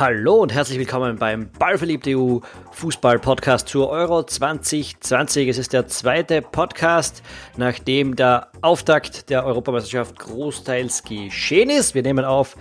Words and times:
Hallo 0.00 0.36
und 0.36 0.54
herzlich 0.54 0.78
willkommen 0.78 1.18
beim 1.18 1.50
Ballverliebt 1.58 2.08
EU 2.08 2.38
Fußball 2.72 3.18
Podcast 3.18 3.68
zur 3.68 3.90
Euro 3.90 4.22
2020. 4.22 5.46
Es 5.46 5.58
ist 5.58 5.74
der 5.74 5.88
zweite 5.88 6.40
Podcast, 6.40 7.22
nachdem 7.58 8.16
der 8.16 8.48
Auftakt 8.62 9.28
der 9.28 9.44
Europameisterschaft 9.44 10.18
großteils 10.18 11.02
geschehen 11.02 11.68
ist. 11.68 11.94
Wir 11.94 12.02
nehmen 12.02 12.24
auf 12.24 12.56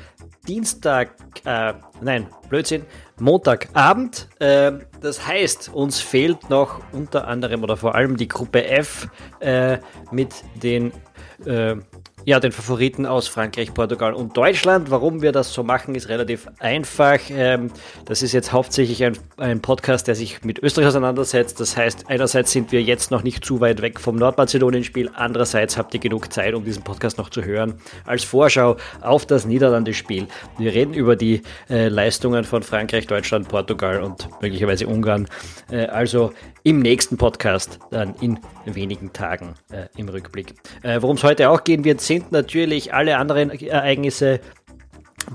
Dienstag, 0.50 1.16
äh, 1.46 1.76
nein, 2.02 2.28
Blödsinn, 2.50 2.86
Montagabend. 3.22 4.28
Äh, 4.40 4.74
das 5.00 5.26
heißt, 5.26 5.70
uns 5.74 6.02
fehlt 6.02 6.50
noch 6.50 6.82
unter 6.92 7.26
anderem 7.30 7.64
oder 7.64 7.78
vor 7.78 7.96
allem 7.96 8.18
die 8.18 8.28
Gruppe 8.28 8.66
F 8.66 9.08
äh, 9.40 9.78
mit 10.12 10.44
den 10.62 10.92
äh, 11.46 11.78
ja, 12.30 12.40
den 12.40 12.52
Favoriten 12.52 13.08
aus 13.08 13.28
Frankreich, 13.28 13.74
Portugal 13.74 14.14
und 14.14 14.38
Deutschland. 14.38 14.92
Warum 14.92 15.24
wir 15.24 15.32
das 15.32 15.52
so 15.52 15.64
machen, 15.64 15.96
ist 15.96 16.10
relativ 16.10 16.48
einfach. 16.60 17.18
Ähm, 17.32 17.72
das 18.06 18.22
ist 18.22 18.34
jetzt 18.34 18.52
hauptsächlich 18.52 19.04
ein, 19.04 19.18
ein, 19.38 19.62
Podcast, 19.62 20.08
der 20.08 20.14
sich 20.14 20.44
mit 20.44 20.60
Österreich 20.60 20.90
auseinandersetzt. 20.90 21.60
Das 21.60 21.76
heißt, 21.76 22.06
einerseits 22.08 22.52
sind 22.52 22.72
wir 22.72 22.84
jetzt 22.84 23.10
noch 23.10 23.24
nicht 23.24 23.44
zu 23.44 23.62
weit 23.62 23.82
weg 23.82 24.00
vom 24.00 24.16
Nordmazedonien-Spiel, 24.16 25.10
andererseits 25.16 25.76
habt 25.76 25.92
ihr 25.96 26.00
genug 26.00 26.32
Zeit, 26.32 26.54
um 26.54 26.64
diesen 26.64 26.84
Podcast 26.84 27.18
noch 27.18 27.32
zu 27.32 27.44
hören, 27.44 27.74
als 28.06 28.24
Vorschau 28.24 28.78
auf 29.02 29.26
das 29.26 29.46
Niederlande-Spiel. 29.46 30.28
Wir 30.60 30.72
reden 30.72 30.94
über 30.94 31.16
die 31.16 31.42
äh, 31.68 31.88
Leistungen 31.88 32.44
von 32.44 32.62
Frankreich, 32.62 33.08
Deutschland, 33.08 33.48
Portugal 33.48 34.04
und 34.04 34.30
möglicherweise 34.40 34.86
Ungarn. 34.86 35.28
Äh, 35.72 35.88
also 35.88 36.32
im 36.64 36.80
nächsten 36.80 37.18
Podcast, 37.18 37.80
dann 37.90 38.14
in 38.22 38.40
wenigen 38.66 39.14
Tagen 39.14 39.56
äh, 39.72 39.88
im 39.98 40.10
Rückblick. 40.10 40.54
Äh, 40.84 41.02
Worum 41.02 41.16
es 41.16 41.24
heute 41.24 41.50
auch 41.50 41.64
gehen 41.64 41.84
wird, 41.84 42.02
sind 42.02 42.19
natürlich 42.32 42.94
alle 42.94 43.18
anderen 43.18 43.52
Ereignisse, 43.52 44.40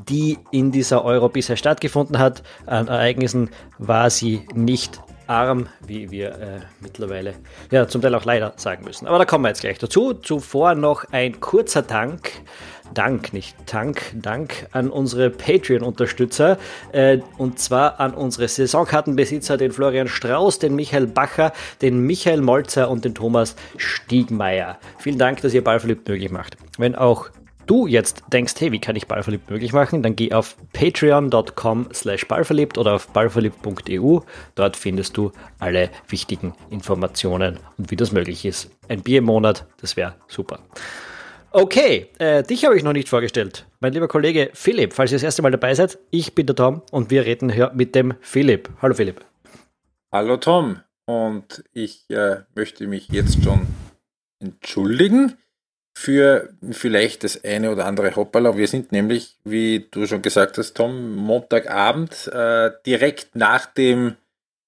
die 0.09 0.39
in 0.51 0.73
dieser 0.73 1.05
Euro 1.05 1.29
bisher 1.29 1.57
stattgefunden 1.57 2.19
hat. 2.19 2.43
An 2.67 2.89
Ereignissen 2.89 3.51
war 3.79 4.11
sie 4.11 4.47
nicht 4.55 5.01
arm, 5.27 5.69
wie 5.87 6.11
wir 6.11 6.31
äh, 6.33 6.61
mittlerweile 6.81 7.35
ja 7.71 7.89
zum 7.89 8.03
Teil 8.03 8.15
auch 8.15 8.25
leider 8.25 8.53
sagen 8.57 8.85
müssen. 8.85 9.07
Aber 9.07 9.19
da 9.19 9.25
kommen 9.25 9.45
wir 9.45 9.49
jetzt 9.49 9.61
gleich 9.61 9.79
dazu. 9.79 10.15
Zuvor 10.15 10.75
noch 10.75 11.05
ein 11.13 11.41
kurzer 11.41 11.83
Dank 11.83 12.31
Dank, 12.93 13.33
nicht 13.33 13.57
Tank, 13.67 14.03
Dank 14.15 14.69
an 14.73 14.91
unsere 14.91 15.31
Patreon-Unterstützer 15.31 16.59
äh, 16.93 17.19
und 17.39 17.59
zwar 17.59 17.99
an 17.99 18.15
unsere 18.15 18.47
Saisonkartenbesitzer, 18.47 19.57
den 19.57 19.73
Florian 19.73 20.07
Strauß, 20.07 20.59
den 20.59 20.77
Michael 20.77 21.07
Bacher, 21.07 21.53
den 21.83 22.01
Michael 22.01 22.43
Molzer 22.43 22.91
und 22.91 23.05
den 23.05 23.15
Thomas 23.15 23.57
Stiegmeier. 23.77 24.79
Vielen 24.99 25.19
Dank, 25.19 25.41
dass 25.41 25.55
ihr 25.55 25.65
Ballverliebt 25.65 26.07
möglich 26.09 26.31
macht. 26.31 26.57
Wenn 26.79 26.95
auch 26.95 27.31
du 27.67 27.87
jetzt 27.87 28.23
denkst, 28.33 28.55
hey, 28.59 28.73
wie 28.73 28.81
kann 28.81 28.97
ich 28.97 29.07
Ballverliebt 29.07 29.51
möglich 29.51 29.73
machen, 29.73 30.03
dann 30.03 30.17
geh 30.17 30.33
auf 30.33 30.57
patreon.com 30.73 31.89
slash 31.93 32.27
ballverliebt 32.27 32.79
oder 32.79 32.95
auf 32.95 33.09
ballverliebt.eu. 33.09 34.21
Dort 34.55 34.77
findest 34.77 35.17
du 35.17 35.33
alle 35.59 35.91
wichtigen 36.09 36.55
Informationen 36.71 37.59
und 37.79 37.91
wie 37.91 37.97
das 37.97 38.13
möglich 38.13 38.45
ist. 38.45 38.71
Ein 38.89 39.03
Bier 39.03 39.19
im 39.19 39.25
Monat, 39.25 39.67
das 39.81 39.97
wäre 39.97 40.17
super. 40.29 40.59
Okay, 41.53 42.09
äh, 42.19 42.43
dich 42.43 42.65
habe 42.65 42.77
ich 42.77 42.83
noch 42.83 42.93
nicht 42.93 43.09
vorgestellt. 43.09 43.67
Mein 43.79 43.93
lieber 43.93 44.09
Kollege 44.09 44.51
Philipp, 44.55 44.93
falls 44.93 45.13
ihr 45.13 45.17
das 45.17 45.23
erste 45.23 45.43
Mal 45.43 45.53
dabei 45.53 45.75
seid, 45.75 45.99
ich 46.11 46.35
bin 46.35 46.47
der 46.47 46.57
Tom 46.57 46.83
und 46.91 47.11
wir 47.11 47.25
reden 47.25 47.49
hier 47.51 47.71
mit 47.75 47.95
dem 47.95 48.15
Philipp. 48.21 48.69
Hallo 48.83 48.95
Philipp. 48.95 49.25
Hallo 50.11 50.37
Tom 50.37 50.81
und 51.07 51.63
ich 51.73 52.11
äh, 52.11 52.39
möchte 52.57 52.89
mich 52.89 53.09
jetzt 53.09 53.45
schon 53.45 53.69
entschuldigen 54.41 55.37
für 55.97 56.53
vielleicht 56.71 57.25
das 57.25 57.45
eine 57.45 57.71
oder 57.71 57.87
andere 57.87 58.17
Hoppala. 58.17 58.57
Wir 58.57 58.69
sind 58.69 58.93
nämlich, 58.93 59.37
wie 59.45 59.87
du 59.91 60.07
schon 60.07 60.23
gesagt 60.23 60.59
hast, 60.59 60.75
Tom, 60.75 61.15
Montagabend 61.17 62.29
äh, 62.33 62.73
direkt 62.85 63.37
nach 63.37 63.67
dem 63.67 64.17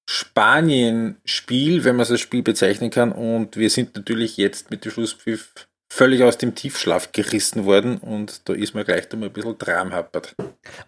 Spanien-Spiel, 0.08 1.84
wenn 1.84 1.96
man 1.96 2.06
das 2.06 2.20
Spiel 2.20 2.42
bezeichnen 2.42 2.90
kann. 2.90 3.10
Und 3.10 3.56
wir 3.56 3.70
sind 3.70 3.96
natürlich 3.96 4.36
jetzt 4.36 4.70
mit 4.70 4.84
dem 4.84 4.92
Schlusspfiff 4.92 5.66
völlig 5.88 6.22
aus 6.22 6.38
dem 6.38 6.54
Tiefschlaf 6.54 7.12
gerissen 7.12 7.64
worden 7.64 7.98
und 7.98 8.48
da 8.48 8.52
ist 8.52 8.74
mir 8.74 8.84
gleich 8.84 9.06
mal 9.12 9.26
ein 9.26 9.32
bisschen 9.32 9.56
Dram 9.58 9.92
happert. 9.92 10.34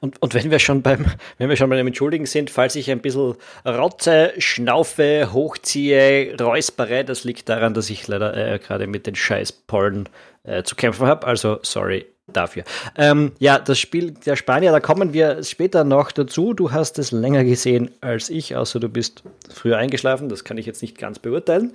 Und, 0.01 0.21
und 0.21 0.35
wenn 0.35 0.51
wir 0.51 0.59
schon 0.59 0.83
beim, 0.83 1.07
wenn 1.39 1.49
wir 1.49 1.57
schon 1.57 1.71
beim 1.71 1.87
Entschuldigen 1.87 2.27
sind, 2.27 2.51
falls 2.51 2.75
ich 2.75 2.91
ein 2.91 3.01
bisschen 3.01 3.37
rotze, 3.65 4.33
schnaufe, 4.39 5.33
hochziehe, 5.33 6.37
räuspere, 6.41 7.05
das 7.05 7.25
liegt 7.25 7.49
daran, 7.49 7.75
dass 7.75 7.91
ich 7.91 8.07
leider 8.09 8.37
äh, 8.37 8.59
gerade 8.59 8.87
mit 8.87 9.07
den 9.07 9.15
Scheißpollen 9.15 10.09
äh, 10.43 10.63
zu 10.63 10.75
kämpfen 10.75 11.07
habe. 11.07 11.27
Also 11.27 11.61
sorry 11.63 12.07
dafür. 12.27 12.65
Ähm, 12.97 13.33
ja, 13.39 13.59
das 13.59 13.79
Spiel 13.79 14.11
der 14.11 14.37
Spanier, 14.37 14.73
da 14.73 14.81
kommen 14.81 15.13
wir 15.13 15.43
später 15.43 15.85
noch 15.85 16.13
dazu. 16.13 16.53
Du 16.53 16.73
hast 16.73 16.99
es 16.99 17.11
länger 17.11 17.45
gesehen 17.45 17.91
als 18.01 18.29
ich, 18.29 18.55
außer 18.55 18.81
du 18.81 18.89
bist 18.89 19.23
früher 19.53 19.79
eingeschlafen. 19.79 20.29
Das 20.29 20.45
kann 20.45 20.59
ich 20.59 20.67
jetzt 20.67 20.83
nicht 20.83 20.99
ganz 20.99 21.19
beurteilen. 21.19 21.73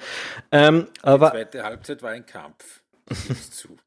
Ähm, 0.52 0.88
aber 1.02 1.32
Die 1.32 1.38
zweite 1.38 1.64
Halbzeit 1.64 2.04
war 2.04 2.12
ein 2.12 2.26
Kampf 2.26 2.83
zu. 3.52 3.78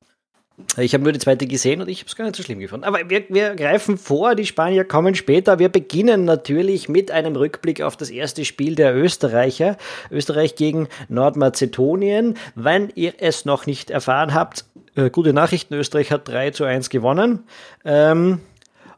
Ich 0.78 0.94
habe 0.94 1.04
nur 1.04 1.12
die 1.12 1.19
zweite 1.19 1.47
gesehen 1.47 1.82
und 1.82 1.88
ich 1.88 2.00
habe 2.00 2.09
es 2.09 2.16
gar 2.16 2.25
nicht 2.25 2.37
so 2.37 2.43
schlimm 2.43 2.60
gefunden. 2.60 2.84
Aber 2.84 3.10
wir, 3.10 3.25
wir 3.28 3.54
greifen 3.54 3.99
vor, 3.99 4.34
die 4.34 4.47
Spanier 4.47 4.84
kommen 4.84 5.15
später. 5.15 5.59
Wir 5.59 5.69
beginnen 5.69 6.25
natürlich 6.25 6.88
mit 6.88 7.10
einem 7.10 7.37
Rückblick 7.37 7.82
auf 7.82 7.97
das 7.97 8.09
erste 8.09 8.47
Spiel 8.47 8.75
der 8.75 8.97
Österreicher. 8.97 9.77
Österreich 10.10 10.54
gegen 10.54 10.88
Nordmazedonien. 11.09 12.38
Wenn 12.54 12.91
ihr 12.94 13.15
es 13.19 13.44
noch 13.44 13.66
nicht 13.66 13.91
erfahren 13.91 14.32
habt, 14.32 14.65
äh, 14.94 15.10
gute 15.10 15.34
Nachrichten, 15.34 15.75
Österreich 15.75 16.10
hat 16.10 16.27
3 16.27 16.53
zu 16.53 16.65
1 16.65 16.88
gewonnen. 16.88 17.44
Ähm, 17.84 18.41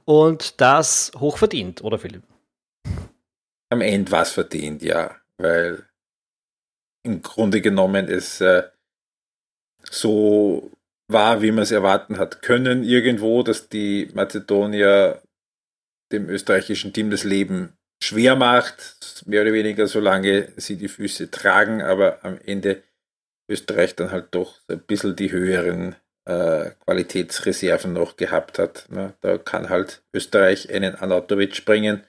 und 0.04 0.60
das 0.60 1.10
hoch 1.18 1.38
verdient, 1.38 1.82
oder 1.82 1.98
Philipp? 1.98 2.22
Am 3.70 3.80
Ende 3.80 4.12
war 4.12 4.22
es 4.22 4.30
verdient, 4.30 4.82
ja. 4.82 5.16
Weil 5.38 5.84
im 7.02 7.20
Grunde 7.20 7.60
genommen 7.60 8.06
es... 8.06 8.40
Äh, 8.40 8.62
so 9.90 10.70
war, 11.08 11.42
wie 11.42 11.52
man 11.52 11.62
es 11.62 11.70
erwarten 11.70 12.18
hat 12.18 12.42
können, 12.42 12.84
irgendwo, 12.84 13.42
dass 13.42 13.68
die 13.68 14.10
Mazedonier 14.14 15.22
dem 16.12 16.28
österreichischen 16.28 16.92
Team 16.92 17.10
das 17.10 17.24
Leben 17.24 17.72
schwer 18.02 18.36
macht, 18.36 19.24
mehr 19.26 19.42
oder 19.42 19.52
weniger, 19.52 19.86
solange 19.86 20.48
sie 20.56 20.76
die 20.76 20.88
Füße 20.88 21.30
tragen, 21.30 21.82
aber 21.82 22.24
am 22.24 22.38
Ende 22.44 22.82
Österreich 23.50 23.96
dann 23.96 24.10
halt 24.10 24.28
doch 24.32 24.60
ein 24.68 24.80
bisschen 24.80 25.16
die 25.16 25.32
höheren 25.32 25.96
äh, 26.26 26.70
Qualitätsreserven 26.84 27.92
noch 27.92 28.16
gehabt 28.16 28.58
hat. 28.58 28.86
Ne? 28.90 29.14
Da 29.20 29.38
kann 29.38 29.70
halt 29.70 30.02
Österreich 30.14 30.72
einen 30.72 30.94
Anatovic 30.94 31.64
bringen 31.64 32.04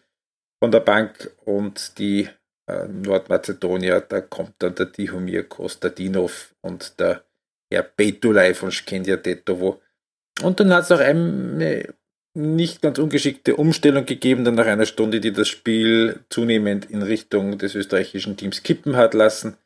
von 0.61 0.72
der 0.72 0.81
Bank 0.81 1.31
und 1.46 1.97
die 1.97 2.29
äh, 2.67 2.88
Nordmazedonier, 2.88 4.01
da 4.01 4.22
kommt 4.22 4.56
dann 4.59 4.75
der 4.75 4.91
Tihomir 4.91 5.47
Kostadinov 5.47 6.53
und 6.61 7.00
der 7.00 7.23
ja, 7.72 7.84
Betulei 7.96 8.53
von 8.53 8.72
Skendia 8.72 9.18
Tetovo. 9.18 9.81
Und 10.41 10.59
dann 10.59 10.74
hat 10.74 10.84
es 10.84 10.91
auch 10.91 11.00
eine 11.00 11.94
nicht 12.35 12.81
ganz 12.81 13.00
ungeschickte 13.00 13.56
Umstellung 13.56 14.06
gegeben, 14.06 14.46
dann 14.46 14.56
nach 14.56 14.68
einer 14.68 14.85
Stunde, 14.85 15.19
die 15.19 15.34
das 15.34 15.47
Spiel 15.47 16.24
zunehmend 16.29 16.85
in 16.85 17.02
Richtung 17.02 17.58
des 17.58 17.75
österreichischen 17.75 18.38
Teams 18.38 18.63
kippen 18.63 18.96
hat 18.96 19.13
lassen. 19.13 19.58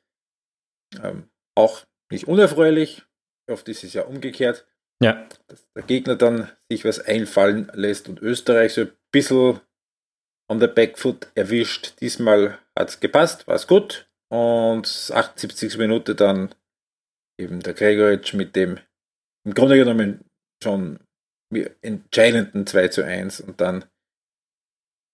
Ähm, 1.02 1.30
auch 1.56 1.86
nicht 2.12 2.28
unerfreulich. 2.28 3.04
Oft 3.50 3.68
ist 3.68 3.84
es 3.84 3.94
ja 3.94 4.04
umgekehrt. 4.04 4.66
Ja. 5.02 5.28
Dass 5.48 5.68
der 5.76 5.84
Gegner 5.84 6.16
dann 6.16 6.50
sich 6.70 6.86
was 6.86 7.00
einfallen 7.00 7.70
lässt 7.74 8.08
und 8.08 8.22
Österreich 8.22 8.74
so 8.74 8.82
ein 8.82 8.92
bisschen 9.12 9.60
on 10.50 10.60
the 10.60 10.68
back 10.68 10.98
foot 10.98 11.28
erwischt. 11.36 12.00
Diesmal 12.00 12.60
hat 12.78 12.90
es 12.90 13.00
gepasst, 13.00 13.48
war 13.48 13.56
es 13.56 13.68
gut. 13.68 14.08
Und 14.30 15.12
78. 15.14 15.78
Minute 15.78 16.16
dann 16.16 16.56
eben 17.40 17.62
der 17.62 17.74
Gregoritsch 17.74 18.34
mit 18.34 18.56
dem 18.56 18.80
im 19.46 19.54
Grunde 19.54 19.76
genommen 19.76 20.24
schon 20.64 21.00
entscheidenden 21.82 22.66
2 22.66 22.88
zu 22.88 23.04
1 23.04 23.42
und 23.42 23.62
dann 23.62 23.86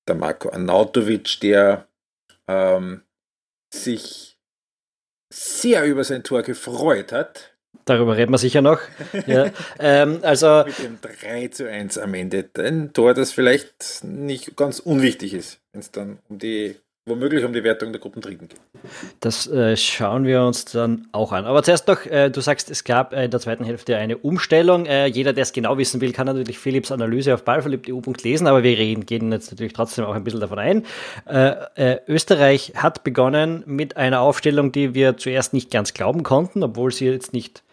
der 0.08 0.16
Marco 0.16 0.50
Arnautovic, 0.50 1.40
der 1.42 1.88
ähm, 2.48 3.04
sich 3.74 4.38
sehr 5.32 5.86
über 5.86 6.04
sein 6.04 6.24
Tor 6.24 6.42
gefreut 6.42 7.12
hat. 7.12 7.56
Darüber 7.86 8.18
reden 8.18 8.32
wir 8.32 8.38
sicher 8.38 8.62
noch. 8.62 8.80
ja, 9.28 9.52
ähm, 9.80 10.20
also 10.24 10.64
mit 10.66 10.80
dem 10.80 11.00
3 11.02 11.48
zu 11.50 11.70
1 11.70 11.98
am 11.98 12.14
Ende. 12.14 12.50
Ein 12.58 12.94
Tor, 12.94 13.14
das 13.14 13.32
vielleicht 13.32 14.04
nicht 14.04 14.56
ganz 14.56 14.80
unwichtig 14.80 15.34
ist, 15.34 15.62
wenn 15.72 15.82
es 15.82 15.92
dann 15.92 16.20
um 16.30 16.40
die 16.40 16.76
womöglich 17.10 17.44
um 17.44 17.54
die 17.54 17.64
Wertung 17.64 17.92
der 17.92 18.00
Gruppen 18.00 18.22
Dritten 18.22 18.48
geht. 18.48 18.60
Das 19.20 19.48
äh, 19.48 19.76
schauen 19.76 20.26
wir 20.26 20.44
uns 20.44 20.66
dann 20.66 21.08
auch 21.12 21.32
an. 21.32 21.46
Aber 21.46 21.64
zuerst 21.64 21.88
noch, 21.88 22.06
äh, 22.06 22.30
du 22.30 22.42
sagst, 22.42 22.70
es 22.70 22.84
gab 22.84 23.14
äh, 23.14 23.26
in 23.26 23.32
der 23.32 23.40
zweiten 23.40 23.64
Hälfte 23.64 23.98
eine 23.98 24.18
Umstellung. 24.18 24.86
Äh, 24.86 25.08
jeder, 25.08 25.34
der 25.34 25.44
es 25.44 25.54
genau 25.54 25.78
wissen 25.78 26.02
will, 26.02 26.12
kann 26.14 26.28
natürlich 26.28 26.60
Philips 26.60 26.92
Analyse 26.92 27.34
auf 27.34 27.44
ballverliebt.eu 27.44 28.00
lesen, 28.24 28.48
aber 28.48 28.64
wir 28.64 28.78
reden, 28.78 29.06
gehen 29.06 29.32
jetzt 29.32 29.52
natürlich 29.52 29.74
trotzdem 29.74 30.06
auch 30.06 30.16
ein 30.16 30.24
bisschen 30.24 30.40
davon 30.40 30.60
ein. 30.60 30.86
Äh, 31.28 31.56
äh, 31.76 32.00
Österreich 32.08 32.74
hat 32.76 33.04
begonnen 33.04 33.64
mit 33.66 33.98
einer 33.98 34.22
Aufstellung, 34.22 34.72
die 34.72 34.94
wir 34.94 35.18
zuerst 35.18 35.54
nicht 35.54 35.72
ganz 35.72 35.94
glauben 35.94 36.24
konnten, 36.24 36.64
obwohl 36.64 36.92
sie 36.92 37.06
jetzt 37.06 37.34
nicht 37.34 37.64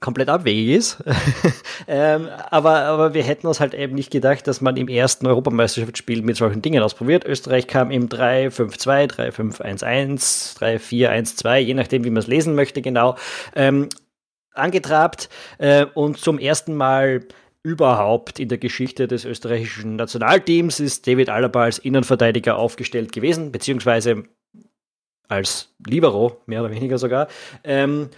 komplett 0.00 0.28
abwegig 0.28 0.76
ist. 0.76 1.02
ähm, 1.88 2.28
aber, 2.50 2.80
aber 2.80 3.14
wir 3.14 3.22
hätten 3.22 3.46
uns 3.46 3.60
halt 3.60 3.74
eben 3.74 3.94
nicht 3.94 4.10
gedacht, 4.10 4.46
dass 4.46 4.60
man 4.60 4.76
im 4.76 4.88
ersten 4.88 5.26
Europameisterschaftsspiel 5.26 6.22
mit 6.22 6.36
solchen 6.36 6.62
Dingen 6.62 6.82
ausprobiert. 6.82 7.24
Österreich 7.24 7.66
kam 7.66 7.90
im 7.90 8.08
3-5-2, 8.08 9.32
3-5-1-1, 9.32 10.58
3-4-1-2, 10.58 11.58
je 11.58 11.74
nachdem, 11.74 12.04
wie 12.04 12.10
man 12.10 12.18
es 12.18 12.26
lesen 12.26 12.54
möchte, 12.54 12.82
genau, 12.82 13.16
ähm, 13.54 13.88
angetrabt 14.52 15.28
äh, 15.58 15.86
und 15.94 16.18
zum 16.18 16.38
ersten 16.38 16.74
Mal 16.74 17.26
überhaupt 17.62 18.38
in 18.38 18.48
der 18.48 18.58
Geschichte 18.58 19.08
des 19.08 19.24
österreichischen 19.24 19.96
Nationalteams 19.96 20.78
ist 20.78 21.06
David 21.06 21.28
Alaba 21.28 21.64
als 21.64 21.78
Innenverteidiger 21.78 22.56
aufgestellt 22.56 23.12
gewesen, 23.12 23.50
beziehungsweise 23.50 24.22
als 25.28 25.74
Libero, 25.84 26.40
mehr 26.46 26.60
oder 26.62 26.70
weniger 26.70 26.98
sogar. 26.98 27.26
Ähm, 27.64 28.08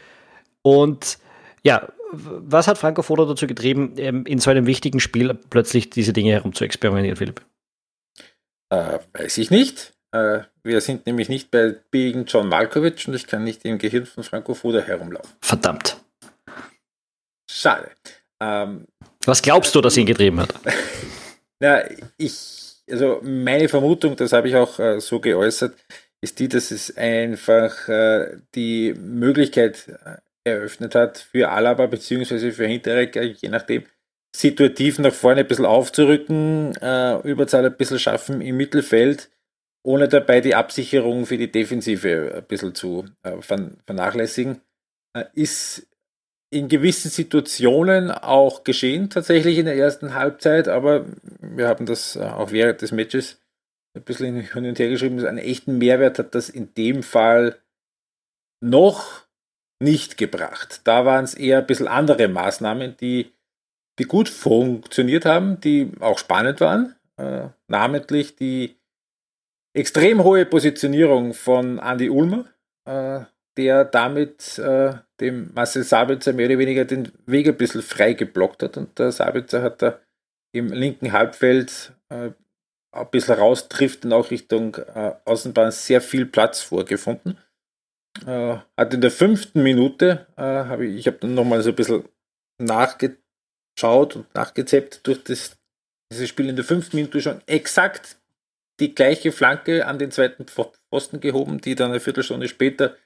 und 0.63 1.19
ja, 1.63 1.89
was 2.13 2.69
hat 2.69 2.79
Franco 2.79 3.03
Foda 3.03 3.25
dazu 3.25 3.47
getrieben, 3.47 3.95
ähm, 3.97 4.25
in 4.27 4.39
so 4.39 4.51
einem 4.51 4.67
wichtigen 4.67 5.01
Spiel 5.01 5.35
plötzlich 5.35 5.91
diese 5.91 6.13
Dinge 6.13 6.33
herum 6.33 6.55
zu 6.55 6.65
experimentieren, 6.65 7.17
Philipp? 7.17 7.43
Äh, 8.71 8.99
weiß 9.13 9.39
ich 9.39 9.51
nicht. 9.51 9.93
Äh, 10.13 10.41
wir 10.63 10.81
sind 10.81 11.07
nämlich 11.07 11.29
nicht 11.29 11.51
bei 11.51 11.77
Biegen 11.91 12.25
John 12.27 12.49
Malkovich 12.49 13.09
und 13.09 13.15
ich 13.15 13.27
kann 13.27 13.45
nicht 13.45 13.65
im 13.65 13.79
Gehirn 13.79 14.07
von 14.07 14.25
Franco 14.25 14.55
Foda 14.55 14.81
herumlaufen. 14.81 15.33
Verdammt. 15.41 15.99
Schade. 17.51 17.91
Ähm, 18.41 18.87
was 19.25 19.43
glaubst 19.43 19.75
du, 19.75 19.81
dass 19.81 19.97
ihn 19.97 20.07
getrieben 20.07 20.41
hat? 20.41 20.55
Na, 21.61 21.83
ich, 22.17 22.77
also 22.89 23.21
meine 23.23 23.69
Vermutung, 23.69 24.17
das 24.17 24.33
habe 24.33 24.49
ich 24.49 24.57
auch 24.57 24.79
äh, 24.79 25.01
so 25.01 25.21
geäußert, 25.21 25.75
ist 26.21 26.39
die, 26.39 26.49
dass 26.49 26.71
es 26.71 26.97
einfach 26.97 27.89
äh, 27.89 28.39
die 28.55 28.95
Möglichkeit 28.95 29.89
äh, 29.89 30.17
eröffnet 30.45 30.95
hat 30.95 31.19
für 31.19 31.51
Alaba 31.51 31.87
bzw. 31.87 32.53
für 32.53 32.67
Hinteregger, 32.67 33.23
je 33.23 33.49
nachdem, 33.49 33.85
situativ 34.35 34.99
nach 34.99 35.13
vorne 35.13 35.41
ein 35.41 35.47
bisschen 35.47 35.67
aufzurücken, 35.67 36.75
äh, 36.81 37.21
Überzahl 37.29 37.67
ein 37.67 37.77
bisschen 37.77 37.99
schaffen 37.99 38.41
im 38.41 38.57
Mittelfeld, 38.57 39.31
ohne 39.83 40.09
dabei 40.09 40.41
die 40.41 40.55
Absicherung 40.55 41.27
für 41.27 41.39
die 41.39 41.51
Defensive 41.51 42.35
ein 42.37 42.45
bisschen 42.45 42.75
zu 42.75 43.07
äh, 43.23 43.41
vernachlässigen, 43.41 44.61
äh, 45.15 45.25
ist 45.35 45.87
in 46.51 46.69
gewissen 46.69 47.11
Situationen 47.11 48.11
auch 48.11 48.65
geschehen, 48.65 49.11
tatsächlich 49.11 49.59
in 49.59 49.67
der 49.67 49.77
ersten 49.77 50.15
Halbzeit, 50.15 50.69
aber 50.69 51.07
wir 51.41 51.69
haben 51.69 51.87
das 51.87 52.17
äh, 52.17 52.21
auch 52.21 52.53
während 52.53 52.81
des 52.81 52.93
Matches 52.93 53.41
ein 53.95 54.05
bisschen 54.05 54.41
hin 54.41 54.67
und 54.67 54.79
her 54.79 54.89
geschrieben, 54.89 55.25
einen 55.27 55.39
echten 55.39 55.79
Mehrwert 55.79 56.19
hat 56.19 56.35
das 56.35 56.49
in 56.49 56.73
dem 56.75 57.03
Fall 57.03 57.59
noch 58.61 59.28
nicht 59.81 60.17
gebracht. 60.17 60.81
Da 60.85 61.05
waren 61.05 61.25
es 61.25 61.35
eher 61.35 61.59
ein 61.59 61.67
bisschen 61.67 61.89
andere 61.89 62.29
Maßnahmen, 62.29 62.97
die, 62.97 63.33
die 63.99 64.05
gut 64.05 64.29
funktioniert 64.29 65.25
haben, 65.25 65.61
die 65.61 65.93
auch 66.01 66.19
spannend 66.19 66.61
waren, 66.61 66.95
äh, 67.17 67.49
namentlich 67.69 68.37
die 68.37 68.77
extrem 69.75 70.25
hohe 70.25 70.45
Positionierung 70.45 71.35
von 71.35 71.79
Andy 71.79 72.11
Ulmer, 72.11 72.47
äh, 72.85 73.21
der 73.57 73.85
damit 73.85 74.59
äh, 74.59 74.95
dem 75.21 75.51
Marcel 75.55 75.83
Sabitzer 75.83 76.33
mehr 76.33 76.47
oder 76.47 76.59
weniger 76.59 76.85
den 76.85 77.13
Weg 77.27 77.49
ein 77.49 77.57
bisschen 77.57 77.83
frei 77.83 78.13
geblockt 78.13 78.63
hat 78.63 78.77
und 78.77 78.99
der 78.99 79.13
Sabitzer 79.13 79.63
hat 79.63 79.83
da 79.83 79.99
im 80.53 80.69
linken 80.69 81.13
Halbfeld 81.13 81.93
äh, 82.09 82.31
ein 82.93 83.11
bisschen 83.11 83.35
raustrifft 83.35 84.05
und 84.05 84.13
auch 84.13 84.31
Richtung 84.31 84.77
äh, 84.77 85.13
Außenbahn 85.25 85.71
sehr 85.71 86.01
viel 86.01 86.27
Platz 86.27 86.61
vorgefunden. 86.61 87.39
Äh, 88.27 88.57
hat 88.77 88.95
in 88.95 89.01
der 89.01 89.11
fünften 89.11 89.63
Minute, 89.63 90.27
äh, 90.37 90.43
habe 90.43 90.87
ich, 90.87 90.97
ich 90.97 91.07
habe 91.07 91.19
dann 91.19 91.35
nochmal 91.35 91.63
so 91.63 91.71
ein 91.71 91.77
bisschen 91.77 92.05
nachgeschaut 92.59 94.17
und 94.17 94.35
nachgezappt 94.35 95.07
durch 95.07 95.23
das, 95.25 95.57
dieses 96.13 96.29
Spiel 96.29 96.49
in 96.49 96.57
der 96.57 96.65
fünften 96.65 96.97
Minute 96.97 97.21
schon 97.21 97.41
exakt 97.47 98.17
die 98.81 98.95
gleiche 98.95 99.33
Flanke 99.33 99.87
an 99.87 99.99
den 99.99 100.11
zweiten 100.11 100.47
Pfosten 100.47 101.21
gehoben, 101.21 101.61
die 101.61 101.75
dann 101.75 101.91
eine 101.91 102.01
Viertelstunde 102.01 102.49
später 102.49 102.97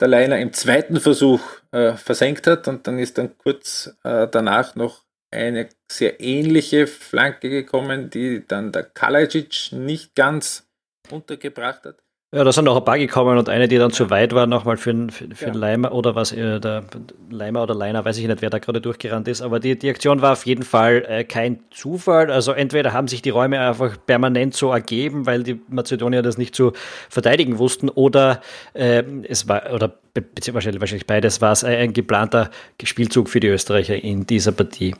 der 0.00 0.08
Leiner 0.08 0.38
im 0.38 0.52
zweiten 0.52 0.98
Versuch 0.98 1.42
äh, 1.72 1.92
versenkt 1.92 2.46
hat 2.46 2.68
und 2.68 2.86
dann 2.86 2.98
ist 2.98 3.18
dann 3.18 3.36
kurz 3.36 3.94
äh, 4.02 4.26
danach 4.28 4.74
noch 4.74 5.04
eine 5.30 5.68
sehr 5.90 6.20
ähnliche 6.20 6.86
Flanke 6.86 7.50
gekommen, 7.50 8.10
die 8.10 8.44
dann 8.46 8.72
der 8.72 8.84
Kalajic 8.84 9.72
nicht 9.72 10.14
ganz 10.14 10.68
untergebracht 11.10 11.84
hat. 11.84 12.02
Ja, 12.32 12.44
da 12.44 12.52
sind 12.52 12.66
noch 12.66 12.76
ein 12.76 12.84
paar 12.84 12.96
gekommen 12.96 13.38
und 13.38 13.48
eine, 13.48 13.66
die 13.66 13.76
dann 13.76 13.90
zu 13.90 14.08
weit 14.08 14.32
war, 14.32 14.46
nochmal 14.46 14.76
für, 14.76 15.08
für, 15.10 15.26
für 15.34 15.46
ja. 15.46 15.52
Leimer 15.52 15.90
oder 15.90 16.14
was, 16.14 16.30
äh, 16.30 16.60
der 16.60 16.84
Leimer 17.28 17.64
oder 17.64 17.74
Leiner, 17.74 18.04
weiß 18.04 18.18
ich 18.18 18.26
nicht, 18.28 18.40
wer 18.40 18.50
da 18.50 18.60
gerade 18.60 18.80
durchgerannt 18.80 19.26
ist, 19.26 19.42
aber 19.42 19.58
die, 19.58 19.76
die 19.76 19.90
Aktion 19.90 20.22
war 20.22 20.34
auf 20.34 20.46
jeden 20.46 20.62
Fall 20.62 21.04
äh, 21.08 21.24
kein 21.24 21.64
Zufall. 21.72 22.30
Also 22.30 22.52
entweder 22.52 22.92
haben 22.92 23.08
sich 23.08 23.20
die 23.20 23.30
Räume 23.30 23.58
einfach 23.58 23.96
permanent 24.06 24.54
so 24.54 24.70
ergeben, 24.70 25.26
weil 25.26 25.42
die 25.42 25.60
Mazedonier 25.68 26.22
das 26.22 26.38
nicht 26.38 26.54
zu 26.54 26.72
verteidigen 27.08 27.58
wussten, 27.58 27.88
oder 27.88 28.40
äh, 28.74 29.02
es 29.24 29.48
war, 29.48 29.72
oder 29.72 29.92
beziehungsweise 30.14 30.80
wahrscheinlich 30.80 31.08
beides, 31.08 31.40
war 31.40 31.50
es 31.50 31.64
ein 31.64 31.92
geplanter 31.92 32.50
Spielzug 32.80 33.28
für 33.28 33.40
die 33.40 33.48
Österreicher 33.48 33.96
in 33.96 34.24
dieser 34.24 34.52
Partie. 34.52 34.94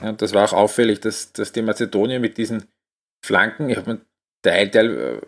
Ja, 0.00 0.12
das 0.12 0.32
war 0.32 0.44
auch 0.44 0.52
auffällig, 0.52 1.00
dass, 1.00 1.32
dass 1.32 1.50
die 1.50 1.62
Mazedonier 1.62 2.20
mit 2.20 2.38
diesen 2.38 2.66
Flanken, 3.24 3.68
ich 3.68 3.76
habe 3.76 3.94
mir 3.94 4.00
Teil, 4.42 4.70
Teil 4.70 5.20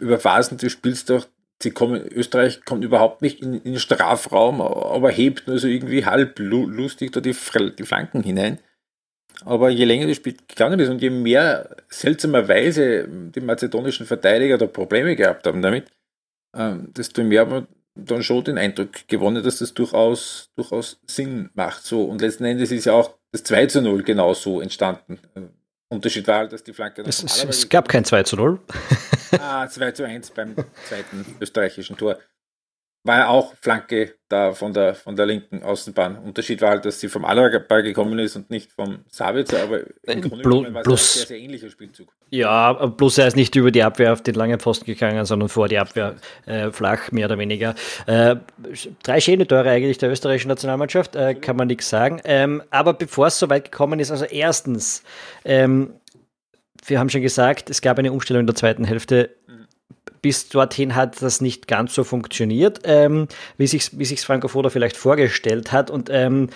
über 0.00 0.18
Phasen 0.18 0.58
des 0.58 0.72
Spiels 0.72 1.04
doch, 1.04 1.26
sie 1.62 1.70
kommen, 1.70 2.06
Österreich 2.12 2.64
kommt 2.64 2.84
überhaupt 2.84 3.22
nicht 3.22 3.40
in, 3.40 3.54
in 3.54 3.72
den 3.72 3.78
Strafraum, 3.78 4.60
aber 4.60 5.10
hebt 5.10 5.46
nur 5.46 5.58
so 5.58 5.66
irgendwie 5.66 6.04
halb 6.04 6.38
lustig 6.38 7.12
da 7.12 7.20
die, 7.20 7.34
die 7.78 7.84
Flanken 7.84 8.22
hinein. 8.22 8.58
Aber 9.44 9.70
je 9.70 9.84
länger 9.84 10.06
das 10.06 10.16
Spiel 10.16 10.36
gegangen 10.48 10.80
ist 10.80 10.88
und 10.88 11.00
je 11.00 11.10
mehr 11.10 11.76
seltsamerweise 11.88 13.06
die 13.08 13.40
mazedonischen 13.40 14.06
Verteidiger 14.06 14.58
da 14.58 14.66
Probleme 14.66 15.14
gehabt 15.14 15.46
haben 15.46 15.62
damit, 15.62 15.86
ähm, 16.56 16.92
desto 16.92 17.22
mehr 17.22 17.42
haben 17.42 17.52
wir 17.52 17.66
dann 17.94 18.22
schon 18.22 18.44
den 18.44 18.58
Eindruck 18.58 19.06
gewonnen, 19.08 19.42
dass 19.42 19.58
das 19.58 19.74
durchaus, 19.74 20.50
durchaus 20.56 21.00
Sinn 21.06 21.50
macht. 21.54 21.84
So. 21.84 22.04
Und 22.04 22.20
letzten 22.20 22.44
Endes 22.44 22.70
ist 22.70 22.86
ja 22.86 22.92
auch 22.92 23.14
das 23.32 23.44
2 23.44 23.66
zu 23.66 23.82
0 23.82 24.02
genauso 24.02 24.60
entstanden. 24.60 25.18
Unterschied 25.88 26.26
war 26.26 26.38
halt, 26.38 26.52
dass 26.52 26.62
die 26.62 26.72
Flanke. 26.72 27.02
Es, 27.02 27.22
es, 27.22 27.68
gab 27.68 27.88
kein 27.88 28.04
2 28.04 28.22
zu 28.24 28.36
0. 28.36 28.60
ah, 29.32 29.68
2 29.68 29.92
zu 29.92 30.04
1 30.04 30.30
beim 30.30 30.54
zweiten 30.88 31.36
österreichischen 31.40 31.96
Tor 31.96 32.18
war 33.04 33.30
auch 33.30 33.54
Flanke 33.60 34.14
da 34.28 34.52
von 34.52 34.72
der, 34.74 34.94
von 34.94 35.16
der 35.16 35.24
linken 35.24 35.62
Außenbahn. 35.62 36.18
Unterschied 36.18 36.60
war 36.60 36.70
halt, 36.70 36.84
dass 36.84 37.00
sie 37.00 37.08
vom 37.08 37.24
Allerball 37.24 37.82
gekommen 37.82 38.18
ist 38.18 38.36
und 38.36 38.50
nicht 38.50 38.70
vom 38.72 38.98
Sabitzer, 39.08 39.62
aber 39.62 39.80
im 40.02 40.20
Grunde 40.20 40.42
Bl 40.42 40.74
war 40.74 40.82
es 40.82 40.88
ein 40.88 40.96
sehr, 40.96 41.26
sehr 41.26 41.38
ähnlicher 41.38 41.70
Spielzug. 41.70 42.12
Ja, 42.28 42.72
bloß 42.72 43.18
er 43.18 43.28
ist 43.28 43.36
nicht 43.36 43.56
über 43.56 43.70
die 43.70 43.82
Abwehr 43.82 44.12
auf 44.12 44.22
den 44.22 44.34
langen 44.34 44.60
Pfosten 44.60 44.84
gegangen, 44.84 45.24
sondern 45.24 45.48
vor 45.48 45.68
die 45.68 45.78
Abwehr 45.78 46.16
äh, 46.44 46.70
flach, 46.70 47.10
mehr 47.10 47.26
oder 47.26 47.38
weniger. 47.38 47.74
Äh, 48.06 48.36
drei 49.02 49.20
schöne 49.20 49.46
Tore 49.46 49.70
eigentlich 49.70 49.96
der 49.96 50.10
österreichischen 50.10 50.48
Nationalmannschaft, 50.48 51.16
äh, 51.16 51.34
kann 51.34 51.56
man 51.56 51.68
nichts 51.68 51.88
sagen. 51.88 52.20
Ähm, 52.24 52.62
aber 52.70 52.92
bevor 52.92 53.28
es 53.28 53.38
so 53.38 53.48
weit 53.48 53.70
gekommen 53.70 53.98
ist, 54.00 54.10
also 54.10 54.26
erstens, 54.26 55.02
ähm, 55.46 55.94
wir 56.88 56.98
haben 56.98 57.10
schon 57.10 57.22
gesagt, 57.22 57.70
es 57.70 57.80
gab 57.80 57.98
eine 57.98 58.12
Umstellung 58.12 58.40
in 58.40 58.46
der 58.46 58.56
zweiten 58.56 58.84
Hälfte 58.84 59.30
bis 60.22 60.48
dorthin 60.48 60.94
hat 60.94 61.20
das 61.22 61.40
nicht 61.40 61.68
ganz 61.68 61.94
so 61.94 62.04
funktioniert, 62.04 62.80
ähm, 62.84 63.28
wie 63.56 63.66
sich 63.66 63.98
wie 63.98 64.04
sich's 64.04 64.24
Franco 64.24 64.48
Foda 64.48 64.70
vielleicht 64.70 64.96
vorgestellt 64.96 65.72
hat. 65.72 65.90
Und 65.90 66.10
ähm, 66.10 66.48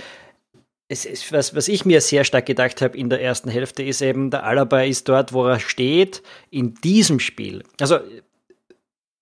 es 0.89 1.05
ist, 1.05 1.33
was, 1.33 1.55
was 1.55 1.69
ich 1.69 1.85
mir 1.85 2.01
sehr 2.01 2.25
stark 2.25 2.47
gedacht 2.47 2.83
habe 2.83 2.97
in 2.97 3.09
der 3.09 3.23
ersten 3.23 3.49
Hälfte, 3.49 3.83
ist 3.83 4.03
eben, 4.03 4.31
der 4.31 4.45
Alaba 4.45 4.83
ist 4.83 5.09
dort, 5.09 5.33
wo 5.33 5.47
er 5.47 5.61
steht, 5.61 6.23
in 6.51 6.75
diesem 6.75 7.19
Spiel. 7.19 7.62
Also 7.81 8.01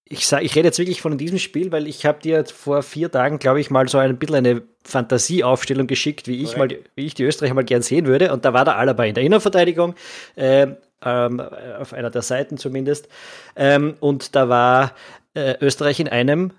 ich, 0.05 0.27
sag, 0.27 0.43
ich 0.43 0.57
rede 0.57 0.67
jetzt 0.67 0.79
wirklich 0.81 1.01
von 1.01 1.17
diesem 1.17 1.39
Spiel, 1.39 1.71
weil 1.71 1.87
ich 1.87 2.05
habe 2.05 2.21
dir 2.21 2.45
vor 2.45 2.83
vier 2.83 3.13
Tagen, 3.13 3.39
glaube 3.39 3.61
ich, 3.61 3.71
mal 3.71 3.89
so 3.89 3.99
ein 3.99 4.19
bisschen 4.19 4.37
eine 4.37 4.63
Fantasieaufstellung 4.83 5.87
geschickt, 5.87 6.27
wie 6.27 6.43
ich, 6.43 6.57
mal, 6.57 6.69
wie 6.97 7.07
ich 7.07 7.15
die 7.15 7.23
Österreicher 7.23 7.55
mal 7.55 7.63
gern 7.63 7.83
sehen 7.83 8.07
würde. 8.07 8.33
Und 8.33 8.45
da 8.45 8.53
war 8.53 8.65
der 8.65 8.77
Alaba 8.77 9.05
in 9.05 9.15
der 9.15 9.23
Innenverteidigung. 9.23 9.95
Äh, 10.35 10.69
ähm, 11.05 11.41
auf 11.41 11.93
einer 11.93 12.11
der 12.11 12.23
Seiten 12.23 12.59
zumindest. 12.59 13.09
Ähm, 13.57 13.95
und 14.01 14.35
da 14.35 14.49
war 14.49 14.95
äh, 15.35 15.57
Österreich 15.61 16.01
in 16.01 16.09
einem 16.09 16.53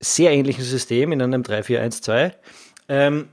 sehr 0.00 0.32
ähnlichen 0.32 0.64
System, 0.64 1.12
in 1.12 1.22
einem 1.22 1.42
3-4-1-2. 1.42 2.32
Ähm, 2.88 3.28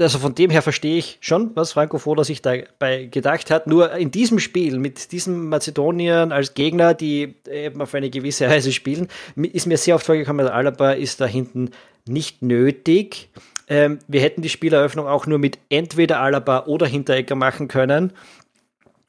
also 0.00 0.20
von 0.20 0.34
dem 0.34 0.50
her 0.50 0.62
verstehe 0.62 0.96
ich 0.96 1.18
schon, 1.20 1.56
was 1.56 1.72
Franco 1.72 1.98
Foda 1.98 2.22
sich 2.22 2.40
dabei 2.40 3.06
gedacht 3.06 3.50
hat. 3.50 3.66
Nur 3.66 3.92
in 3.94 4.12
diesem 4.12 4.38
Spiel 4.38 4.78
mit 4.78 5.10
diesem 5.10 5.48
Mazedonien 5.48 6.30
als 6.30 6.54
Gegner, 6.54 6.94
die 6.94 7.34
eben 7.50 7.82
auf 7.82 7.94
eine 7.94 8.08
gewisse 8.08 8.48
Weise 8.48 8.70
spielen, 8.72 9.08
ist 9.34 9.66
mir 9.66 9.76
sehr 9.76 9.96
oft 9.96 10.06
vorgekommen, 10.06 10.46
der 10.46 10.54
Alaba 10.54 10.92
ist 10.92 11.20
da 11.20 11.26
hinten 11.26 11.70
nicht 12.06 12.42
nötig. 12.42 13.28
Ähm, 13.66 13.98
wir 14.06 14.20
hätten 14.20 14.40
die 14.40 14.48
Spieleröffnung 14.48 15.08
auch 15.08 15.26
nur 15.26 15.38
mit 15.38 15.58
entweder 15.68 16.20
Alaba 16.20 16.66
oder 16.66 16.86
Hinteregger 16.86 17.34
machen 17.34 17.66
können. 17.66 18.12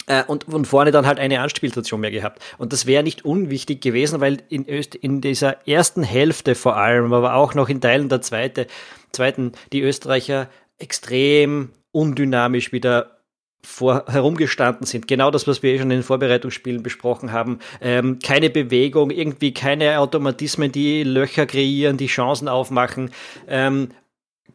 Äh, 0.10 0.24
und, 0.24 0.48
und 0.48 0.66
vorne 0.66 0.90
dann 0.90 1.06
halt 1.06 1.20
eine 1.20 1.40
Anspielstation 1.40 2.02
mehr 2.02 2.10
gehabt. 2.10 2.42
Und 2.58 2.74
das 2.74 2.88
wäre 2.88 3.04
nicht 3.04 3.26
unwichtig 3.26 3.80
gewesen, 3.80 4.20
weil 4.20 4.40
in, 4.50 4.68
Öst, 4.68 4.96
in 4.96 5.22
dieser 5.22 5.68
ersten 5.68 6.02
Hälfte 6.02 6.56
vor 6.56 6.78
allem, 6.78 7.14
aber 7.14 7.36
auch 7.36 7.54
noch 7.54 7.70
in 7.70 7.80
Teilen 7.80 8.10
der 8.10 8.22
zweite, 8.22 8.66
zweiten, 9.12 9.52
die 9.72 9.82
Österreicher 9.82 10.50
extrem 10.80 11.70
undynamisch 11.92 12.72
wieder 12.72 13.20
vor 13.62 14.06
herumgestanden 14.08 14.88
sind. 14.88 15.08
Genau 15.08 15.30
das, 15.30 15.48
was 15.48 15.62
wir 15.62 15.74
eh 15.74 15.78
schon 15.78 15.92
in 15.92 15.98
den 15.98 16.04
Vorbereitungsspielen 16.04 16.82
besprochen 16.82 17.32
haben. 17.32 17.60
Ähm, 17.80 18.18
keine 18.18 18.50
Bewegung, 18.50 19.12
irgendwie 19.12 19.54
keine 19.54 20.00
Automatismen, 20.00 20.72
die 20.72 21.04
Löcher 21.04 21.46
kreieren, 21.46 21.98
die 21.98 22.08
Chancen 22.08 22.48
aufmachen. 22.48 23.12
Ähm, 23.48 23.90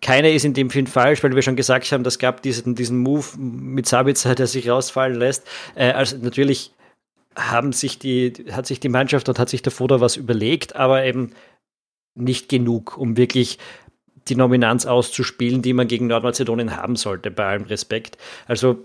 keine 0.01 0.33
ist 0.33 0.45
in 0.45 0.55
dem 0.55 0.71
Film 0.71 0.87
falsch, 0.87 1.23
weil 1.23 1.35
wir 1.35 1.43
schon 1.43 1.57
gesagt 1.57 1.91
haben, 1.93 2.05
das 2.05 2.19
gab 2.19 2.43
diesen, 2.43 2.75
diesen 2.75 2.99
Move 2.99 3.27
mit 3.39 3.87
Sabitzer, 3.87 4.35
der 4.35 4.47
sich 4.47 4.69
rausfallen 4.69 5.19
lässt. 5.19 5.47
Äh, 5.75 5.93
also 5.93 6.17
natürlich 6.19 6.73
haben 7.37 7.73
sich 7.73 7.99
die, 7.99 8.33
hat 8.53 8.67
sich 8.67 8.81
die 8.81 8.89
Mannschaft 8.89 9.29
und 9.29 9.39
hat 9.39 9.49
sich 9.49 9.63
der 9.63 9.73
Foda 9.73 10.01
was 10.01 10.17
überlegt, 10.17 10.77
aber 10.77 11.05
eben 11.05 11.33
nicht 12.15 12.49
genug, 12.49 12.97
um 12.97 13.17
wirklich 13.17 13.59
die 14.29 14.37
Nominanz 14.37 14.87
auszuspielen, 14.87 15.63
die 15.63 15.73
man 15.73 15.89
gegen 15.89 16.07
Nordmazedonien 16.07 16.77
haben 16.77 16.97
sollte, 16.97 17.31
bei 17.31 17.45
allem 17.45 17.65
Respekt. 17.65 18.17
Also 18.47 18.79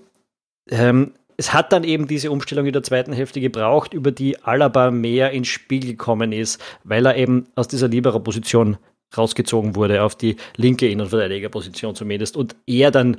ähm, 0.69 1.13
es 1.37 1.53
hat 1.53 1.71
dann 1.71 1.85
eben 1.85 2.07
diese 2.07 2.31
Umstellung 2.31 2.65
in 2.65 2.73
der 2.73 2.83
zweiten 2.83 3.13
Hälfte 3.13 3.39
gebraucht, 3.39 3.93
über 3.93 4.11
die 4.11 4.43
Alaba 4.43 4.91
mehr 4.91 5.31
ins 5.31 5.47
Spiel 5.47 5.85
gekommen 5.85 6.33
ist, 6.33 6.61
weil 6.83 7.05
er 7.05 7.15
eben 7.15 7.47
aus 7.55 7.69
dieser 7.69 7.87
Libero-Position 7.87 8.77
rausgezogen 9.17 9.75
wurde 9.75 10.03
auf 10.03 10.15
die 10.15 10.35
linke 10.55 10.87
Innenverteidigerposition 10.87 11.95
zumindest 11.95 12.37
und 12.37 12.55
er 12.67 12.91
dann 12.91 13.17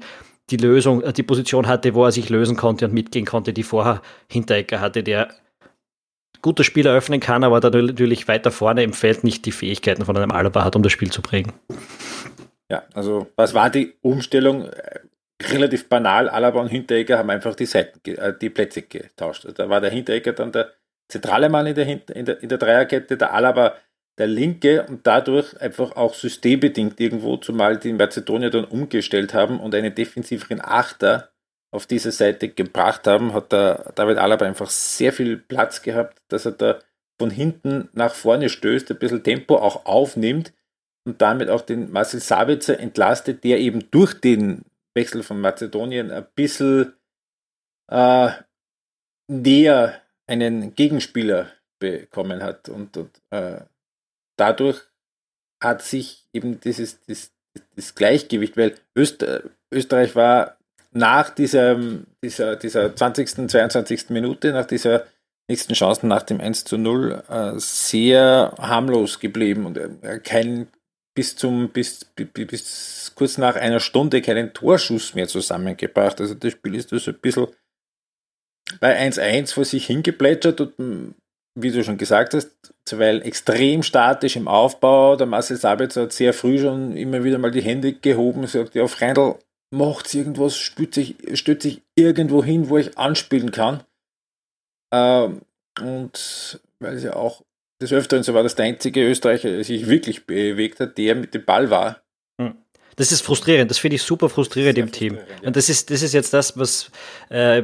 die 0.51 0.57
Lösung, 0.57 1.03
äh, 1.03 1.13
die 1.13 1.23
Position 1.23 1.67
hatte, 1.67 1.95
wo 1.95 2.05
er 2.05 2.13
sich 2.13 2.29
lösen 2.29 2.57
konnte 2.57 2.87
und 2.87 2.95
mitgehen 2.95 3.27
konnte, 3.27 3.53
die 3.53 3.63
vorher 3.63 4.03
Hinterecker 4.29 4.81
hatte, 4.81 5.03
der 5.03 5.29
guter 6.43 6.65
Spiel 6.65 6.87
eröffnen 6.87 7.21
kann, 7.21 7.45
aber 7.45 7.61
dann 7.61 7.87
natürlich 7.87 8.27
weiter 8.27 8.51
vorne 8.51 8.83
im 8.83 8.93
Feld 8.93 9.25
nicht 9.25 9.45
die 9.47 9.53
Fähigkeiten 9.53 10.05
von 10.05 10.17
einem 10.17 10.31
Alaba 10.31 10.65
hat, 10.65 10.75
um 10.75 10.83
das 10.83 10.93
Spiel 10.93 11.11
zu 11.11 11.23
prägen. 11.23 11.53
Ja, 12.71 12.85
also 12.95 13.27
was 13.37 13.53
war 13.53 13.69
die 13.69 13.95
Umstellung? 14.01 14.71
Relativ 15.43 15.89
banal, 15.89 16.29
Alaba 16.29 16.61
und 16.61 16.69
Hinteregger 16.69 17.19
haben 17.19 17.31
einfach 17.31 17.55
die 17.55 17.67
Seiten, 17.67 17.99
äh, 18.11 18.35
die 18.39 18.51
Plätze 18.51 18.83
getauscht. 18.83 19.47
Da 19.55 19.69
war 19.69 19.81
der 19.81 19.91
Hinteregger 19.91 20.33
dann 20.33 20.53
der 20.53 20.71
zentrale 21.09 21.49
Mann 21.49 21.67
in 21.67 21.75
der, 21.75 21.87
in 22.15 22.25
der, 22.25 22.43
in 22.43 22.49
der 22.49 22.59
Dreierkette, 22.59 23.17
der 23.17 23.33
Alaba 23.33 23.75
der 24.21 24.27
Linke 24.27 24.87
und 24.87 25.07
dadurch 25.07 25.59
einfach 25.63 25.97
auch 25.97 26.13
systembedingt 26.13 27.01
irgendwo, 27.01 27.39
zumal 27.39 27.79
die 27.79 27.95
Mazedonier 27.95 28.51
dann 28.51 28.67
umgestellt 28.67 29.33
haben 29.33 29.59
und 29.59 29.75
einen 29.75 29.95
defensiveren 29.95 30.61
Achter 30.61 31.31
auf 31.71 31.87
diese 31.87 32.13
Seite 32.13 32.51
gebracht 32.51 33.07
haben, 33.07 33.33
hat 33.33 33.51
der 33.51 33.93
David 33.95 34.19
Alaba 34.19 34.45
einfach 34.45 34.69
sehr 34.69 35.15
viel 35.15 35.39
Platz 35.39 35.81
gehabt, 35.81 36.21
dass 36.29 36.45
er 36.45 36.53
da 36.53 36.81
von 37.19 37.31
hinten 37.31 37.89
nach 37.95 38.15
vorne 38.15 38.51
stößt, 38.51 38.91
ein 38.91 38.99
bisschen 38.99 39.23
Tempo 39.23 39.57
auch 39.57 39.87
aufnimmt 39.87 40.53
und 41.07 41.23
damit 41.23 41.49
auch 41.49 41.63
den 41.63 41.91
Marcel 41.91 42.21
Sabitzer 42.21 42.79
entlastet, 42.79 43.43
der 43.43 43.59
eben 43.59 43.91
durch 43.91 44.21
den 44.21 44.67
Wechsel 44.95 45.23
von 45.23 45.41
Mazedonien 45.41 46.11
ein 46.11 46.27
bisschen 46.35 46.93
äh, 47.89 48.31
näher 49.29 50.03
einen 50.27 50.75
Gegenspieler 50.75 51.53
bekommen 51.79 52.43
hat 52.43 52.69
und, 52.69 52.99
und 52.99 53.23
äh, 53.31 53.61
dadurch 54.41 54.81
hat 55.63 55.83
sich 55.83 56.27
eben 56.33 56.61
dieses 56.61 57.05
das, 57.07 57.33
das 57.77 57.95
Gleichgewicht, 57.95 58.57
weil 58.57 58.75
Öster, 58.97 59.43
Österreich 59.73 60.17
war 60.17 60.57
nach 60.93 61.31
dieser, 61.31 61.79
dieser, 62.23 62.57
dieser 62.57 62.97
20., 62.97 63.49
22. 63.49 64.11
Minute, 64.11 64.53
nach 64.53 64.67
dieser 64.67 65.07
nächsten 65.49 65.75
Chance 65.75 66.07
nach 66.07 66.23
dem 66.23 66.41
1 66.41 66.65
zu 66.65 66.79
0 66.79 67.25
äh, 67.29 67.53
sehr 67.57 68.55
harmlos 68.59 69.19
geblieben 69.19 69.67
und 69.67 69.77
äh, 69.77 70.21
kein 70.21 70.69
bis 71.15 71.35
zum 71.35 71.71
bis, 71.71 72.05
bis, 72.15 73.13
kurz 73.17 73.37
nach 73.37 73.57
einer 73.57 73.81
Stunde 73.81 74.23
keinen 74.23 74.53
Torschuss 74.53 75.15
mehr 75.15 75.27
zusammengebracht. 75.27 76.21
Also 76.21 76.35
das 76.35 76.53
Spiel 76.53 76.77
ist 76.77 76.91
so 76.91 77.11
ein 77.11 77.19
bisschen 77.21 77.49
bei 78.79 78.97
1-1 78.97 79.53
vor 79.53 79.65
sich 79.65 79.87
hingeplätschert 79.87 80.61
und 80.61 81.15
wie 81.55 81.71
du 81.71 81.83
schon 81.85 81.99
gesagt 81.99 82.35
hast, 82.35 82.51
weil 82.93 83.23
extrem 83.23 83.83
statisch 83.83 84.37
im 84.37 84.49
Aufbau. 84.49 85.17
Der 85.17 85.27
Marcel 85.27 85.57
Sabitzer 85.57 86.03
hat 86.03 86.13
sehr 86.13 86.33
früh 86.33 86.59
schon 86.59 86.97
immer 86.97 87.25
wieder 87.25 87.39
mal 87.39 87.51
die 87.51 87.63
Hände 87.63 87.93
gehoben, 87.93 88.47
sagt, 88.47 88.75
ja, 88.75 88.87
Freundl, 88.87 89.37
macht 89.71 90.13
irgendwas, 90.15 90.57
stützt 90.57 90.95
sich 91.63 91.83
irgendwo 91.95 92.43
hin, 92.43 92.69
wo 92.69 92.79
ich 92.79 92.99
anspielen 92.99 93.53
kann. 93.53 93.85
Ähm, 94.93 95.43
und 95.81 96.61
weil 96.81 96.97
es 96.97 97.05
ja 97.05 97.15
auch 97.15 97.43
des 97.81 97.93
Öfteren 97.93 98.23
so 98.23 98.35
war, 98.35 98.43
dass 98.43 98.57
der 98.57 98.67
einzige 98.67 99.09
Österreicher, 99.09 99.51
der 99.51 99.65
sich 99.65 99.89
wirklich 99.89 100.27
bewegt 100.27 100.81
hat, 100.81 100.99
der 100.99 101.15
mit 101.15 101.35
dem 101.35 101.45
Ball 101.45 101.71
war. 101.71 102.03
Das 103.01 103.13
ist 103.13 103.23
frustrierend, 103.23 103.71
das 103.71 103.79
finde 103.79 103.97
ich 103.97 104.03
super 104.03 104.29
frustrierend 104.29 104.77
im 104.77 104.93
Team. 104.93 105.15
Ja. 105.15 105.47
Und 105.47 105.57
das 105.57 105.71
ist, 105.71 105.91
das 105.91 106.03
ist 106.03 106.13
jetzt 106.13 106.35
das, 106.35 106.59
was 106.59 106.91
äh, 107.31 107.63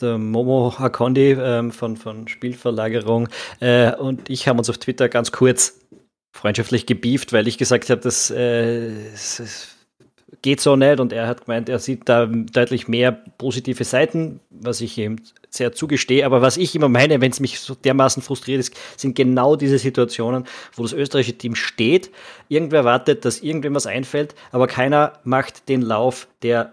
der, 0.00 0.16
Momo 0.16 0.72
Hakondi 0.78 1.32
äh, 1.32 1.70
von, 1.70 1.98
von 1.98 2.26
Spielverlagerung 2.28 3.28
äh, 3.60 3.94
und 3.94 4.30
ich 4.30 4.48
haben 4.48 4.58
uns 4.58 4.70
auf 4.70 4.78
Twitter 4.78 5.10
ganz 5.10 5.32
kurz 5.32 5.78
freundschaftlich 6.34 6.86
gebieft, 6.86 7.34
weil 7.34 7.46
ich 7.46 7.58
gesagt 7.58 7.90
habe, 7.90 8.00
dass 8.00 8.30
äh, 8.30 8.90
geht 10.42 10.60
so 10.60 10.76
nicht 10.76 11.00
und 11.00 11.12
er 11.12 11.26
hat 11.26 11.44
gemeint, 11.44 11.68
er 11.68 11.78
sieht 11.78 12.08
da 12.08 12.26
deutlich 12.26 12.88
mehr 12.88 13.12
positive 13.12 13.84
Seiten, 13.84 14.40
was 14.50 14.80
ich 14.80 14.96
ihm 14.98 15.16
sehr 15.50 15.72
zugestehe. 15.72 16.24
Aber 16.24 16.42
was 16.42 16.56
ich 16.56 16.74
immer 16.74 16.88
meine, 16.88 17.20
wenn 17.20 17.32
es 17.32 17.40
mich 17.40 17.60
so 17.60 17.74
dermaßen 17.74 18.22
frustriert 18.22 18.60
ist, 18.60 18.74
sind 18.96 19.16
genau 19.16 19.56
diese 19.56 19.78
Situationen, 19.78 20.44
wo 20.74 20.82
das 20.82 20.92
österreichische 20.92 21.38
Team 21.38 21.54
steht, 21.54 22.10
irgendwer 22.48 22.84
wartet, 22.84 23.24
dass 23.24 23.40
irgendwem 23.40 23.74
was 23.74 23.86
einfällt, 23.86 24.34
aber 24.52 24.66
keiner 24.66 25.14
macht 25.24 25.68
den 25.68 25.82
Lauf, 25.82 26.28
der 26.42 26.72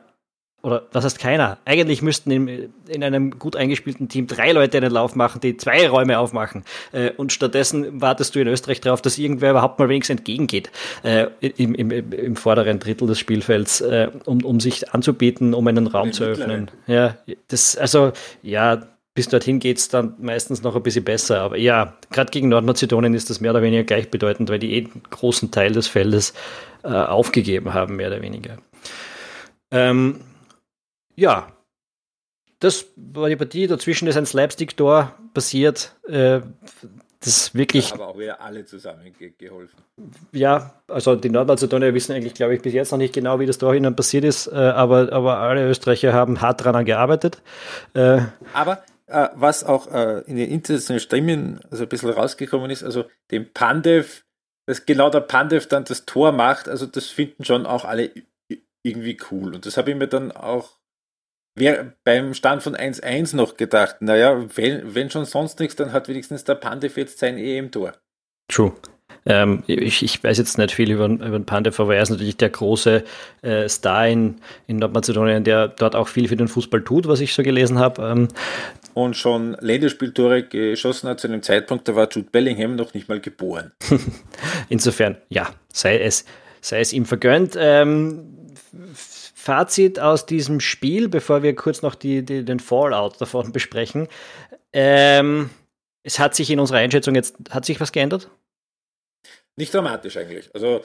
oder 0.68 0.84
was 0.92 1.06
heißt 1.06 1.18
keiner? 1.18 1.58
Eigentlich 1.64 2.02
müssten 2.02 2.30
in, 2.30 2.74
in, 2.90 3.02
einem 3.02 3.40
gut 3.40 3.56
eingespielten 3.56 4.10
Team 4.10 4.28
drei 4.28 4.52
Leute 4.52 4.78
einen 4.78 4.92
Lauf 4.92 5.16
machen, 5.16 5.40
die 5.40 5.56
zwei 5.56 5.88
Räume 5.88 6.20
aufmachen. 6.20 6.66
Äh, 6.92 7.12
und 7.12 7.32
stattdessen 7.32 8.02
wartest 8.02 8.36
du 8.36 8.42
in 8.42 8.48
Österreich 8.48 8.82
darauf, 8.82 9.02
dass 9.02 9.18
irgendwer 9.18 9.52
überhaupt 9.52 9.80
mal 9.80 9.88
wenigstens 9.88 10.20
entgegengeht 10.20 10.70
äh, 11.04 11.28
im, 11.40 11.74
im, 11.74 11.92
im, 11.92 12.36
vorderen 12.36 12.80
Drittel 12.80 13.08
des 13.08 13.18
Spielfelds, 13.18 13.80
äh, 13.80 14.10
um, 14.26 14.44
um 14.44 14.60
sich 14.60 14.94
anzubieten, 14.94 15.54
um 15.54 15.66
einen 15.68 15.88
Raum 15.88 16.12
zu 16.12 16.26
öffnen. 16.26 16.70
Ja, 16.86 17.18
das, 17.48 17.78
also, 17.78 18.12
ja, 18.44 18.84
bis 19.14 19.30
dorthin 19.30 19.60
geht 19.60 19.78
es 19.78 19.88
dann 19.88 20.16
meistens 20.20 20.64
noch 20.64 20.76
ein 20.76 20.84
bisschen 20.84 21.06
besser. 21.06 21.40
Aber 21.40 21.58
ja, 21.58 21.94
gerade 22.12 22.30
gegen 22.30 22.50
Nordmazedonien 22.50 23.14
ist 23.14 23.30
das 23.30 23.40
mehr 23.40 23.52
oder 23.52 23.62
weniger 23.62 23.86
gleichbedeutend, 23.86 24.50
weil 24.50 24.60
die 24.60 24.74
eh 24.74 24.84
einen 24.84 25.02
großen 25.10 25.50
Teil 25.50 25.72
des 25.72 25.88
Feldes 25.88 26.34
äh, 26.84 26.90
aufgegeben 26.90 27.74
haben, 27.74 27.96
mehr 27.96 28.10
oder 28.10 28.22
weniger. 28.22 28.58
Ähm, 29.72 30.20
ja, 31.18 31.52
das 32.60 32.86
war 32.96 33.30
die 33.30 33.36
Partie. 33.36 33.68
Dazwischen 33.68 34.08
ist 34.08 34.18
ein 34.18 34.26
Slapstick-Tor 34.26 35.14
passiert. 35.34 35.96
Äh, 36.08 36.42
das 37.20 37.56
wirklich. 37.56 37.94
Aber 37.94 38.10
auch 38.10 38.18
wieder 38.18 38.42
alle 38.42 38.66
zusammen 38.66 39.14
ge 39.18 39.34
geholfen. 39.38 39.76
Ja, 40.32 40.82
also 40.88 41.16
die 41.16 41.30
Nordmazedonier 41.30 41.94
wissen 41.94 42.14
eigentlich, 42.14 42.36
glaube 42.36 42.56
ich, 42.56 42.62
bis 42.62 42.74
jetzt 42.74 42.92
noch 42.92 43.00
nicht 43.00 43.14
genau, 43.14 43.40
wie 43.40 43.46
das 43.46 43.58
Tor 43.58 43.74
ihnen 43.74 43.96
passiert 43.96 44.24
ist, 44.24 44.48
äh, 44.48 44.56
aber, 44.56 45.12
aber 45.12 45.40
alle 45.40 45.68
Österreicher 45.68 46.14
haben 46.14 46.42
hart 46.42 46.62
daran 46.62 46.86
gearbeitet. 46.86 47.42
Äh, 47.94 48.22
aber 48.54 48.84
äh, 49.08 49.30
was 49.34 49.64
auch 49.64 49.92
äh, 49.92 50.22
in 50.28 50.38
den 50.38 50.50
internationalen 50.50 51.00
Stimmen 51.00 51.60
also 51.72 51.84
ein 51.84 51.90
bisschen 51.90 52.12
rausgekommen 52.12 52.70
ist, 52.70 52.84
also 52.84 53.06
dem 53.32 53.52
Pandev, 53.52 54.24
dass 54.68 54.86
genau 54.86 55.10
der 55.10 55.22
Pandev 55.22 55.68
dann 55.68 55.86
das 55.86 56.06
Tor 56.06 56.32
macht, 56.32 56.70
also 56.70 56.86
das 56.86 57.08
finden 57.08 57.44
schon 57.46 57.66
auch 57.66 57.84
alle 57.84 58.12
irgendwie 58.84 59.18
cool. 59.32 59.56
Und 59.56 59.66
das 59.66 59.76
habe 59.78 59.92
ich 59.92 59.98
mir 59.98 60.08
dann 60.08 60.32
auch 60.32 60.77
Wer 61.60 61.94
beim 62.04 62.36
Stand 62.36 62.62
von 62.62 62.76
1-1 62.76 63.36
noch 63.36 63.58
gedacht, 63.58 63.98
naja, 64.02 64.46
wenn, 64.56 64.94
wenn 64.94 65.10
schon 65.10 65.26
sonst 65.26 65.60
nichts, 65.60 65.76
dann 65.76 65.92
hat 65.92 66.08
wenigstens 66.08 66.44
der 66.44 66.54
Pandev 66.54 66.98
jetzt 66.98 67.18
sein 67.18 67.40
EM-Tor. 67.40 67.94
True. 68.48 68.74
Ähm, 69.26 69.64
ich, 69.66 70.04
ich, 70.04 70.24
weiß 70.24 70.38
jetzt 70.38 70.60
nicht 70.60 70.72
viel 70.72 70.92
über, 70.92 71.08
über 71.08 71.40
den 71.40 71.46
Pandev, 71.46 71.80
aber 71.80 71.96
er 71.96 72.04
ist 72.04 72.12
natürlich 72.12 72.38
der 72.38 72.52
große 72.52 73.04
äh, 73.42 73.68
Star 73.68 74.08
in, 74.08 74.36
in 74.68 74.78
Nordmazedonien, 74.78 75.44
der 75.44 75.68
dort 75.68 75.96
auch 75.96 76.08
viel 76.08 76.28
für 76.28 76.36
den 76.36 76.48
Fußball 76.48 76.84
tut, 76.84 77.08
was 77.08 77.22
ich 77.22 77.34
so 77.34 77.42
gelesen 77.42 77.80
habe. 77.80 78.04
Ähm, 78.04 78.28
und 78.94 79.18
schon 79.18 79.58
Länderspieltore 79.60 80.44
geschossen 80.44 81.10
hat 81.10 81.20
zu 81.20 81.28
einem 81.28 81.42
Zeitpunkt, 81.42 81.88
da 81.88 81.96
war 81.96 82.08
Jude 82.12 82.30
Bellingham 82.32 82.76
noch 82.76 82.94
nicht 82.94 83.10
mal 83.10 83.20
geboren. 83.20 83.72
Insofern, 84.70 85.18
ja, 85.30 85.50
sei 85.74 86.00
es, 86.00 86.24
sei 86.62 86.82
es 86.82 86.94
ihm 86.94 87.06
vergönnt. 87.06 87.58
Ähm, 87.60 88.38
Fazit 89.48 89.98
aus 89.98 90.26
diesem 90.26 90.60
Spiel, 90.60 91.08
bevor 91.08 91.42
wir 91.42 91.56
kurz 91.56 91.82
noch 91.82 91.96
die, 91.96 92.22
die, 92.22 92.44
den 92.44 92.60
Fallout 92.60 93.22
davon 93.22 93.52
besprechen. 93.54 94.10
Ähm, 94.74 95.50
es 96.04 96.20
hat 96.20 96.36
sich 96.36 96.52
in 96.52 96.60
unserer 96.60 96.80
Einschätzung 96.80 97.16
jetzt, 97.16 97.38
hat 97.50 97.64
sich 97.64 97.80
was 97.80 97.94
geändert? 97.94 98.30
Nicht 99.56 99.74
dramatisch 99.74 100.18
eigentlich. 100.18 100.54
Also, 100.54 100.82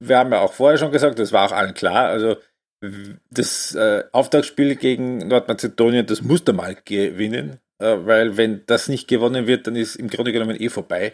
wir 0.00 0.18
haben 0.18 0.30
ja 0.30 0.40
auch 0.40 0.52
vorher 0.52 0.76
schon 0.76 0.92
gesagt, 0.92 1.18
das 1.18 1.32
war 1.32 1.46
auch 1.46 1.56
allen 1.56 1.72
klar. 1.72 2.08
Also, 2.08 2.36
das 3.30 3.74
äh, 3.74 4.04
Auftaktspiel 4.12 4.76
gegen 4.76 5.26
Nordmazedonien, 5.26 6.04
das 6.04 6.20
musste 6.20 6.52
mal 6.52 6.76
gewinnen, 6.84 7.58
äh, 7.78 7.96
weil 8.00 8.36
wenn 8.36 8.66
das 8.66 8.88
nicht 8.88 9.08
gewonnen 9.08 9.46
wird, 9.46 9.66
dann 9.66 9.76
ist 9.76 9.96
im 9.96 10.10
Grunde 10.10 10.32
genommen 10.32 10.60
eh 10.60 10.68
vorbei. 10.68 11.12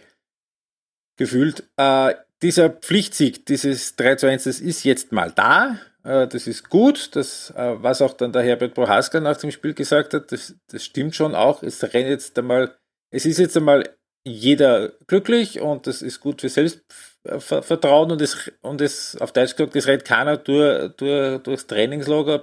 Gefühlt. 1.17 1.63
Äh, 1.77 2.15
dieser 2.43 2.69
Pflichtsieg, 2.69 3.47
dieses 3.47 3.95
3 3.95 4.17
zu 4.17 4.27
1, 4.27 4.43
das 4.43 4.59
ist 4.59 4.83
jetzt 4.83 5.13
mal 5.13 5.31
da. 5.31 5.79
Äh, 6.05 6.29
das 6.29 6.47
ist 6.47 6.69
gut. 6.69 7.17
Das, 7.17 7.51
äh, 7.57 7.75
was 7.83 8.03
auch 8.03 8.13
dann 8.13 8.33
der 8.33 8.43
Herbert 8.43 8.75
Prohaska 8.75 9.21
nach 9.21 9.37
dem 9.37 9.51
Spiel 9.51 9.75
gesagt 9.75 10.15
hat, 10.15 10.31
das, 10.31 10.55
das 10.71 10.85
stimmt 10.85 11.15
schon 11.15 11.35
auch. 11.35 11.63
Es 11.63 11.83
rennt 11.83 12.09
jetzt 12.09 12.39
einmal, 12.39 12.77
es 13.11 13.27
ist 13.27 13.39
jetzt 13.39 13.57
einmal 13.57 13.89
jeder 14.27 14.91
glücklich 15.07 15.61
und 15.61 15.87
das 15.87 16.01
ist 16.01 16.21
gut 16.21 16.41
für 16.41 16.49
Selbstvertrauen 16.49 18.11
und 18.11 18.23
es, 18.23 18.51
und 18.63 18.81
es 18.81 19.17
auf 19.21 19.33
Deutsch 19.33 19.55
gesagt, 19.57 19.77
es 19.77 19.87
rennt 19.87 20.05
keiner 20.05 20.39
durch, 20.39 20.93
durch, 20.97 21.43
durchs 21.43 21.67
Trainingslager 21.67 22.43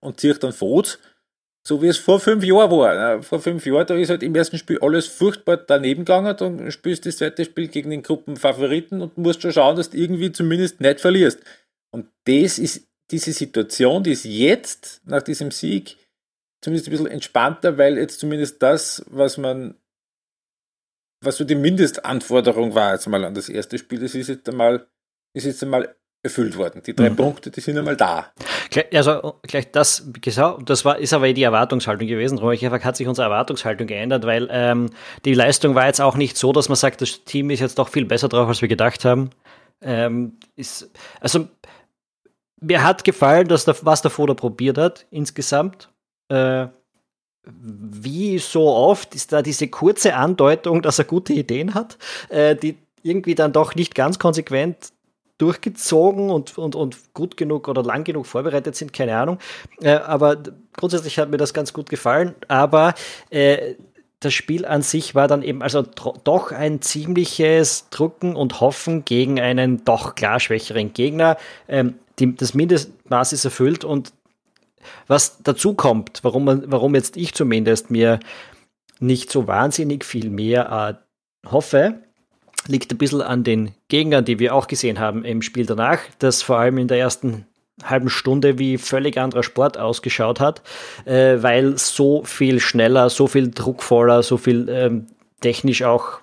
und 0.00 0.18
zieht 0.18 0.42
dann 0.42 0.52
Fotos, 0.52 0.98
so 1.64 1.80
wie 1.80 1.86
es 1.86 1.98
vor 1.98 2.18
fünf 2.18 2.42
Jahren 2.42 2.72
war. 2.72 3.22
Vor 3.22 3.38
fünf 3.38 3.64
Jahren, 3.64 3.86
da 3.86 3.94
ist 3.94 4.10
halt 4.10 4.24
im 4.24 4.34
ersten 4.34 4.58
Spiel 4.58 4.80
alles 4.80 5.06
furchtbar 5.06 5.58
daneben 5.58 6.04
gegangen, 6.04 6.36
dann 6.36 6.72
spielst 6.72 7.04
du 7.04 7.08
das 7.08 7.18
zweite 7.18 7.44
Spiel 7.44 7.68
gegen 7.68 7.90
den 7.90 8.02
Gruppenfavoriten 8.02 9.00
und 9.00 9.16
musst 9.16 9.42
schon 9.42 9.52
schauen, 9.52 9.76
dass 9.76 9.90
du 9.90 9.98
irgendwie 9.98 10.32
zumindest 10.32 10.80
nicht 10.80 11.00
verlierst. 11.00 11.38
Und 11.92 12.08
das 12.26 12.58
ist 12.58 12.88
diese 13.12 13.32
Situation, 13.32 14.02
die 14.02 14.12
ist 14.12 14.24
jetzt 14.24 15.02
nach 15.04 15.22
diesem 15.22 15.50
Sieg 15.50 15.98
zumindest 16.60 16.88
ein 16.88 16.92
bisschen 16.92 17.06
entspannter, 17.06 17.78
weil 17.78 17.98
jetzt 17.98 18.20
zumindest 18.20 18.62
das, 18.62 19.04
was 19.08 19.36
man 19.36 19.74
was 21.22 21.36
so 21.36 21.44
die 21.44 21.54
Mindestanforderung 21.54 22.74
war 22.74 22.92
jetzt 22.92 23.06
mal 23.06 23.24
an 23.24 23.34
das 23.34 23.48
erste 23.48 23.78
Spiel, 23.78 24.00
das 24.00 24.14
ist 24.14 24.28
jetzt 24.28 24.48
einmal, 24.48 24.86
ist 25.34 25.46
jetzt 25.46 25.62
einmal 25.62 25.94
erfüllt 26.24 26.56
worden. 26.56 26.82
Die 26.84 26.94
drei 26.94 27.10
mhm. 27.10 27.16
Punkte, 27.16 27.50
die 27.50 27.60
sind 27.60 27.78
einmal 27.78 27.96
da. 27.96 28.32
Also 28.92 29.34
gleich 29.42 29.70
das, 29.70 30.08
genau, 30.20 30.58
das 30.58 30.84
war, 30.84 30.98
ist 30.98 31.12
aber 31.12 31.26
eh 31.26 31.32
die 31.32 31.42
Erwartungshaltung 31.42 32.06
gewesen. 32.06 32.36
Darum 32.36 32.52
hat 32.52 32.96
sich 32.96 33.06
unsere 33.08 33.26
Erwartungshaltung 33.26 33.86
geändert, 33.86 34.24
weil 34.24 34.48
ähm, 34.50 34.90
die 35.24 35.34
Leistung 35.34 35.74
war 35.74 35.86
jetzt 35.86 36.00
auch 36.00 36.16
nicht 36.16 36.36
so, 36.36 36.52
dass 36.52 36.68
man 36.68 36.76
sagt, 36.76 37.00
das 37.00 37.24
Team 37.24 37.50
ist 37.50 37.60
jetzt 37.60 37.78
doch 37.78 37.88
viel 37.88 38.04
besser 38.04 38.28
drauf, 38.28 38.48
als 38.48 38.62
wir 38.62 38.68
gedacht 38.68 39.04
haben. 39.04 39.30
Ähm, 39.80 40.38
ist, 40.54 40.90
also 41.20 41.48
mir 42.62 42.82
hat 42.82 43.04
gefallen, 43.04 43.48
dass 43.48 43.64
der, 43.64 43.76
was 43.82 44.02
der 44.02 44.10
Foda 44.10 44.34
probiert 44.34 44.78
hat 44.78 45.06
insgesamt. 45.10 45.90
Äh, 46.28 46.68
wie 47.44 48.38
so 48.38 48.68
oft 48.68 49.14
ist 49.14 49.32
da 49.32 49.42
diese 49.42 49.68
kurze 49.68 50.14
Andeutung, 50.14 50.80
dass 50.80 50.98
er 50.98 51.04
gute 51.04 51.32
Ideen 51.32 51.74
hat, 51.74 51.98
äh, 52.28 52.54
die 52.54 52.78
irgendwie 53.02 53.34
dann 53.34 53.52
doch 53.52 53.74
nicht 53.74 53.94
ganz 53.94 54.18
konsequent 54.18 54.92
durchgezogen 55.38 56.30
und, 56.30 56.56
und, 56.56 56.76
und 56.76 57.14
gut 57.14 57.36
genug 57.36 57.66
oder 57.66 57.82
lang 57.82 58.04
genug 58.04 58.26
vorbereitet 58.26 58.76
sind, 58.76 58.92
keine 58.92 59.16
Ahnung. 59.16 59.38
Äh, 59.80 59.94
aber 59.94 60.36
grundsätzlich 60.76 61.18
hat 61.18 61.30
mir 61.30 61.36
das 61.36 61.52
ganz 61.52 61.72
gut 61.72 61.90
gefallen. 61.90 62.36
Aber 62.46 62.94
äh, 63.30 63.74
das 64.20 64.34
Spiel 64.34 64.64
an 64.64 64.82
sich 64.82 65.16
war 65.16 65.26
dann 65.26 65.42
eben 65.42 65.62
also 65.62 65.82
doch 65.82 66.52
ein 66.52 66.80
ziemliches 66.80 67.88
Drucken 67.90 68.36
und 68.36 68.60
Hoffen 68.60 69.04
gegen 69.04 69.40
einen 69.40 69.84
doch 69.84 70.14
klar 70.14 70.38
schwächeren 70.38 70.92
Gegner. 70.92 71.36
Ähm, 71.66 71.94
die, 72.22 72.36
das 72.36 72.54
Mindestmaß 72.54 73.32
ist 73.32 73.44
erfüllt 73.44 73.84
und 73.84 74.12
was 75.06 75.42
dazu 75.42 75.74
kommt, 75.74 76.20
warum, 76.22 76.62
warum 76.66 76.94
jetzt 76.94 77.16
ich 77.16 77.34
zumindest 77.34 77.90
mir 77.90 78.20
nicht 78.98 79.30
so 79.30 79.46
wahnsinnig 79.46 80.04
viel 80.04 80.30
mehr 80.30 80.98
äh, 81.44 81.48
hoffe, 81.50 82.00
liegt 82.68 82.92
ein 82.92 82.98
bisschen 82.98 83.22
an 83.22 83.44
den 83.44 83.72
Gegnern, 83.88 84.24
die 84.24 84.38
wir 84.38 84.54
auch 84.54 84.68
gesehen 84.68 85.00
haben 85.00 85.24
im 85.24 85.42
Spiel 85.42 85.66
danach, 85.66 85.98
das 86.18 86.42
vor 86.42 86.58
allem 86.58 86.78
in 86.78 86.88
der 86.88 86.98
ersten 86.98 87.46
halben 87.82 88.10
Stunde 88.10 88.58
wie 88.58 88.78
völlig 88.78 89.18
anderer 89.18 89.42
Sport 89.42 89.78
ausgeschaut 89.78 90.40
hat, 90.40 90.62
äh, 91.04 91.42
weil 91.42 91.76
so 91.78 92.22
viel 92.24 92.60
schneller, 92.60 93.10
so 93.10 93.26
viel 93.26 93.50
druckvoller, 93.50 94.22
so 94.22 94.36
viel 94.36 94.68
ähm, 94.68 95.06
technisch 95.40 95.82
auch 95.82 96.20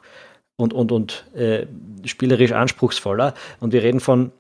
und, 0.56 0.74
und, 0.74 0.92
und 0.92 1.26
äh, 1.36 1.66
spielerisch 2.06 2.52
anspruchsvoller. 2.52 3.34
Und 3.60 3.74
wir 3.74 3.84
reden 3.84 4.00
von 4.00 4.32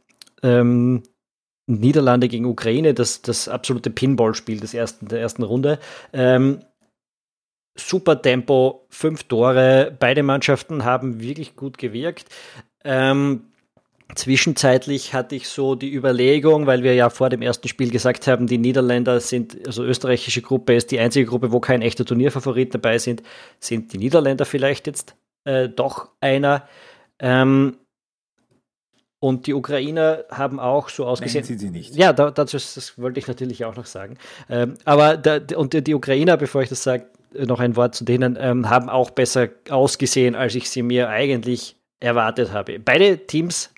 ähm, 0.43 1.03
Niederlande 1.77 2.27
gegen 2.27 2.45
Ukraine, 2.45 2.93
das, 2.93 3.21
das 3.21 3.47
absolute 3.47 3.89
Pinball-Spiel 3.89 4.59
des 4.59 4.73
ersten, 4.73 5.07
der 5.07 5.19
ersten 5.19 5.43
Runde. 5.43 5.79
Ähm, 6.13 6.59
super 7.75 8.21
Tempo, 8.21 8.85
fünf 8.89 9.23
Tore, 9.23 9.95
beide 9.99 10.23
Mannschaften 10.23 10.83
haben 10.83 11.21
wirklich 11.21 11.55
gut 11.55 11.77
gewirkt. 11.77 12.25
Ähm, 12.83 13.49
Zwischenzeitlich 14.15 15.13
hatte 15.13 15.35
ich 15.35 15.47
so 15.47 15.75
die 15.75 15.93
Überlegung, 15.93 16.65
weil 16.65 16.81
wir 16.81 16.95
ja 16.95 17.11
vor 17.11 17.29
dem 17.29 17.43
ersten 17.43 17.67
Spiel 17.67 17.91
gesagt 17.91 18.25
haben, 18.25 18.47
die 18.47 18.57
Niederländer 18.57 19.19
sind, 19.19 19.67
also 19.67 19.83
österreichische 19.83 20.41
Gruppe 20.41 20.73
ist 20.73 20.89
die 20.89 20.99
einzige 20.99 21.27
Gruppe, 21.27 21.51
wo 21.51 21.59
kein 21.59 21.83
echter 21.83 22.05
Turnierfavorit 22.05 22.73
dabei 22.73 22.97
sind, 22.97 23.21
sind 23.59 23.93
die 23.93 23.99
Niederländer 23.99 24.45
vielleicht 24.45 24.87
jetzt 24.87 25.15
äh, 25.43 25.69
doch 25.69 26.09
einer. 26.21 26.67
Ähm, 27.19 27.77
und 29.19 29.47
die 29.47 29.53
Ukrainer 29.53 30.23
haben 30.31 30.59
auch 30.59 30.89
so 30.89 31.05
ausgesehen. 31.05 31.43
Nein, 31.43 31.47
sind 31.47 31.59
sie 31.59 31.69
nicht. 31.71 31.95
Ja, 31.95 32.13
da, 32.13 32.31
dazu, 32.31 32.57
das 32.57 32.97
wollte 32.97 33.19
ich 33.19 33.27
natürlich 33.27 33.65
auch 33.65 33.75
noch 33.75 33.85
sagen. 33.85 34.17
Ähm, 34.49 34.75
aber 34.85 35.17
da, 35.17 35.39
und 35.57 35.73
die 35.73 35.93
Ukrainer, 35.93 36.37
bevor 36.37 36.61
ich 36.61 36.69
das 36.69 36.83
sage, 36.83 37.05
noch 37.33 37.59
ein 37.59 37.75
Wort 37.75 37.95
zu 37.95 38.05
denen, 38.05 38.37
ähm, 38.39 38.69
haben 38.69 38.89
auch 38.89 39.09
besser 39.11 39.49
ausgesehen, 39.69 40.35
als 40.35 40.55
ich 40.55 40.69
sie 40.69 40.83
mir 40.83 41.09
eigentlich 41.09 41.75
erwartet 41.99 42.53
habe. 42.53 42.79
Beide 42.79 43.17
Teams 43.27 43.71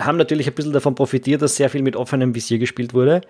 haben 0.00 0.18
natürlich 0.18 0.48
ein 0.48 0.54
bisschen 0.54 0.72
davon 0.72 0.94
profitiert, 0.94 1.42
dass 1.42 1.56
sehr 1.56 1.70
viel 1.70 1.82
mit 1.82 1.96
offenem 1.96 2.34
Visier 2.34 2.58
gespielt 2.58 2.94
wurde. 2.94 3.20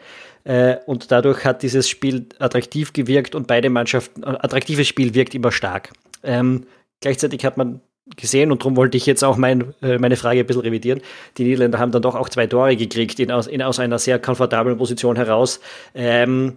Äh, 0.45 0.77
und 0.87 1.11
dadurch 1.11 1.45
hat 1.45 1.63
dieses 1.63 1.89
Spiel 1.89 2.27
attraktiv 2.39 2.93
gewirkt 2.93 3.35
und 3.35 3.47
beide 3.47 3.69
Mannschaften, 3.69 4.23
äh, 4.23 4.27
attraktives 4.27 4.89
Spiel 4.89 5.15
wirkt 5.15 5.35
immer 5.35 5.53
stark. 5.53 5.93
Ähm, 6.23 6.67
gleichzeitig 7.01 7.45
hat 7.45 7.57
man 7.57 7.81
gesehen 8.17 8.51
und 8.51 8.63
darum 8.63 8.77
wollte 8.77 8.97
ich 8.97 9.07
jetzt 9.07 9.23
auch 9.23 9.37
mein, 9.37 9.75
äh, 9.83 9.99
meine 9.99 10.17
Frage 10.17 10.41
ein 10.41 10.47
bisschen 10.47 10.63
revidieren. 10.63 11.01
Die 11.37 11.45
Niederländer 11.45 11.79
haben 11.79 11.93
dann 11.93 12.03
doch 12.03 12.15
auch 12.15 12.29
zwei 12.29 12.47
Tore 12.47 12.77
gekriegt 12.77 13.21
in, 13.21 13.31
aus, 13.31 13.47
in, 13.47 13.63
aus 13.63 13.79
einer 13.79 13.99
sehr 13.99 14.19
komfortablen 14.19 14.77
Position 14.77 15.17
heraus. 15.17 15.61
Ähm, 15.95 16.57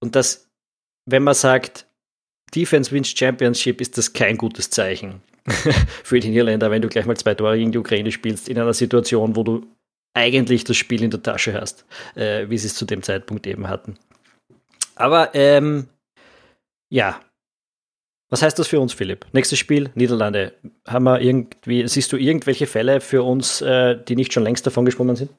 und 0.00 0.16
das, 0.16 0.48
wenn 1.06 1.22
man 1.22 1.34
sagt, 1.34 1.86
Defense 2.54 2.90
wins 2.90 3.10
Championship, 3.10 3.80
ist 3.80 3.98
das 3.98 4.12
kein 4.12 4.38
gutes 4.38 4.70
Zeichen 4.70 5.20
für 6.04 6.20
die 6.20 6.30
Niederländer, 6.30 6.70
wenn 6.70 6.82
du 6.82 6.88
gleich 6.88 7.04
mal 7.04 7.16
zwei 7.16 7.34
Tore 7.34 7.58
gegen 7.58 7.72
die 7.72 7.78
Ukraine 7.78 8.10
spielst, 8.10 8.48
in 8.48 8.58
einer 8.58 8.72
Situation, 8.72 9.36
wo 9.36 9.42
du 9.42 9.66
eigentlich 10.14 10.64
das 10.64 10.76
Spiel 10.76 11.02
in 11.02 11.10
der 11.10 11.22
Tasche 11.22 11.52
hast, 11.52 11.84
äh, 12.14 12.48
wie 12.48 12.56
sie 12.56 12.68
es 12.68 12.74
zu 12.74 12.86
dem 12.86 13.02
Zeitpunkt 13.02 13.46
eben 13.46 13.68
hatten. 13.68 13.98
Aber 14.94 15.34
ähm, 15.34 15.88
ja, 16.88 17.20
was 18.30 18.42
heißt 18.42 18.58
das 18.58 18.68
für 18.68 18.78
uns, 18.80 18.92
Philipp? 18.92 19.26
Nächstes 19.32 19.58
Spiel, 19.58 19.90
Niederlande. 19.94 20.52
Haben 20.86 21.04
wir 21.04 21.20
irgendwie, 21.20 21.88
siehst 21.88 22.12
du 22.12 22.16
irgendwelche 22.16 22.66
Fälle 22.66 23.00
für 23.00 23.22
uns, 23.22 23.62
äh, 23.62 23.96
die 23.96 24.16
nicht 24.16 24.32
schon 24.32 24.42
längst 24.42 24.66
davon 24.66 24.84
geschwommen 24.84 25.16
sind? 25.16 25.30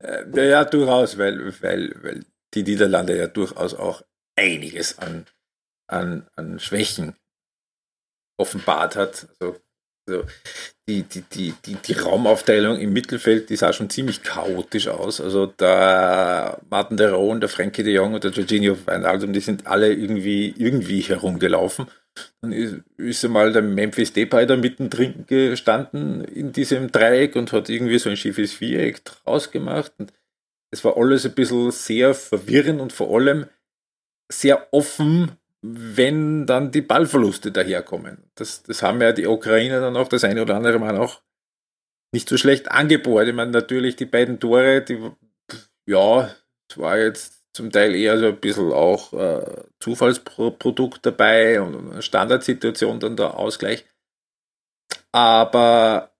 Äh, 0.00 0.48
ja, 0.48 0.64
durchaus, 0.64 1.16
weil, 1.18 1.52
weil, 1.62 1.94
weil 2.02 2.24
die 2.54 2.64
Niederlande 2.64 3.16
ja 3.16 3.28
durchaus 3.28 3.74
auch 3.74 4.02
einiges 4.36 4.98
an, 4.98 5.26
an, 5.86 6.28
an 6.34 6.58
Schwächen 6.58 7.14
offenbart 8.36 8.96
hat. 8.96 9.28
Also 9.40 9.56
also 10.08 10.24
die, 10.88 11.02
die, 11.02 11.22
die, 11.22 11.54
die, 11.64 11.74
die 11.74 11.92
Raumaufteilung 11.92 12.78
im 12.78 12.92
Mittelfeld, 12.92 13.50
die 13.50 13.56
sah 13.56 13.72
schon 13.72 13.90
ziemlich 13.90 14.22
chaotisch 14.22 14.88
aus. 14.88 15.20
Also 15.20 15.46
der 15.46 16.58
Martin 16.70 16.96
de 16.96 17.08
Roon, 17.08 17.40
der 17.40 17.50
Frankie 17.50 17.82
de 17.82 17.94
Jong 17.94 18.14
und 18.14 18.24
der 18.24 18.30
Jorginho 18.30 18.76
Wijnaldum, 18.86 19.32
die 19.32 19.40
sind 19.40 19.66
alle 19.66 19.92
irgendwie, 19.92 20.54
irgendwie 20.56 21.00
herumgelaufen. 21.00 21.86
Dann 22.40 22.52
ist, 22.52 22.76
ist 22.96 23.24
einmal 23.24 23.52
der 23.52 23.62
Memphis 23.62 24.12
Depay 24.12 24.46
da 24.46 24.56
mittendrin 24.56 25.24
gestanden 25.26 26.24
in 26.24 26.52
diesem 26.52 26.90
Dreieck 26.90 27.36
und 27.36 27.52
hat 27.52 27.68
irgendwie 27.68 27.98
so 27.98 28.08
ein 28.08 28.16
schiefes 28.16 28.54
Viereck 28.54 29.04
draus 29.04 29.50
gemacht. 29.50 29.92
Und 29.98 30.12
es 30.70 30.84
war 30.84 30.96
alles 30.96 31.26
ein 31.26 31.34
bisschen 31.34 31.70
sehr 31.70 32.14
verwirrend 32.14 32.80
und 32.80 32.92
vor 32.92 33.14
allem 33.14 33.46
sehr 34.30 34.72
offen 34.72 35.32
wenn 35.62 36.46
dann 36.46 36.70
die 36.70 36.82
Ballverluste 36.82 37.50
daherkommen. 37.50 38.30
Das, 38.34 38.62
das 38.62 38.82
haben 38.82 39.00
ja 39.00 39.12
die 39.12 39.26
Ukrainer 39.26 39.80
dann 39.80 39.96
auch 39.96 40.08
das 40.08 40.24
eine 40.24 40.42
oder 40.42 40.56
andere 40.56 40.78
Mal 40.78 40.96
auch 40.96 41.20
nicht 42.12 42.28
so 42.28 42.36
schlecht 42.36 42.70
angebohrt. 42.70 43.28
Ich 43.28 43.34
meine, 43.34 43.50
natürlich 43.50 43.96
die 43.96 44.06
beiden 44.06 44.40
Tore, 44.40 44.82
die, 44.82 45.10
ja, 45.86 46.34
es 46.70 46.78
war 46.78 46.98
jetzt 46.98 47.42
zum 47.52 47.70
Teil 47.72 47.94
eher 47.94 48.18
so 48.18 48.26
ein 48.26 48.40
bisschen 48.40 48.72
auch 48.72 49.12
äh, 49.12 49.64
Zufallsprodukt 49.80 51.04
dabei 51.04 51.60
und 51.60 51.92
eine 51.92 52.02
Standardsituation 52.02 53.00
dann 53.00 53.16
der 53.16 53.36
Ausgleich. 53.36 53.84
Aber 55.12 56.12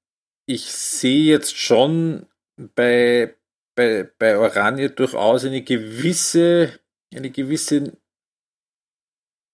ich 0.46 0.72
sehe 0.72 1.24
jetzt 1.24 1.57
schon 1.57 2.27
bei, 2.74 3.37
bei, 3.77 4.11
bei 4.18 4.37
Oranje 4.37 4.90
durchaus 4.90 5.44
eine 5.44 5.62
gewisse, 5.62 6.79
eine 7.14 7.31
gewisse 7.31 7.92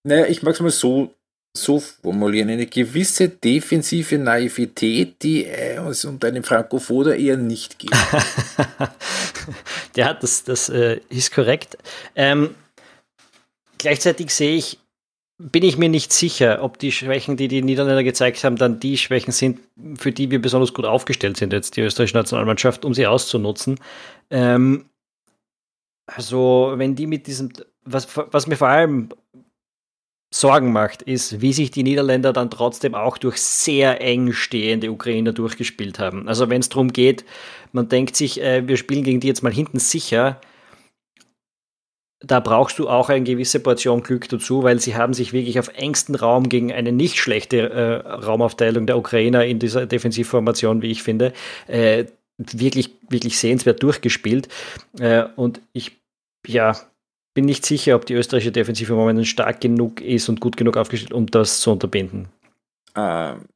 naja, 0.04 0.26
ich 0.26 0.42
mag 0.42 0.54
es 0.54 0.60
mal 0.60 0.70
so 0.70 1.14
so 1.56 1.78
formulieren, 1.78 2.50
eine 2.50 2.66
gewisse 2.66 3.28
defensive 3.28 4.18
Naivität, 4.18 5.22
die 5.22 5.46
es 5.46 6.04
unter 6.04 6.28
einem 6.28 6.42
Frankophoner 6.42 7.14
eher 7.14 7.36
nicht 7.36 7.78
gibt. 7.78 7.94
ja, 9.96 10.14
das, 10.14 10.42
das 10.42 10.68
äh, 10.68 11.00
ist 11.10 11.32
korrekt. 11.32 11.78
Ähm, 12.16 12.56
gleichzeitig 13.78 14.34
sehe 14.34 14.56
ich, 14.56 14.80
bin 15.38 15.62
ich 15.62 15.78
mir 15.78 15.88
nicht 15.88 16.12
sicher, 16.12 16.62
ob 16.62 16.78
die 16.78 16.90
Schwächen, 16.90 17.36
die 17.36 17.46
die 17.46 17.62
Niederländer 17.62 18.02
gezeigt 18.02 18.42
haben, 18.42 18.56
dann 18.56 18.80
die 18.80 18.98
Schwächen 18.98 19.32
sind, 19.32 19.60
für 19.96 20.10
die 20.10 20.32
wir 20.32 20.42
besonders 20.42 20.74
gut 20.74 20.84
aufgestellt 20.84 21.36
sind, 21.36 21.52
jetzt 21.52 21.76
die 21.76 21.82
österreichische 21.82 22.16
Nationalmannschaft, 22.16 22.84
um 22.84 22.94
sie 22.94 23.06
auszunutzen. 23.06 23.78
Ähm, 24.30 24.86
also, 26.06 26.74
wenn 26.76 26.96
die 26.96 27.06
mit 27.06 27.28
diesem, 27.28 27.52
was, 27.84 28.08
was 28.16 28.48
mir 28.48 28.56
vor 28.56 28.68
allem 28.68 29.10
Sorgen 30.36 30.72
macht, 30.72 31.02
ist, 31.02 31.40
wie 31.42 31.52
sich 31.52 31.70
die 31.70 31.84
Niederländer 31.84 32.32
dann 32.32 32.50
trotzdem 32.50 32.96
auch 32.96 33.18
durch 33.18 33.40
sehr 33.40 34.00
eng 34.00 34.32
stehende 34.32 34.90
Ukrainer 34.90 35.32
durchgespielt 35.32 36.00
haben. 36.00 36.26
Also 36.26 36.50
wenn 36.50 36.60
es 36.60 36.68
darum 36.68 36.92
geht, 36.92 37.24
man 37.70 37.88
denkt 37.88 38.16
sich, 38.16 38.40
äh, 38.40 38.66
wir 38.66 38.76
spielen 38.76 39.04
gegen 39.04 39.20
die 39.20 39.28
jetzt 39.28 39.44
mal 39.44 39.52
hinten 39.52 39.78
sicher, 39.78 40.40
da 42.18 42.40
brauchst 42.40 42.80
du 42.80 42.88
auch 42.88 43.10
eine 43.10 43.22
gewisse 43.22 43.60
Portion 43.60 44.02
Glück 44.02 44.28
dazu, 44.28 44.64
weil 44.64 44.80
sie 44.80 44.96
haben 44.96 45.14
sich 45.14 45.32
wirklich 45.32 45.60
auf 45.60 45.68
engstem 45.68 46.16
Raum 46.16 46.48
gegen 46.48 46.72
eine 46.72 46.90
nicht 46.90 47.16
schlechte 47.18 47.70
äh, 47.70 47.94
Raumaufteilung 48.08 48.88
der 48.88 48.98
Ukrainer 48.98 49.44
in 49.44 49.60
dieser 49.60 49.86
Defensivformation, 49.86 50.82
wie 50.82 50.90
ich 50.90 51.04
finde, 51.04 51.32
äh, 51.68 52.06
wirklich, 52.38 52.90
wirklich 53.08 53.38
sehenswert 53.38 53.80
durchgespielt. 53.84 54.48
Äh, 54.98 55.26
und 55.36 55.60
ich, 55.72 55.92
ja, 56.44 56.74
bin 57.34 57.44
nicht 57.44 57.66
sicher, 57.66 57.96
ob 57.96 58.06
die 58.06 58.14
österreichische 58.14 58.52
Defensive 58.52 58.94
momentan 58.94 59.24
stark 59.24 59.60
genug 59.60 60.00
ist 60.00 60.28
und 60.28 60.40
gut 60.40 60.56
genug 60.56 60.76
aufgestellt, 60.76 61.12
um 61.12 61.26
das 61.26 61.60
zu 61.60 61.72
unterbinden. 61.72 62.28
Ähm, 62.94 63.46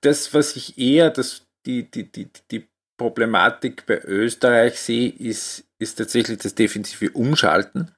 das, 0.00 0.34
was 0.34 0.56
ich 0.56 0.78
eher, 0.78 1.10
das, 1.10 1.46
die, 1.64 1.90
die, 1.90 2.10
die, 2.10 2.28
die 2.50 2.68
Problematik 2.98 3.86
bei 3.86 4.00
Österreich 4.02 4.80
sehe, 4.80 5.08
ist, 5.10 5.64
ist 5.78 5.96
tatsächlich 5.96 6.38
das 6.38 6.54
defensive 6.54 7.10
Umschalten 7.12 7.92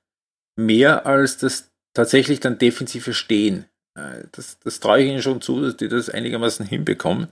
mehr 0.57 1.07
als 1.07 1.39
das 1.39 1.73
tatsächlich 1.95 2.41
dann 2.41 2.59
defensive 2.59 3.15
Stehen. 3.15 3.67
Äh, 3.95 4.25
das, 4.33 4.59
das 4.61 4.81
traue 4.81 5.01
ich 5.01 5.11
ihnen 5.11 5.23
schon 5.23 5.41
zu, 5.41 5.61
dass 5.61 5.77
die 5.77 5.89
das 5.89 6.11
einigermaßen 6.11 6.67
hinbekommen. 6.67 7.29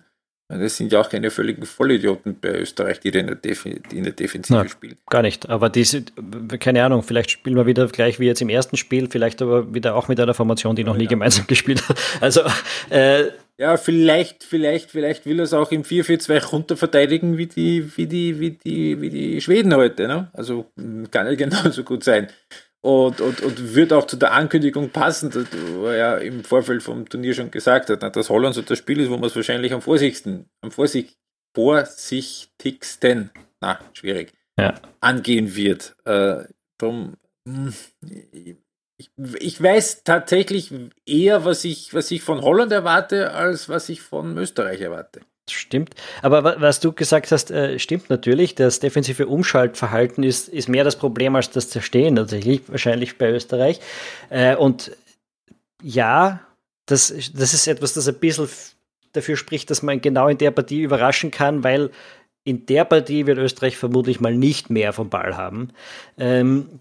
Das 0.58 0.76
sind 0.76 0.90
ja 0.92 1.00
auch 1.00 1.08
keine 1.08 1.30
völligen 1.30 1.64
Vollidioten 1.64 2.36
bei 2.40 2.50
Österreich, 2.50 2.98
die 2.98 3.10
in 3.10 3.28
der, 3.28 3.36
Def 3.36 3.64
in 3.66 4.02
der 4.02 4.12
Defensive 4.12 4.58
Nein, 4.58 4.68
spielen. 4.68 4.96
Gar 5.08 5.22
nicht. 5.22 5.48
Aber 5.48 5.70
diese, 5.70 6.04
keine 6.58 6.84
Ahnung, 6.84 7.04
vielleicht 7.04 7.30
spielen 7.30 7.54
wir 7.54 7.66
wieder 7.66 7.86
gleich 7.86 8.18
wie 8.18 8.26
jetzt 8.26 8.42
im 8.42 8.48
ersten 8.48 8.76
Spiel, 8.76 9.08
vielleicht 9.08 9.42
aber 9.42 9.72
wieder 9.72 9.94
auch 9.94 10.08
mit 10.08 10.18
einer 10.18 10.34
Formation, 10.34 10.74
die 10.74 10.82
noch 10.82 10.96
nie 10.96 11.04
ja. 11.04 11.10
gemeinsam 11.10 11.46
gespielt 11.48 11.88
hat. 11.88 11.96
Also 12.20 12.40
äh, 12.90 13.26
ja, 13.58 13.76
vielleicht, 13.76 14.42
vielleicht, 14.42 14.90
vielleicht 14.90 15.24
will 15.26 15.38
er 15.38 15.44
es 15.44 15.52
auch 15.52 15.70
im 15.70 15.82
4-4-2 15.82 16.46
runterverteidigen 16.46 17.38
wie 17.38 17.46
die, 17.46 17.96
wie 17.96 18.06
die, 18.06 18.40
wie 18.40 18.50
die, 18.50 19.00
wie 19.00 19.10
die 19.10 19.40
Schweden 19.40 19.74
heute. 19.74 20.08
Ne? 20.08 20.30
Also 20.32 20.66
kann 21.10 21.26
ja 21.26 21.34
genauso 21.34 21.84
gut 21.84 22.02
sein 22.02 22.28
und, 22.82 23.20
und, 23.20 23.40
und 23.42 23.74
wird 23.74 23.92
auch 23.92 24.06
zu 24.06 24.16
der 24.16 24.32
Ankündigung 24.32 24.90
passen, 24.90 25.30
dass 25.30 25.46
er 25.84 25.96
ja 25.96 26.16
im 26.16 26.44
Vorfeld 26.44 26.82
vom 26.82 27.08
Turnier 27.08 27.34
schon 27.34 27.50
gesagt 27.50 27.90
hat, 27.90 28.16
dass 28.16 28.30
Holland 28.30 28.54
so 28.54 28.62
das 28.62 28.78
Spiel 28.78 29.00
ist, 29.00 29.10
wo 29.10 29.16
man 29.16 29.24
es 29.24 29.36
wahrscheinlich 29.36 29.72
am 29.72 29.82
vorsichtigsten, 29.82 30.48
am 30.62 30.70
vorsicht, 30.70 31.18
vorsichtigsten, 31.54 33.30
na, 33.60 33.78
schwierig, 33.92 34.32
ja. 34.58 34.74
angehen 35.00 35.54
wird. 35.54 35.94
Äh, 36.04 36.44
drum, 36.78 37.16
hm, 37.46 37.74
ich, 38.96 39.10
ich 39.38 39.62
weiß 39.62 40.04
tatsächlich 40.04 40.72
eher, 41.06 41.44
was 41.44 41.64
ich, 41.64 41.92
was 41.92 42.10
ich 42.10 42.22
von 42.22 42.40
Holland 42.40 42.72
erwarte, 42.72 43.32
als 43.32 43.68
was 43.68 43.88
ich 43.88 44.00
von 44.00 44.36
Österreich 44.38 44.80
erwarte. 44.80 45.20
Stimmt. 45.50 45.94
Aber 46.22 46.60
was 46.60 46.80
du 46.80 46.92
gesagt 46.92 47.32
hast, 47.32 47.50
äh, 47.50 47.78
stimmt 47.78 48.10
natürlich. 48.10 48.54
Das 48.54 48.80
defensive 48.80 49.26
Umschaltverhalten 49.26 50.24
ist, 50.24 50.48
ist 50.48 50.68
mehr 50.68 50.84
das 50.84 50.96
Problem 50.96 51.36
als 51.36 51.50
das 51.50 51.70
Zerstehen 51.70 52.16
tatsächlich, 52.16 52.62
wahrscheinlich 52.68 53.18
bei 53.18 53.30
Österreich. 53.30 53.80
Äh, 54.30 54.56
und 54.56 54.92
ja, 55.82 56.40
das, 56.86 57.08
das 57.34 57.54
ist 57.54 57.66
etwas, 57.66 57.94
das 57.94 58.08
ein 58.08 58.14
bisschen 58.14 58.48
dafür 59.12 59.36
spricht, 59.36 59.70
dass 59.70 59.82
man 59.82 60.00
genau 60.00 60.28
in 60.28 60.38
der 60.38 60.50
Partie 60.50 60.82
überraschen 60.82 61.30
kann, 61.30 61.64
weil 61.64 61.90
in 62.44 62.66
der 62.66 62.84
Partie 62.84 63.26
wird 63.26 63.38
Österreich 63.38 63.76
vermutlich 63.76 64.20
mal 64.20 64.34
nicht 64.34 64.70
mehr 64.70 64.92
vom 64.92 65.10
Ball 65.10 65.36
haben. 65.36 65.70
Ähm, 66.18 66.80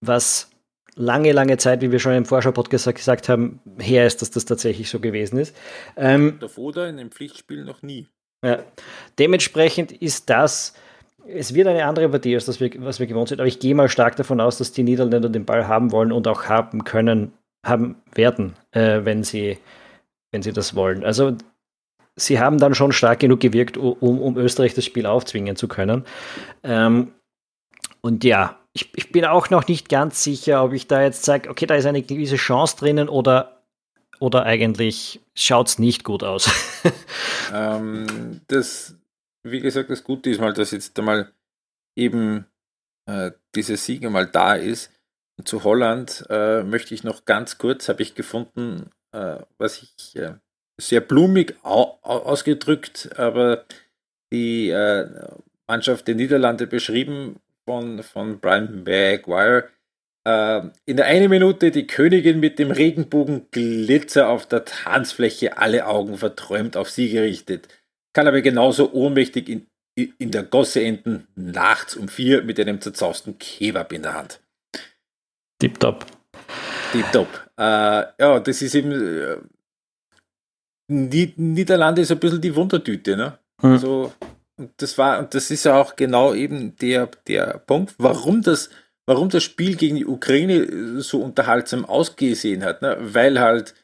was 0.00 0.49
lange, 0.96 1.32
lange 1.32 1.56
Zeit, 1.56 1.80
wie 1.80 1.92
wir 1.92 1.98
schon 1.98 2.14
im 2.14 2.24
Vorschau-Podcast 2.24 2.94
gesagt 2.94 3.28
haben, 3.28 3.60
her 3.78 4.06
ist, 4.06 4.22
dass 4.22 4.30
das 4.30 4.44
tatsächlich 4.44 4.90
so 4.90 5.00
gewesen 5.00 5.38
ist. 5.38 5.56
Ähm, 5.96 6.38
Davor 6.40 6.72
da 6.72 6.86
in 6.86 6.98
einem 6.98 7.10
Pflichtspiel 7.10 7.64
noch 7.64 7.82
nie. 7.82 8.08
Ja. 8.44 8.60
Dementsprechend 9.18 9.92
ist 9.92 10.30
das, 10.30 10.74
es 11.26 11.54
wird 11.54 11.68
eine 11.68 11.84
andere 11.84 12.08
Partie, 12.08 12.34
als 12.34 12.46
das 12.46 12.60
wir, 12.60 12.70
was 12.78 13.00
wir 13.00 13.06
gewohnt 13.06 13.28
sind, 13.28 13.40
aber 13.40 13.48
ich 13.48 13.58
gehe 13.58 13.74
mal 13.74 13.88
stark 13.88 14.16
davon 14.16 14.40
aus, 14.40 14.58
dass 14.58 14.72
die 14.72 14.82
Niederländer 14.82 15.28
den 15.28 15.44
Ball 15.44 15.68
haben 15.68 15.92
wollen 15.92 16.12
und 16.12 16.26
auch 16.26 16.44
haben 16.44 16.84
können, 16.84 17.32
haben 17.64 17.96
werden, 18.14 18.54
äh, 18.72 19.04
wenn, 19.04 19.22
sie, 19.22 19.58
wenn 20.32 20.42
sie 20.42 20.52
das 20.52 20.74
wollen. 20.74 21.04
Also 21.04 21.36
sie 22.16 22.40
haben 22.40 22.58
dann 22.58 22.74
schon 22.74 22.92
stark 22.92 23.20
genug 23.20 23.40
gewirkt, 23.40 23.76
um, 23.76 24.20
um 24.20 24.36
Österreich 24.36 24.74
das 24.74 24.84
Spiel 24.84 25.06
aufzwingen 25.06 25.56
zu 25.56 25.68
können. 25.68 26.04
Ähm, 26.62 27.12
und 28.00 28.24
ja, 28.24 28.59
ich, 28.72 28.90
ich 28.94 29.12
bin 29.12 29.24
auch 29.24 29.50
noch 29.50 29.66
nicht 29.66 29.88
ganz 29.88 30.22
sicher, 30.22 30.62
ob 30.62 30.72
ich 30.72 30.86
da 30.86 31.02
jetzt 31.02 31.24
sage, 31.24 31.50
okay, 31.50 31.66
da 31.66 31.74
ist 31.74 31.86
eine 31.86 32.02
gewisse 32.02 32.36
Chance 32.36 32.76
drinnen 32.76 33.08
oder, 33.08 33.62
oder 34.20 34.44
eigentlich 34.44 35.20
schaut 35.34 35.68
es 35.68 35.78
nicht 35.78 36.04
gut 36.04 36.22
aus. 36.22 36.50
ähm, 37.52 38.40
das, 38.46 38.96
wie 39.42 39.60
gesagt, 39.60 39.90
das 39.90 40.04
Gute 40.04 40.30
ist 40.30 40.40
mal, 40.40 40.52
dass 40.52 40.70
jetzt 40.70 40.98
einmal 40.98 41.32
eben 41.96 42.46
äh, 43.06 43.32
dieser 43.54 43.76
Sieg 43.76 44.04
einmal 44.04 44.26
da 44.26 44.54
ist. 44.54 44.92
Zu 45.44 45.64
Holland 45.64 46.26
äh, 46.28 46.62
möchte 46.62 46.94
ich 46.94 47.02
noch 47.02 47.24
ganz 47.24 47.58
kurz, 47.58 47.88
habe 47.88 48.02
ich 48.02 48.14
gefunden, 48.14 48.90
äh, 49.12 49.36
was 49.58 49.82
ich 49.82 50.14
äh, 50.16 50.34
sehr 50.78 51.00
blumig 51.00 51.56
au 51.62 51.98
ausgedrückt, 52.02 53.10
aber 53.16 53.64
die 54.32 54.68
äh, 54.68 55.08
Mannschaft 55.66 56.08
der 56.08 56.14
Niederlande 56.14 56.66
beschrieben 56.66 57.40
von, 57.70 58.02
von 58.02 58.40
Brian 58.40 58.82
Maguire. 58.82 59.68
Äh, 60.26 60.62
in 60.86 60.96
der 60.96 61.06
einen 61.06 61.30
Minute 61.30 61.70
die 61.70 61.86
Königin 61.86 62.40
mit 62.40 62.58
dem 62.58 62.72
Regenbogenglitzer 62.72 64.28
auf 64.28 64.46
der 64.46 64.64
Tanzfläche, 64.64 65.56
alle 65.56 65.86
Augen 65.86 66.18
verträumt 66.18 66.76
auf 66.76 66.90
sie 66.90 67.10
gerichtet. 67.10 67.68
Kann 68.12 68.26
aber 68.26 68.40
genauso 68.40 68.92
ohnmächtig 68.92 69.48
in, 69.48 69.66
in 69.94 70.32
der 70.32 70.42
Gosse 70.42 70.82
enden, 70.82 71.28
nachts 71.36 71.94
um 71.94 72.08
vier 72.08 72.42
mit 72.42 72.58
einem 72.58 72.80
zerzausten 72.80 73.38
Kebab 73.38 73.92
in 73.92 74.02
der 74.02 74.14
Hand. 74.14 74.40
Tipptopp. 75.60 76.06
Tipptopp. 76.90 77.28
Äh, 77.56 77.62
ja, 78.18 78.40
das 78.40 78.62
ist 78.62 78.74
eben. 78.74 78.90
Äh, 78.90 79.36
Niederlande 80.88 82.02
ist 82.02 82.10
ein 82.10 82.18
bisschen 82.18 82.40
die 82.40 82.56
Wundertüte, 82.56 83.16
ne? 83.16 83.38
Hm. 83.60 83.72
Also 83.72 84.12
das 84.76 84.98
war, 84.98 85.18
und 85.18 85.34
das 85.34 85.50
ist 85.50 85.64
ja 85.64 85.80
auch 85.80 85.96
genau 85.96 86.34
eben 86.34 86.76
der, 86.76 87.08
der 87.26 87.62
Punkt, 87.66 87.94
warum 87.98 88.42
das, 88.42 88.70
warum 89.06 89.28
das 89.28 89.42
Spiel 89.42 89.76
gegen 89.76 89.96
die 89.96 90.06
Ukraine 90.06 91.00
so 91.00 91.20
unterhaltsam 91.20 91.84
ausgesehen 91.84 92.64
hat, 92.64 92.82
ne? 92.82 92.96
weil 93.00 93.40
halt, 93.40 93.74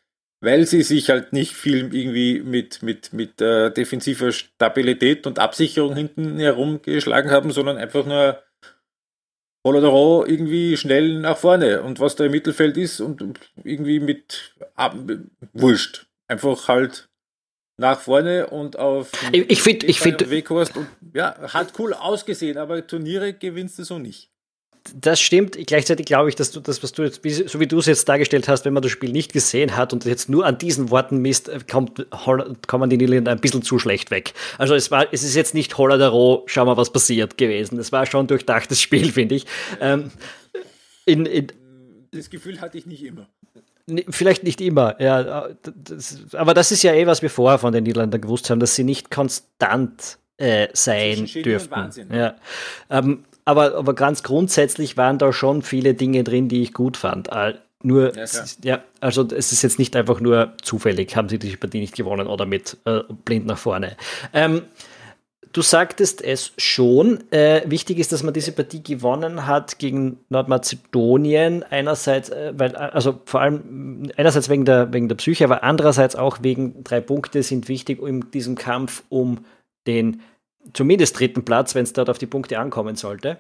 weil 0.41 0.67
sie 0.67 0.83
sich 0.83 1.11
halt 1.11 1.33
nicht 1.33 1.55
viel 1.55 1.95
irgendwie 1.95 2.41
mit, 2.41 2.83
mit, 2.83 3.13
mit 3.13 3.41
äh, 3.41 3.71
defensiver 3.71 4.33
Stabilität 4.33 5.27
und 5.27 5.39
Absicherung 5.39 5.97
hinten 5.97 6.39
herumgeschlagen 6.39 7.31
haben, 7.31 7.51
sondern 7.51 7.79
einfach 7.79 8.07
nur 8.07 8.43
Holodoro 9.67 10.25
irgendwie 10.25 10.77
schnell 10.77 11.19
nach 11.19 11.37
vorne 11.37 11.83
und 11.83 11.99
was 11.99 12.15
da 12.15 12.25
im 12.27 12.31
Mittelfeld 12.31 12.77
ist 12.77 13.01
und 13.01 13.21
irgendwie 13.65 13.99
mit 13.99 14.55
ab, 14.77 14.95
wurscht. 15.53 16.07
Einfach 16.29 16.69
halt 16.69 17.09
nach 17.79 18.01
vorne 18.01 18.47
und 18.49 18.79
auf 18.79 19.11
ich, 19.33 19.51
ich 19.51 19.63
finde 19.63 19.87
ich 19.87 20.01
finde 20.01 20.31
Weghorst 20.31 20.77
und 20.77 20.87
ja 21.15 21.37
hat 21.53 21.73
cool 21.79 21.93
ausgesehen 21.93 22.59
aber 22.59 22.87
Turniere 22.87 23.35
gewinnst 23.35 23.79
du 23.79 23.85
so 23.85 23.99
nicht 23.99 24.31
das 24.95 25.21
stimmt. 25.21 25.57
Gleichzeitig 25.67 26.07
glaube 26.07 26.29
ich, 26.29 26.37
dass 26.37 26.51
du 26.51 26.61
das, 26.61 26.83
was 26.83 26.93
du 26.93 27.03
jetzt, 27.03 27.21
so 27.49 27.61
wie 27.61 27.67
du 27.67 27.79
es 27.79 27.87
jetzt 27.87 28.09
dargestellt 28.09 28.49
hast, 28.49 28.65
wenn 28.65 28.73
man 28.73 28.83
das 28.83 28.93
Spiel 28.93 29.11
nicht 29.11 29.33
gesehen 29.33 29.77
hat 29.77 29.93
und 29.93 30.05
jetzt 30.05 30.29
nur 30.29 30.47
an 30.47 30.59
diesen 30.59 30.91
Worten 30.91 31.19
misst, 31.19 31.51
kommt, 31.69 32.07
kommen 32.67 32.91
die 32.91 32.97
Niederländer 32.97 33.33
ein 33.33 33.41
bisschen 33.41 33.63
zu 33.63 33.79
schlecht 33.79 34.11
weg. 34.11 34.35
Also 34.59 34.75
es 34.75 34.91
war, 34.91 35.13
es 35.13 35.23
ist 35.23 35.35
jetzt 35.35 35.55
nicht 35.55 35.77
Holler 35.79 35.99
der 35.99 36.09
Roh, 36.09 36.45
schau 36.47 36.65
mal, 36.65 36.77
was 36.77 36.93
passiert 36.93 37.39
gewesen. 37.39 37.79
Es 37.79 37.93
war 37.93 38.07
schon 38.07 38.27
durchdachtes 38.27 38.81
Spiel, 38.83 39.13
finde 39.13 39.37
ich. 39.37 39.47
Ähm, 39.81 40.11
in, 41.05 41.27
in, 41.27 41.49
das 42.13 42.31
Gefühl 42.31 42.61
hatte 42.61 42.79
ich 42.79 42.87
nicht 42.87 43.05
immer. 43.05 43.29
Vielleicht 44.09 44.43
nicht 44.43 44.61
immer, 44.61 45.01
ja. 45.01 45.49
Das, 45.63 46.19
aber 46.33 46.55
das 46.55 46.73
ist 46.73 46.83
ja 46.83 46.93
eh, 46.93 47.07
was 47.07 47.23
wir 47.23 47.31
vorher 47.31 47.59
von 47.59 47.73
den 47.73 47.85
Niederländern 47.85 48.21
gewusst 48.21 48.51
haben, 48.51 48.61
dass 48.61 48.75
sie 48.75 48.85
nicht 48.85 49.11
konstant 49.11 50.19
äh, 50.39 50.69
sein 50.73 51.27
dürften. 51.27 51.71
Wahnsinn. 51.71 52.13
Ja. 52.13 52.35
Ähm, 52.91 53.25
aber, 53.45 53.77
aber 53.77 53.95
ganz 53.95 54.23
grundsätzlich 54.25 54.97
waren 54.97 55.19
da 55.19 55.33
schon 55.33 55.63
viele 55.63 55.95
Dinge 55.95 56.25
drin, 56.25 56.49
die 56.49 56.63
ich 56.63 56.73
gut 56.73 56.97
fand. 56.97 57.29
Äh, 57.29 57.55
Nur, 57.83 58.13
ja, 58.17 58.25
ja, 58.65 58.83
also 59.01 59.23
es 59.31 59.53
ist 59.53 59.63
jetzt 59.63 59.79
nicht 59.79 59.95
einfach 59.95 60.19
nur 60.19 60.55
zufällig, 60.63 61.15
haben 61.15 61.29
sie 61.29 61.39
die 61.39 61.57
Partie 61.57 61.79
nicht 61.79 61.95
gewonnen 61.95 62.27
oder 62.27 62.45
mit 62.45 62.77
äh, 62.87 63.01
blind 63.25 63.47
nach 63.47 63.59
vorne. 63.59 63.97
Ähm, 64.33 64.63
du 65.57 65.63
sagtest 65.63 66.23
es 66.23 66.53
schon. 66.59 67.31
Äh, 67.33 67.63
wichtig 67.67 67.99
ist, 67.99 68.13
dass 68.13 68.23
man 68.23 68.35
diese 68.35 68.53
Partie 68.53 68.83
gewonnen 68.83 69.47
hat 69.47 69.79
gegen 69.79 70.19
Nordmazedonien. 70.29 71.63
Einerseits, 71.63 72.29
äh, 72.29 72.53
weil, 72.57 72.77
also 72.77 73.21
vor 73.25 73.41
allem 73.41 74.13
einerseits 74.17 74.51
wegen 74.51 74.67
der, 74.67 74.93
wegen 74.93 75.09
der 75.09 75.17
Psyche, 75.17 75.45
aber 75.45 75.63
andererseits 75.65 76.15
auch 76.15 76.39
wegen 76.43 76.85
drei 76.85 77.01
Punkte 77.01 77.43
sind 77.43 77.69
wichtig 77.69 78.03
in 78.03 78.31
diesem 78.33 78.55
Kampf 78.57 79.03
um 79.09 79.45
den 79.87 80.21
zumindest 80.75 81.19
dritten 81.19 81.45
Platz, 81.45 81.75
wenn 81.75 81.85
es 81.85 81.95
dort 81.95 82.11
auf 82.11 82.19
die 82.19 82.27
Punkte 82.27 82.59
ankommen 82.59 82.97
sollte. 82.97 83.39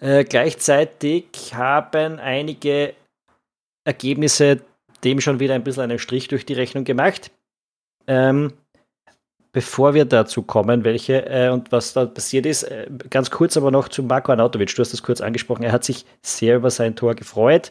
Äh, 0.00 0.24
gleichzeitig 0.24 1.54
haben 1.54 2.18
einige 2.18 2.94
Ergebnisse 3.84 4.60
dem 5.04 5.20
schon 5.20 5.38
wieder 5.38 5.54
ein 5.54 5.62
bisschen 5.64 5.84
einen 5.84 5.98
Strich 5.98 6.28
durch 6.28 6.46
die 6.46 6.54
Rechnung 6.54 6.84
gemacht. 6.84 7.30
Ähm, 8.06 8.52
bevor 9.54 9.94
wir 9.94 10.04
dazu 10.04 10.42
kommen, 10.42 10.84
welche 10.84 11.24
äh, 11.26 11.48
und 11.48 11.72
was 11.72 11.94
da 11.94 12.04
passiert 12.04 12.44
ist, 12.44 12.64
äh, 12.64 12.88
ganz 13.08 13.30
kurz 13.30 13.56
aber 13.56 13.70
noch 13.70 13.88
zu 13.88 14.02
Marco 14.02 14.32
Arnautovic. 14.32 14.74
Du 14.74 14.80
hast 14.80 14.92
das 14.92 15.02
kurz 15.02 15.22
angesprochen. 15.22 15.62
Er 15.62 15.72
hat 15.72 15.84
sich 15.84 16.04
sehr 16.20 16.56
über 16.56 16.70
sein 16.70 16.96
Tor 16.96 17.14
gefreut. 17.14 17.70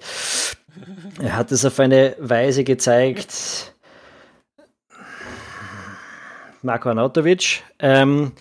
Er 1.22 1.36
hat 1.36 1.52
es 1.52 1.64
auf 1.66 1.80
eine 1.80 2.16
Weise 2.18 2.64
gezeigt. 2.64 3.76
Marco 6.62 6.90
Arnautovic. 6.90 7.62
Ähm, 7.80 8.32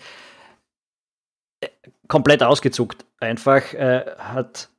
komplett 2.07 2.43
ausgezuckt. 2.43 3.05
Einfach 3.19 3.73
äh, 3.73 4.05
hat 4.17 4.69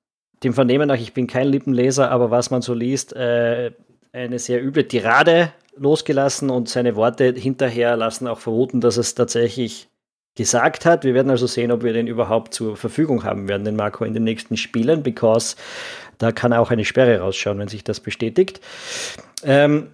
dem 0.42 0.54
Vernehmen 0.54 0.88
nach, 0.88 0.98
ich 0.98 1.12
bin 1.12 1.26
kein 1.26 1.48
Lippenleser, 1.48 2.10
aber 2.10 2.30
was 2.30 2.50
man 2.50 2.62
so 2.62 2.72
liest, 2.72 3.14
äh, 3.14 3.72
eine 4.12 4.38
sehr 4.38 4.64
üble 4.64 4.88
Tirade 4.88 5.52
losgelassen 5.76 6.50
und 6.50 6.68
seine 6.68 6.96
Worte 6.96 7.32
hinterher 7.32 7.96
lassen 7.96 8.26
auch 8.28 8.40
vermuten, 8.40 8.80
dass 8.80 8.96
es 8.96 9.14
tatsächlich 9.14 9.88
gesagt 10.36 10.84
hat. 10.84 11.04
Wir 11.04 11.14
werden 11.14 11.30
also 11.30 11.46
sehen, 11.46 11.70
ob 11.70 11.82
wir 11.82 11.92
den 11.92 12.06
überhaupt 12.06 12.54
zur 12.54 12.76
Verfügung 12.76 13.24
haben 13.24 13.48
werden, 13.48 13.64
den 13.64 13.76
Marco 13.76 14.04
in 14.04 14.14
den 14.14 14.24
nächsten 14.24 14.56
Spielen, 14.56 15.02
because 15.02 15.56
da 16.18 16.32
kann 16.32 16.52
auch 16.52 16.70
eine 16.70 16.84
Sperre 16.84 17.20
rausschauen, 17.20 17.58
wenn 17.58 17.68
sich 17.68 17.84
das 17.84 18.00
bestätigt. 18.00 18.60
Ähm, 19.42 19.90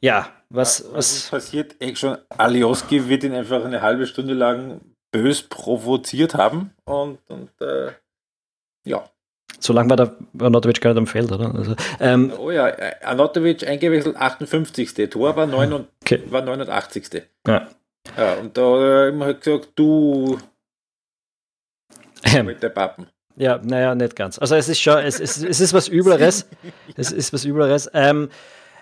ja, 0.00 0.28
was, 0.50 0.84
was, 0.92 1.14
was 1.14 1.30
passiert? 1.30 1.76
Echt 1.80 1.98
schon, 1.98 2.18
Alioski 2.28 3.08
wird 3.08 3.24
ihn 3.24 3.34
einfach 3.34 3.64
eine 3.64 3.82
halbe 3.82 4.06
Stunde 4.06 4.34
lang 4.34 4.80
bös 5.10 5.42
provoziert 5.42 6.34
haben 6.34 6.72
und, 6.84 7.18
und 7.28 7.50
äh, 7.60 7.92
ja. 8.84 9.08
Solange 9.58 9.90
war 9.90 9.96
der 9.96 10.16
Anatovic 10.38 10.80
gar 10.80 10.90
nicht 10.90 10.98
am 10.98 11.06
Feld, 11.06 11.32
oder? 11.32 11.54
Also, 11.54 11.74
ähm, 12.00 12.32
oh 12.38 12.50
ja, 12.50 12.72
Anatovic 13.02 13.66
eingewechselt 13.66 14.16
58. 14.16 15.10
Tor 15.10 15.36
war, 15.36 15.46
9, 15.46 15.86
okay. 16.02 16.22
war 16.28 16.42
89. 16.42 17.22
Ja. 17.46 17.68
ja. 18.16 18.34
Und 18.34 18.56
da 18.56 18.62
hat 18.62 19.14
er 19.14 19.18
halt 19.20 19.40
gesagt, 19.40 19.68
du 19.74 20.38
ähm, 22.24 22.54
der 22.60 22.68
Pappen. 22.68 23.06
Ja, 23.36 23.60
naja, 23.62 23.94
nicht 23.94 24.16
ganz. 24.16 24.38
Also 24.38 24.54
es 24.54 24.68
ist 24.68 24.80
schon, 24.80 24.98
es, 24.98 25.20
es, 25.20 25.42
es 25.42 25.60
ist 25.60 25.74
was 25.74 25.88
Übleres. 25.88 26.46
es 26.96 27.12
ist 27.12 27.32
was 27.32 27.44
Übleres. 27.44 27.90
Ähm, 27.92 28.30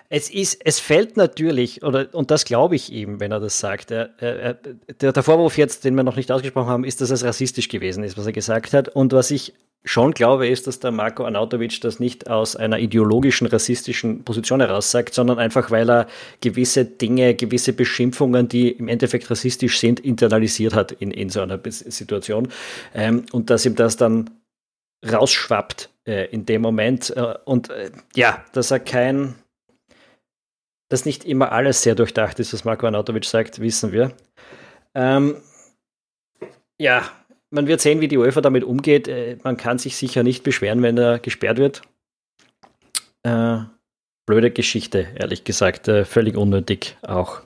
es 0.09 0.29
ist, 0.29 0.59
es 0.63 0.79
fällt 0.79 1.17
natürlich, 1.17 1.83
oder, 1.83 2.07
und 2.13 2.31
das 2.31 2.45
glaube 2.45 2.75
ich 2.75 2.91
ihm, 2.91 3.19
wenn 3.19 3.31
er 3.31 3.39
das 3.39 3.59
sagt. 3.59 3.91
Er, 3.91 4.09
er, 4.19 4.53
der, 4.53 5.13
der 5.13 5.23
Vorwurf 5.23 5.57
jetzt, 5.57 5.83
den 5.83 5.95
wir 5.95 6.03
noch 6.03 6.15
nicht 6.15 6.31
ausgesprochen 6.31 6.69
haben, 6.69 6.83
ist, 6.83 7.01
dass 7.01 7.09
es 7.09 7.23
rassistisch 7.23 7.69
gewesen 7.69 8.03
ist, 8.03 8.17
was 8.17 8.25
er 8.25 8.31
gesagt 8.31 8.73
hat. 8.73 8.89
Und 8.89 9.13
was 9.13 9.31
ich 9.31 9.53
schon 9.85 10.13
glaube, 10.13 10.47
ist, 10.47 10.67
dass 10.67 10.79
der 10.79 10.91
Marco 10.91 11.23
Arnautovic 11.25 11.79
das 11.81 11.99
nicht 11.99 12.29
aus 12.29 12.55
einer 12.55 12.79
ideologischen, 12.79 13.47
rassistischen 13.47 14.23
Position 14.23 14.59
heraus 14.59 14.91
sagt, 14.91 15.13
sondern 15.13 15.39
einfach, 15.39 15.71
weil 15.71 15.89
er 15.89 16.07
gewisse 16.41 16.85
Dinge, 16.85 17.35
gewisse 17.35 17.73
Beschimpfungen, 17.73 18.47
die 18.47 18.71
im 18.71 18.87
Endeffekt 18.87 19.29
rassistisch 19.29 19.79
sind, 19.79 19.99
internalisiert 19.99 20.73
hat 20.73 20.91
in, 20.91 21.11
in 21.11 21.29
so 21.29 21.41
einer 21.41 21.59
Situation. 21.69 22.49
Ähm, 22.93 23.25
und 23.31 23.49
dass 23.49 23.65
ihm 23.65 23.75
das 23.75 23.95
dann 23.95 24.31
rausschwappt 25.09 25.89
äh, 26.07 26.25
in 26.31 26.45
dem 26.45 26.61
Moment. 26.61 27.15
Äh, 27.15 27.35
und 27.45 27.69
äh, 27.69 27.91
ja, 28.15 28.43
dass 28.53 28.71
er 28.71 28.79
kein, 28.79 29.35
dass 30.95 31.03
nicht 31.03 31.25
immer 31.25 31.51
alles 31.51 31.81
sehr 31.81 31.93
durchdacht 31.93 32.39
ist, 32.39 32.53
was 32.53 32.63
Marco 32.63 32.85
Arnautovic 32.85 33.25
sagt, 33.25 33.59
wissen 33.59 33.91
wir. 33.91 34.13
Ähm, 34.93 35.41
ja, 36.79 37.11
man 37.49 37.67
wird 37.67 37.81
sehen, 37.81 37.99
wie 37.99 38.07
die 38.07 38.17
UEFA 38.17 38.39
damit 38.39 38.63
umgeht. 38.63 39.09
Äh, 39.09 39.37
man 39.43 39.57
kann 39.57 39.77
sich 39.77 39.97
sicher 39.97 40.23
nicht 40.23 40.43
beschweren, 40.43 40.81
wenn 40.83 40.97
er 40.97 41.19
gesperrt 41.19 41.57
wird. 41.57 41.81
Äh, 43.23 43.57
blöde 44.25 44.51
Geschichte, 44.51 45.09
ehrlich 45.19 45.43
gesagt. 45.43 45.89
Äh, 45.89 46.05
völlig 46.05 46.37
unnötig 46.37 46.95
auch. 47.01 47.41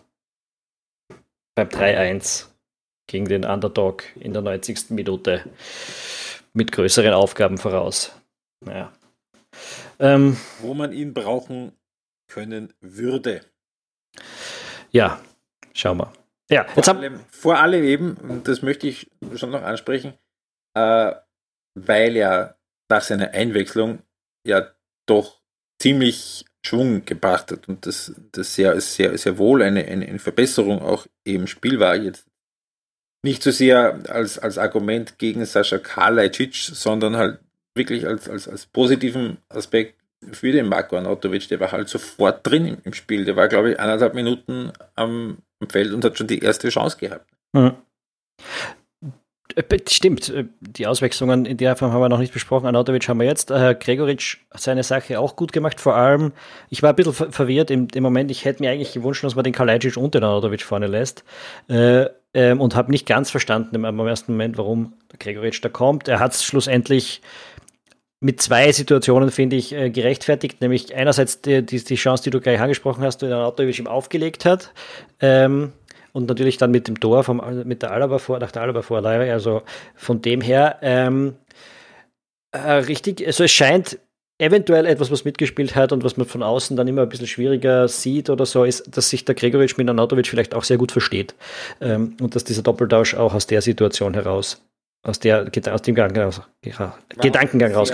Beim 1.55 1.69
3-1 1.69 2.49
gegen 3.07 3.25
den 3.25 3.45
Underdog 3.45 4.03
in 4.19 4.33
der 4.33 4.43
90. 4.43 4.91
Minute 4.91 5.43
mit 6.53 6.71
größeren 6.71 7.13
Aufgaben 7.13 7.57
voraus. 7.57 8.13
Naja. 8.63 8.93
Ähm, 9.97 10.37
Wo 10.61 10.75
man 10.75 10.93
ihn 10.93 11.15
brauchen 11.15 11.71
können 12.29 12.73
würde. 12.79 13.41
Ja, 14.91 15.21
schau 15.73 15.95
mal. 15.95 16.13
Ja, 16.49 16.63
vor, 16.67 16.87
allem, 16.87 17.19
vor 17.29 17.59
allem 17.59 17.83
eben, 17.83 18.13
und 18.15 18.47
das 18.47 18.61
möchte 18.61 18.87
ich 18.87 19.11
schon 19.35 19.51
noch 19.51 19.61
ansprechen, 19.61 20.13
äh, 20.73 21.13
weil 21.75 22.15
er 22.15 22.57
nach 22.89 23.03
seiner 23.03 23.31
Einwechslung 23.31 24.01
ja 24.47 24.73
doch 25.05 25.41
ziemlich 25.79 26.45
Schwung 26.65 27.05
gebracht 27.05 27.51
hat 27.51 27.67
und 27.67 27.85
das, 27.85 28.13
das 28.31 28.55
sehr, 28.55 28.79
sehr, 28.81 29.17
sehr 29.17 29.37
wohl 29.37 29.61
eine, 29.61 29.85
eine, 29.85 30.07
eine 30.07 30.19
Verbesserung 30.19 30.81
auch 30.81 31.07
im 31.23 31.47
Spiel 31.47 31.79
war. 31.79 31.95
Jetzt 31.95 32.27
nicht 33.23 33.43
so 33.43 33.51
sehr 33.51 33.99
als, 34.09 34.39
als 34.39 34.57
Argument 34.57 35.19
gegen 35.19 35.45
Sascha 35.45 35.77
Kalajdzic, 35.77 36.55
sondern 36.55 37.15
halt 37.15 37.39
wirklich 37.75 38.07
als, 38.07 38.29
als, 38.29 38.47
als 38.47 38.65
positiven 38.65 39.37
Aspekt 39.49 39.98
für 40.31 40.51
den 40.51 40.67
Marco 40.67 40.97
Anatovic, 40.97 41.47
der 41.47 41.59
war 41.59 41.71
halt 41.71 41.89
sofort 41.89 42.45
drin 42.45 42.77
im, 42.83 42.93
Spiel. 42.93 43.25
Der 43.25 43.35
war, 43.35 43.47
glaube 43.47 43.71
ich, 43.71 43.79
eineinhalb 43.79 44.13
Minuten 44.13 44.71
am, 44.95 45.37
Feld 45.69 45.93
und 45.93 46.05
hat 46.05 46.17
schon 46.17 46.27
die 46.27 46.39
erste 46.39 46.69
Chance 46.69 46.97
gehabt. 46.97 47.25
Mhm. 47.53 47.73
Stimmt, 49.89 50.29
äh, 50.29 50.45
die 50.61 50.87
Auswechslungen 50.87 51.45
in 51.45 51.57
der 51.57 51.75
Form 51.75 51.91
haben 51.91 51.99
wir 51.99 52.07
noch 52.07 52.19
nicht 52.19 52.31
besprochen. 52.31 52.67
Anatovic 52.67 53.09
haben 53.09 53.19
wir 53.19 53.25
jetzt. 53.25 53.49
Herr 53.49 53.75
Gregoritsch 53.75 54.37
hat 54.51 54.61
seine 54.61 54.83
Sache 54.83 55.19
auch 55.19 55.35
gut 55.35 55.51
gemacht. 55.51 55.81
Vor 55.81 55.95
allem, 55.95 56.31
ich 56.69 56.81
war 56.81 56.91
ein 56.91 56.95
bisschen 56.95 57.31
verwirrt 57.31 57.71
im, 57.71 57.87
im 57.93 58.03
Moment. 58.03 58.31
Ich 58.31 58.45
hätte 58.45 58.63
mir 58.63 58.71
eigentlich 58.71 58.93
gewünscht, 58.93 59.23
dass 59.23 59.35
man 59.35 59.43
den 59.43 59.51
Kalajdzic 59.53 59.97
und 59.97 60.13
den 60.13 60.23
Anatovic 60.23 60.61
vorne 60.61 60.87
lässt. 60.87 61.25
Äh, 61.67 62.05
ähm, 62.33 62.61
und 62.61 62.75
habe 62.75 62.91
nicht 62.91 63.07
ganz 63.07 63.31
verstanden 63.31 63.75
im, 63.75 63.85
im 63.85 63.99
ersten 63.99 64.33
Moment, 64.33 64.57
warum 64.57 64.93
der 65.11 65.17
Gregoritsch 65.17 65.63
da 65.63 65.69
kommt. 65.69 66.07
Er 66.07 66.19
hat 66.19 66.33
es 66.33 66.43
schlussendlich 66.43 67.21
mit 68.21 68.41
zwei 68.41 68.71
Situationen, 68.71 69.31
finde 69.31 69.55
ich, 69.55 69.73
äh, 69.73 69.89
gerechtfertigt. 69.89 70.61
Nämlich 70.61 70.93
einerseits 70.93 71.41
die, 71.41 71.65
die, 71.65 71.83
die, 71.83 71.95
Chance, 71.95 72.23
die 72.23 72.29
du 72.31 72.41
gleich 72.41 72.59
angesprochen 72.59 73.03
hast, 73.03 73.21
die 73.21 73.27
der 73.27 73.37
Autowisch 73.37 73.79
ihm 73.79 73.87
aufgelegt 73.87 74.45
hat. 74.45 74.73
Ähm, 75.21 75.71
und 76.11 76.27
natürlich 76.27 76.57
dann 76.57 76.71
mit 76.71 76.87
dem 76.87 76.99
Tor 76.99 77.23
vom, 77.23 77.41
mit 77.65 77.81
der 77.81 77.91
Alaba 77.91 78.17
vor, 78.17 78.39
nach 78.39 78.51
der 78.51 78.63
Alaba 78.63 78.81
Vorleihe. 78.81 79.31
Also 79.31 79.61
von 79.95 80.21
dem 80.21 80.41
her 80.41 80.79
ähm, 80.81 81.35
äh, 82.51 82.71
richtig, 82.71 83.25
also 83.25 83.43
es 83.43 83.51
scheint 83.51 83.99
eventuell 84.39 84.85
etwas, 84.85 85.11
was 85.11 85.25
mitgespielt 85.25 85.75
hat 85.75 85.91
und 85.91 86.03
was 86.03 86.17
man 86.17 86.25
von 86.25 86.41
außen 86.41 86.75
dann 86.77 86.87
immer 86.87 87.03
ein 87.03 87.09
bisschen 87.09 87.27
schwieriger 87.27 87.87
sieht 87.87 88.29
oder 88.29 88.45
so, 88.45 88.63
ist, 88.63 88.95
dass 88.95 89.09
sich 89.09 89.25
der 89.25 89.35
Gregoritsch 89.35 89.77
mit 89.77 89.89
Anatovic 89.89 90.27
vielleicht 90.27 90.55
auch 90.55 90.63
sehr 90.63 90.77
gut 90.77 90.91
versteht. 90.91 91.35
Ähm, 91.81 92.15
und 92.21 92.35
dass 92.35 92.43
dieser 92.43 92.63
Doppeltausch 92.63 93.15
auch 93.15 93.33
aus 93.33 93.47
der 93.47 93.61
Situation 93.61 94.13
heraus 94.13 94.61
aus, 95.03 95.19
der, 95.19 95.49
aus 95.71 95.81
dem 95.81 95.95
Gedankengang 95.95 96.25
raus, 96.25 96.41
Gedankengang 97.21 97.73
raus. 97.73 97.93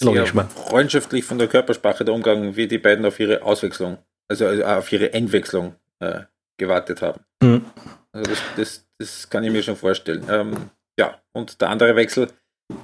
Logisch 0.00 0.34
mal. 0.34 0.44
Freundschaftlich 0.44 1.24
von 1.24 1.38
der 1.38 1.48
Körpersprache 1.48 2.04
der 2.04 2.14
Umgang, 2.14 2.54
wie 2.56 2.68
die 2.68 2.78
beiden 2.78 3.04
auf 3.04 3.18
ihre 3.18 3.42
Auswechslung, 3.42 3.98
also, 4.28 4.46
also 4.46 4.64
auf 4.64 4.92
ihre 4.92 5.12
Einwechslung 5.12 5.74
äh, 5.98 6.20
gewartet 6.58 7.02
haben. 7.02 7.20
Mhm. 7.42 7.64
Also 8.12 8.30
das, 8.30 8.42
das, 8.56 8.86
das, 8.98 9.30
kann 9.30 9.44
ich 9.44 9.50
mir 9.50 9.62
schon 9.62 9.76
vorstellen. 9.76 10.24
Ähm, 10.28 10.70
ja, 10.98 11.20
und 11.32 11.60
der 11.60 11.70
andere 11.70 11.96
Wechsel, 11.96 12.28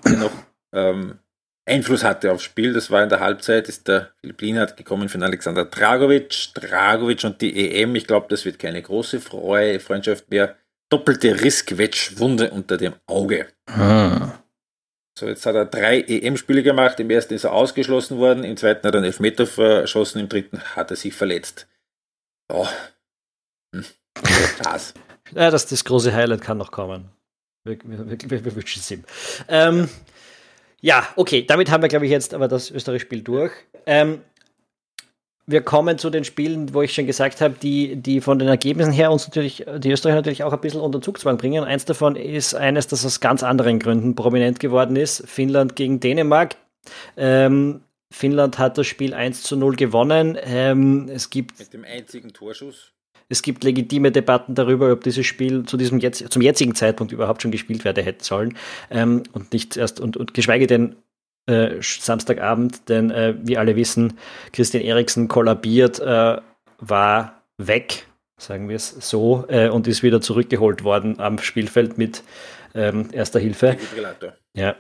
der 0.05 0.17
noch 0.17 0.33
ähm, 0.73 1.19
Einfluss 1.65 2.05
hatte 2.05 2.33
aufs 2.33 2.45
Spiel, 2.45 2.73
das 2.73 2.91
war 2.91 3.03
in 3.03 3.09
der 3.09 3.21
Halbzeit, 3.21 3.69
ist 3.69 3.89
der 3.89 4.13
Philipp 4.21 4.57
hat 4.57 4.77
gekommen 4.77 5.09
von 5.09 5.23
Alexander 5.23 5.65
Dragovic. 5.65 6.55
Dragovic 6.55 7.25
und 7.25 7.41
die 7.41 7.75
EM, 7.75 7.95
ich 7.97 8.07
glaube, 8.07 8.27
das 8.31 8.45
wird 8.45 8.59
keine 8.59 8.81
große 8.81 9.21
Freude, 9.21 9.81
Freundschaft 9.81 10.31
mehr 10.31 10.57
doppelte 10.89 11.43
Rissquetschwunde 11.43 12.51
unter 12.51 12.77
dem 12.77 12.95
Auge. 13.07 13.49
Ah. 13.67 14.39
So, 15.19 15.27
jetzt 15.27 15.47
hat 15.47 15.55
er 15.55 15.65
drei 15.65 16.01
EM-Spiele 16.01 16.63
gemacht. 16.63 17.01
Im 17.01 17.11
ersten 17.11 17.35
ist 17.35 17.45
er 17.45 17.53
ausgeschlossen 17.53 18.19
worden, 18.19 18.45
im 18.45 18.57
zweiten 18.57 18.87
hat 18.87 18.95
er 18.95 18.99
einen 18.99 19.07
Elfmeter 19.07 19.47
verschossen, 19.47 20.21
im 20.21 20.29
dritten 20.29 20.61
hat 20.61 20.91
er 20.91 20.97
sich 20.97 21.15
verletzt. 21.15 21.67
Oh. 22.53 22.69
Hm. 23.75 23.85
Das. 24.63 24.95
ja, 25.35 25.51
das, 25.51 25.67
das 25.67 25.85
große 25.85 26.15
Highlight 26.15 26.43
kann 26.43 26.59
noch 26.59 26.71
kommen. 26.71 27.11
Wir, 27.65 27.79
wir, 27.85 28.07
wir, 28.09 28.45
wir 28.45 28.55
wünschen 28.55 28.81
es 28.81 28.91
ihm. 28.91 29.05
Ähm, 29.49 29.89
Ja, 30.81 31.09
okay, 31.17 31.45
damit 31.45 31.71
haben 31.71 31.83
wir, 31.83 31.89
glaube 31.89 32.05
ich, 32.05 32.13
jetzt 32.13 32.35
aber 32.35 32.49
das 32.49 32.71
Österreich-Spiel 32.71 33.23
durch. 33.23 33.53
Ähm, 33.87 34.21
wir 35.47 35.63
kommen 35.63 35.97
zu 35.97 36.11
den 36.11 36.25
Spielen, 36.25 36.75
wo 36.75 36.83
ich 36.83 36.93
schon 36.93 37.07
gesagt 37.07 37.41
habe, 37.41 37.55
die, 37.63 37.97
die 37.97 38.21
von 38.21 38.39
den 38.39 38.49
Ergebnissen 38.49 38.93
her 38.93 39.13
uns 39.13 39.27
natürlich, 39.29 39.65
die 39.79 39.93
Österreicher 39.93 40.17
natürlich 40.17 40.43
auch 40.43 40.53
ein 40.53 40.61
bisschen 40.61 40.81
unter 40.81 41.01
Zugzwang 41.01 41.37
bringen. 41.37 41.63
Eins 41.63 41.85
davon 41.85 42.17
ist 42.17 42.55
eines, 42.55 42.89
das 42.89 43.07
aus 43.07 43.21
ganz 43.21 43.45
anderen 43.45 43.79
Gründen 43.79 44.17
prominent 44.17 44.59
geworden 44.59 44.97
ist. 44.97 45.29
Finnland 45.29 45.77
gegen 45.77 46.01
Dänemark. 46.01 46.57
Ähm, 47.17 47.83
Finnland 48.13 48.59
hat 48.59 48.77
das 48.77 48.87
Spiel 48.89 49.15
1 49.15 49.45
zu 49.45 49.57
0 49.57 49.77
gewonnen. 49.77 50.37
Ähm, 50.43 51.09
es 51.09 51.31
gibt. 51.31 51.59
Mit 51.59 51.73
dem 51.73 51.85
einzigen 51.85 52.33
Torschuss. 52.33 52.93
Es 53.29 53.43
gibt 53.43 53.65
legitime 53.65 54.13
Debatten 54.13 54.55
darüber, 54.55 54.93
ob 54.93 55.03
dieses 55.03 55.27
Spiel 55.27 55.65
zu 55.65 55.77
diesem 55.77 55.99
jetzt, 55.99 56.33
zum 56.33 56.43
jetzigen 56.43 56.77
Zeitpunkt 56.77 57.13
überhaupt 57.13 57.43
schon 57.43 57.51
gespielt 57.51 57.85
werden 57.85 58.05
hätte 58.05 58.25
sollen. 58.25 58.57
Ähm, 58.91 59.25
und 59.33 59.53
nicht 59.53 59.77
erst, 59.77 60.01
und, 60.01 60.17
und 60.17 60.35
geschweige 60.35 60.67
denn 60.67 60.97
äh, 61.47 61.81
Samstagabend, 61.81 62.89
denn 62.89 63.11
äh, 63.11 63.35
wie 63.43 63.57
alle 63.57 63.77
wissen, 63.77 64.19
Christian 64.53 64.83
Eriksen 64.83 65.29
kollabiert, 65.29 66.01
äh, 66.01 66.41
war 66.79 67.43
weg, 67.59 68.07
sagen 68.39 68.69
wir 68.69 68.77
es 68.77 68.91
so, 68.91 69.45
äh, 69.49 69.69
und 69.69 69.87
ist 69.87 70.03
wieder 70.03 70.21
zurückgeholt 70.21 70.85
worden 70.85 71.19
am 71.21 71.39
Spielfeld 71.39 71.99
mit 71.99 72.23
ähm, 72.75 73.09
erster 73.13 73.41
Hilfe. 73.41 73.77
Ja. 74.55 74.77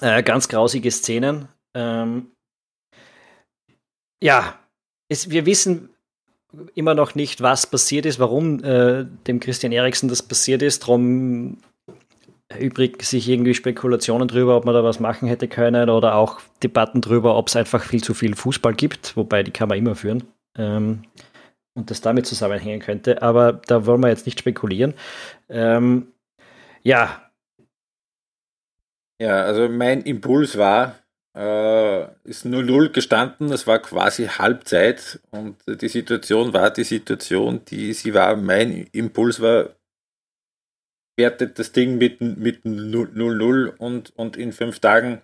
Äh, 0.00 0.22
ganz 0.22 0.48
grausige 0.48 0.90
Szenen. 0.90 1.48
Ähm, 1.74 2.28
ja, 4.22 4.58
es, 5.08 5.30
wir 5.30 5.46
wissen 5.46 5.90
immer 6.74 6.94
noch 6.94 7.14
nicht, 7.14 7.42
was 7.42 7.66
passiert 7.66 8.06
ist, 8.06 8.18
warum 8.18 8.62
äh, 8.64 9.04
dem 9.26 9.40
Christian 9.40 9.72
Eriksen 9.72 10.08
das 10.08 10.22
passiert 10.22 10.62
ist. 10.62 10.82
Darum 10.82 11.58
übrig 12.56 13.02
sich 13.02 13.28
irgendwie 13.28 13.54
Spekulationen 13.54 14.28
drüber, 14.28 14.56
ob 14.56 14.64
man 14.64 14.74
da 14.74 14.82
was 14.82 15.00
machen 15.00 15.28
hätte 15.28 15.48
können 15.48 15.90
oder 15.90 16.14
auch 16.14 16.40
Debatten 16.62 17.00
drüber, 17.00 17.36
ob 17.36 17.48
es 17.48 17.56
einfach 17.56 17.82
viel 17.82 18.02
zu 18.02 18.14
viel 18.14 18.34
Fußball 18.34 18.74
gibt, 18.74 19.16
wobei 19.16 19.42
die 19.42 19.50
kann 19.50 19.68
man 19.68 19.78
immer 19.78 19.94
führen 19.94 20.24
ähm, 20.56 21.02
und 21.74 21.90
das 21.90 22.00
damit 22.00 22.26
zusammenhängen 22.26 22.80
könnte. 22.80 23.22
Aber 23.22 23.52
da 23.52 23.84
wollen 23.84 24.00
wir 24.00 24.08
jetzt 24.08 24.26
nicht 24.26 24.38
spekulieren. 24.38 24.94
Ähm, 25.48 26.08
ja. 26.82 27.22
Ja, 29.20 29.42
also 29.42 29.68
mein 29.68 30.02
Impuls 30.02 30.56
war, 30.56 30.94
äh, 31.36 32.04
ist 32.24 32.46
0-0 32.46 32.90
gestanden, 32.90 33.50
das 33.50 33.66
war 33.66 33.80
quasi 33.80 34.26
Halbzeit 34.26 35.20
und 35.30 35.56
die 35.66 35.88
Situation 35.88 36.52
war 36.52 36.70
die 36.70 36.84
Situation, 36.84 37.60
die 37.66 37.92
sie 37.92 38.14
war. 38.14 38.36
Mein 38.36 38.86
Impuls 38.92 39.40
war, 39.40 39.70
wertet 41.18 41.58
das 41.58 41.72
Ding 41.72 41.98
mit, 41.98 42.20
mit 42.20 42.64
0-0 42.64 43.76
und, 43.76 44.16
und 44.16 44.36
in 44.36 44.52
fünf 44.52 44.78
Tagen, 44.78 45.20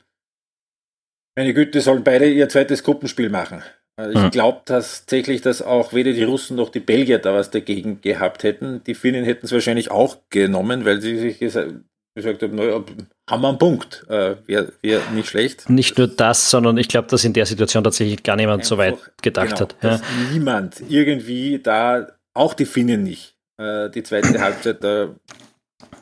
meine 1.36 1.54
Güte, 1.54 1.80
sollen 1.80 2.04
beide 2.04 2.28
ihr 2.28 2.48
zweites 2.48 2.82
Gruppenspiel 2.82 3.30
machen. 3.30 3.62
Also 3.96 4.24
ich 4.24 4.30
glaube 4.32 4.62
tatsächlich, 4.64 5.40
dass 5.40 5.62
auch 5.62 5.92
weder 5.92 6.12
die 6.12 6.24
Russen 6.24 6.56
noch 6.56 6.70
die 6.70 6.80
Belgier 6.80 7.20
da 7.20 7.32
was 7.32 7.50
dagegen 7.50 8.00
gehabt 8.00 8.42
hätten. 8.42 8.82
Die 8.84 8.94
Finnen 8.94 9.24
hätten 9.24 9.46
es 9.46 9.52
wahrscheinlich 9.52 9.90
auch 9.92 10.16
genommen, 10.30 10.84
weil 10.84 11.00
sie 11.00 11.16
sich 11.16 11.38
gesagt, 11.38 11.74
gesagt 12.16 12.42
haben, 12.42 12.56
naja, 12.56 12.82
haben 13.30 13.42
wir 13.42 13.48
einen 13.48 13.58
Punkt. 13.58 14.04
Äh, 14.08 14.36
Wäre 14.46 14.72
wär 14.82 15.00
nicht 15.14 15.28
schlecht. 15.28 15.70
Nicht 15.70 15.96
nur 15.96 16.08
das, 16.08 16.50
sondern 16.50 16.76
ich 16.76 16.88
glaube, 16.88 17.06
dass 17.08 17.24
in 17.24 17.34
der 17.34 17.46
Situation 17.46 17.84
tatsächlich 17.84 18.24
gar 18.24 18.34
niemand 18.34 18.62
Einfach, 18.62 18.68
so 18.68 18.78
weit 18.78 18.96
gedacht 19.22 19.50
genau, 19.50 19.60
hat. 19.60 19.76
Ja. 19.82 20.00
niemand 20.32 20.82
irgendwie 20.88 21.60
da, 21.60 22.08
auch 22.34 22.54
die 22.54 22.66
Finnen 22.66 23.04
nicht, 23.04 23.36
äh, 23.58 23.90
die 23.90 24.02
zweite 24.02 24.40
Halbzeit 24.40 24.82
da 24.82 25.14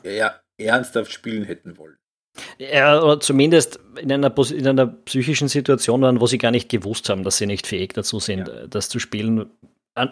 ja, 0.03 0.35
ernsthaft 0.57 1.11
spielen 1.11 1.43
hätten 1.43 1.77
wollen. 1.77 1.97
Ja, 2.57 3.01
oder 3.01 3.19
zumindest 3.19 3.79
in 4.01 4.11
einer, 4.11 4.33
in 4.51 4.67
einer 4.67 4.87
psychischen 4.87 5.47
Situation 5.47 6.01
waren, 6.01 6.19
wo 6.19 6.27
sie 6.27 6.37
gar 6.39 6.51
nicht 6.51 6.69
gewusst 6.69 7.09
haben, 7.09 7.23
dass 7.23 7.37
sie 7.37 7.45
nicht 7.45 7.67
fähig 7.67 7.93
dazu 7.93 8.19
sind, 8.19 8.47
ja. 8.47 8.67
das 8.67 8.89
zu 8.89 8.99
spielen. 8.99 9.51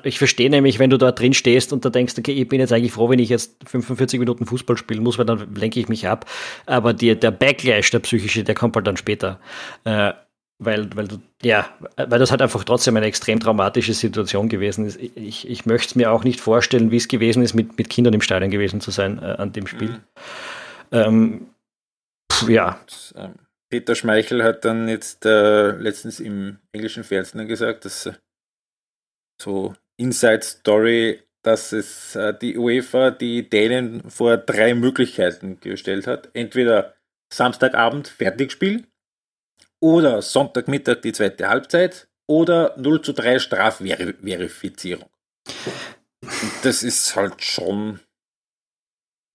Ich 0.04 0.20
verstehe 0.20 0.52
nämlich, 0.52 0.78
wenn 0.78 0.92
du 0.92 0.98
da 0.98 1.12
drin 1.12 1.34
stehst 1.34 1.74
und 1.74 1.84
da 1.84 1.90
denkst, 1.90 2.14
okay, 2.20 2.34
ich 2.34 2.48
bin 2.48 2.60
jetzt 2.60 2.72
eigentlich 2.72 2.92
froh, 2.92 3.10
wenn 3.10 3.18
ich 3.18 3.30
jetzt 3.30 3.68
45 3.68 4.20
Minuten 4.20 4.46
Fußball 4.46 4.78
spielen 4.78 5.02
muss, 5.02 5.18
weil 5.18 5.26
dann 5.26 5.56
lenke 5.56 5.80
ich 5.80 5.90
mich 5.90 6.08
ab. 6.08 6.30
Aber 6.68 6.94
die, 6.94 7.20
der 7.20 7.32
Backlash, 7.32 7.90
der 7.90 8.00
psychische, 8.00 8.44
der 8.44 8.54
kommt 8.54 8.76
halt 8.76 8.86
dann 8.86 8.98
später. 8.98 9.40
Weil, 10.64 10.96
weil 10.96 11.08
ja, 11.42 11.68
weil 11.98 12.20
das 12.20 12.30
halt 12.30 12.44
einfach 12.44 12.64
trotzdem 12.64 12.96
eine 12.96 13.08
extrem 13.08 13.40
traumatische 13.40 13.96
Situation 13.96 14.48
gewesen 14.48 14.86
ist. 14.86 15.00
Ich, 15.02 15.50
ich 15.50 15.66
möchte 15.66 15.88
es 15.88 15.96
mir 15.96 16.12
auch 16.12 16.24
nicht 16.24 16.40
vorstellen, 16.40 16.92
wie 16.92 16.98
es 16.98 17.08
gewesen 17.08 17.42
ist, 17.42 17.56
mit, 17.56 17.80
mit 17.80 17.90
Kindern 17.90 18.14
im 18.14 18.22
Stadion 18.22 18.52
gewesen 18.52 18.80
zu 18.80 18.92
sein 18.92 19.18
äh, 19.24 19.26
an 19.26 19.54
dem 19.54 19.66
Spiel. 19.66 19.90
Mhm. 19.90 20.02
Ähm, 20.92 21.48
pf, 22.32 22.48
ja. 22.48 22.80
Ähm, 23.16 23.34
Peter 23.72 23.96
Schmeichel 23.96 24.44
hat 24.44 24.64
dann 24.64 24.88
jetzt 24.88 25.26
äh, 25.26 25.72
letztens 25.72 26.20
im 26.20 26.60
englischen 26.74 27.04
Fernsehen 27.04 27.48
gesagt, 27.48 27.86
dass 27.86 28.06
äh, 28.06 28.14
so 29.42 29.74
Inside 29.98 30.44
Story, 30.44 31.24
dass 31.42 31.72
es 31.72 32.16
äh, 32.16 32.36
die 32.40 32.56
UEFA 32.56 33.10
die 33.10 33.50
Dänen 33.50 34.08
vor 34.12 34.38
drei 34.38 34.76
Möglichkeiten 34.76 35.60
gestellt 35.60 36.06
hat. 36.06 36.30
Entweder 36.34 36.94
Samstagabend 37.34 38.10
Fertigspiel 38.10 38.86
oder 39.80 40.22
Sonntagmittag 40.22 41.02
die 41.02 41.14
zweite 41.14 41.50
Halbzeit 41.50 42.08
oder 42.28 42.76
0 42.78 43.02
zu 43.02 43.14
3 43.14 43.40
Strafverifizierung. 43.40 45.10
Das 46.64 46.84
ist 46.84 47.16
halt 47.16 47.44
schon. 47.44 48.00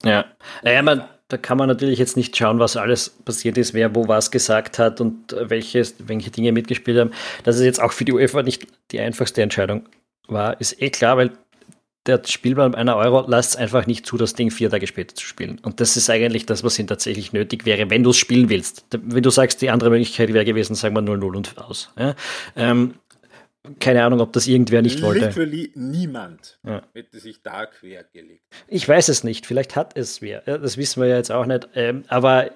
Ja, 0.05 0.27
naja, 0.63 0.83
man, 0.83 1.09
da 1.29 1.37
kann 1.37 1.59
man 1.59 1.69
natürlich 1.69 1.99
jetzt 1.99 2.17
nicht 2.17 2.37
schauen, 2.37 2.59
was 2.59 2.77
alles 2.77 3.11
passiert 3.11 3.59
ist, 3.59 3.75
wer 3.75 3.95
wo 3.95 4.07
was 4.07 4.31
gesagt 4.31 4.79
hat 4.79 5.01
und 5.01 5.35
welche, 5.39 5.85
welche 5.99 6.31
Dinge 6.31 6.53
mitgespielt 6.53 6.99
haben. 6.99 7.13
Dass 7.45 7.57
es 7.57 7.65
jetzt 7.65 7.81
auch 7.81 7.93
für 7.93 8.05
die 8.05 8.13
UEFA 8.13 8.43
nicht 8.43 8.67
die 8.93 9.01
einfachste 9.01 9.43
Entscheidung 9.43 9.89
war, 10.29 10.61
ist 10.61 10.81
eh 10.81 10.91
klar, 10.91 11.17
weil 11.17 11.33
der 12.07 12.23
Spielplan 12.25 12.75
einer 12.75 12.97
Euro 12.97 13.25
lasst 13.29 13.57
einfach 13.57 13.87
nicht 13.87 14.07
zu, 14.07 14.17
das 14.17 14.35
Ding 14.35 14.51
vier 14.51 14.71
Tage 14.71 14.87
später 14.87 15.15
zu 15.15 15.27
spielen. 15.27 15.61
Und 15.63 15.81
das 15.81 15.97
ist 15.97 16.09
eigentlich 16.09 16.47
das, 16.47 16.65
was 16.65 16.79
ihnen 16.79 16.89
tatsächlich 16.89 17.33
nötig 17.33 17.67
wäre, 17.67 17.91
wenn 17.91 18.03
du 18.03 18.11
es 18.11 18.17
spielen 18.17 18.49
willst. 18.49 18.87
Wenn 18.91 19.23
du 19.23 19.31
sagst, 19.31 19.63
die 19.63 19.71
andere 19.71 19.91
Möglichkeit 19.91 20.33
wäre 20.33 20.45
gewesen, 20.45 20.75
sagen 20.75 20.95
wir 20.95 21.03
0-0 21.03 21.37
und 21.37 21.59
aus. 21.59 21.93
Ja? 21.99 22.15
Ähm, 22.55 22.95
keine 23.81 24.05
Ahnung, 24.05 24.21
ob 24.21 24.33
das 24.33 24.47
irgendwer 24.47 24.83
nicht 24.83 25.03
wollte. 25.03 25.27
Literally 25.27 25.73
niemand 25.75 26.59
ja. 26.65 26.83
hätte 26.95 27.19
sich 27.19 27.43
da 27.43 27.67
quergelegt. 27.67 28.43
Ich 28.69 28.89
weiß 28.89 29.09
es 29.09 29.25
nicht. 29.25 29.47
Vielleicht 29.47 29.77
hat 29.77 29.97
es 29.97 30.23
wer. 30.23 30.41
Das 30.43 30.77
wissen 30.77 31.03
wir 31.03 31.09
ja 31.09 31.17
jetzt 31.17 31.33
auch 31.33 31.47
nicht. 31.47 31.69
Ähm, 31.75 32.05
aber 32.09 32.51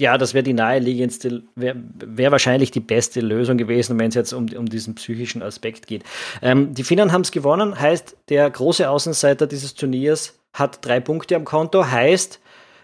ja, 0.00 0.18
das 0.18 0.34
wäre 0.34 0.42
die 0.42 0.54
naheliegendste, 0.54 1.42
wäre 1.54 1.76
wär 1.94 2.32
wahrscheinlich 2.32 2.70
die 2.70 2.80
beste 2.80 3.20
Lösung 3.20 3.56
gewesen, 3.56 3.98
wenn 3.98 4.08
es 4.08 4.14
jetzt 4.14 4.32
um, 4.32 4.48
um 4.56 4.66
diesen 4.66 4.96
psychischen 4.96 5.42
Aspekt 5.42 5.86
geht. 5.86 6.02
Ähm, 6.42 6.74
die 6.74 6.82
Finnen 6.82 7.12
haben 7.12 7.20
es 7.20 7.30
gewonnen, 7.30 7.78
heißt, 7.78 8.16
der 8.28 8.50
große 8.50 8.88
Außenseiter 8.88 9.46
dieses 9.46 9.74
Turniers 9.74 10.38
hat 10.52 10.84
drei 10.84 11.00
Punkte 11.00 11.36
am 11.36 11.44
Konto, 11.44 11.86
heißt, 11.86 12.40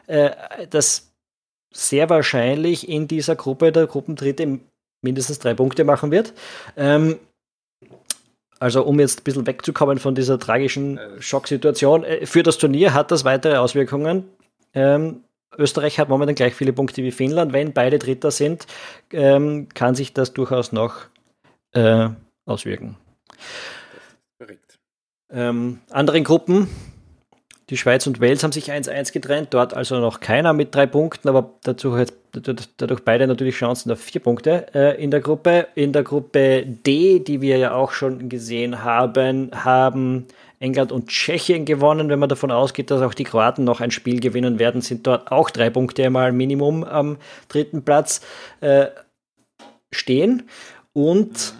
äh, 0.06 0.30
dass 0.70 1.10
sehr 1.72 2.08
wahrscheinlich 2.10 2.88
in 2.88 3.08
dieser 3.08 3.36
Gruppe 3.36 3.72
der 3.72 3.86
Gruppendritte 3.86 4.60
mindestens 5.02 5.38
drei 5.38 5.54
Punkte 5.54 5.84
machen 5.84 6.10
wird. 6.10 6.32
Ähm, 6.76 7.18
also 8.60 8.84
um 8.84 9.00
jetzt 9.00 9.20
ein 9.20 9.24
bisschen 9.24 9.46
wegzukommen 9.46 9.98
von 9.98 10.14
dieser 10.14 10.38
tragischen 10.38 10.98
äh. 10.98 11.22
Schocksituation, 11.22 12.04
äh, 12.04 12.26
für 12.26 12.42
das 12.42 12.58
Turnier 12.58 12.94
hat 12.94 13.10
das 13.10 13.24
weitere 13.24 13.56
Auswirkungen. 13.56 14.28
Ähm, 14.74 15.24
Österreich 15.60 15.98
hat 15.98 16.08
momentan 16.08 16.34
gleich 16.34 16.54
viele 16.54 16.72
Punkte 16.72 17.02
wie 17.02 17.10
Finnland. 17.10 17.52
Wenn 17.52 17.72
beide 17.72 17.98
Dritter 17.98 18.30
sind, 18.30 18.66
ähm, 19.12 19.68
kann 19.74 19.94
sich 19.94 20.12
das 20.12 20.32
durchaus 20.32 20.72
noch 20.72 21.06
äh, 21.72 22.08
auswirken. 22.46 22.96
Ähm, 25.32 25.78
anderen 25.90 26.24
Gruppen, 26.24 26.68
die 27.70 27.76
Schweiz 27.76 28.04
und 28.08 28.20
Wales 28.20 28.42
haben 28.42 28.50
sich 28.50 28.72
1-1 28.72 29.12
getrennt, 29.12 29.48
dort 29.54 29.74
also 29.74 30.00
noch 30.00 30.18
keiner 30.18 30.52
mit 30.52 30.74
drei 30.74 30.86
Punkten, 30.86 31.28
aber 31.28 31.54
dazu 31.62 31.96
hat 31.96 32.12
dadurch 32.32 33.04
beide 33.04 33.28
natürlich 33.28 33.54
Chancen 33.54 33.92
auf 33.92 34.00
vier 34.00 34.20
Punkte 34.20 34.66
äh, 34.74 35.02
in 35.02 35.12
der 35.12 35.20
Gruppe. 35.20 35.68
In 35.76 35.92
der 35.92 36.02
Gruppe 36.02 36.64
D, 36.66 37.20
die 37.20 37.40
wir 37.40 37.58
ja 37.58 37.72
auch 37.72 37.92
schon 37.92 38.28
gesehen 38.28 38.82
haben, 38.82 39.50
haben 39.52 40.26
England 40.60 40.92
und 40.92 41.08
Tschechien 41.08 41.64
gewonnen. 41.64 42.08
Wenn 42.08 42.18
man 42.18 42.28
davon 42.28 42.50
ausgeht, 42.50 42.90
dass 42.90 43.02
auch 43.02 43.14
die 43.14 43.24
Kroaten 43.24 43.64
noch 43.64 43.80
ein 43.80 43.90
Spiel 43.90 44.20
gewinnen 44.20 44.58
werden, 44.58 44.82
sind 44.82 45.06
dort 45.06 45.32
auch 45.32 45.50
drei 45.50 45.70
Punkte 45.70 46.04
einmal 46.04 46.32
Minimum 46.32 46.84
am 46.84 47.16
dritten 47.48 47.82
Platz 47.84 48.20
äh, 48.60 48.86
stehen. 49.90 50.48
Und 50.92 51.54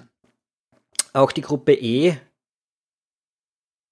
auch 1.12 1.32
die 1.32 1.40
Gruppe 1.40 1.72
E, 1.72 2.16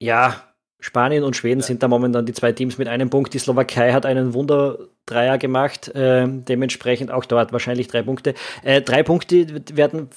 ja, 0.01 0.45
Spanien 0.81 1.25
und 1.25 1.35
Schweden 1.35 1.61
sind 1.61 1.83
da 1.83 1.89
momentan 1.89 2.27
die 2.27 2.33
zwei 2.33 2.53
Teams 2.53 2.79
mit 2.79 2.87
einem 2.87 3.11
Punkt. 3.11 3.35
Die 3.35 3.39
Slowakei 3.39 3.93
hat 3.93 4.07
einen 4.07 4.33
Wunderdreier 4.35 5.39
gemacht, 5.39 5.89
äh, 5.89 6.27
dementsprechend 6.29 7.11
auch 7.11 7.25
dort 7.25 7.53
wahrscheinlich 7.53 7.89
drei 7.89 8.03
Punkte. 8.03 8.35
Äh, 8.63 8.83
drei 8.83 9.03
Punkte 9.03 9.65
werden 9.75 10.09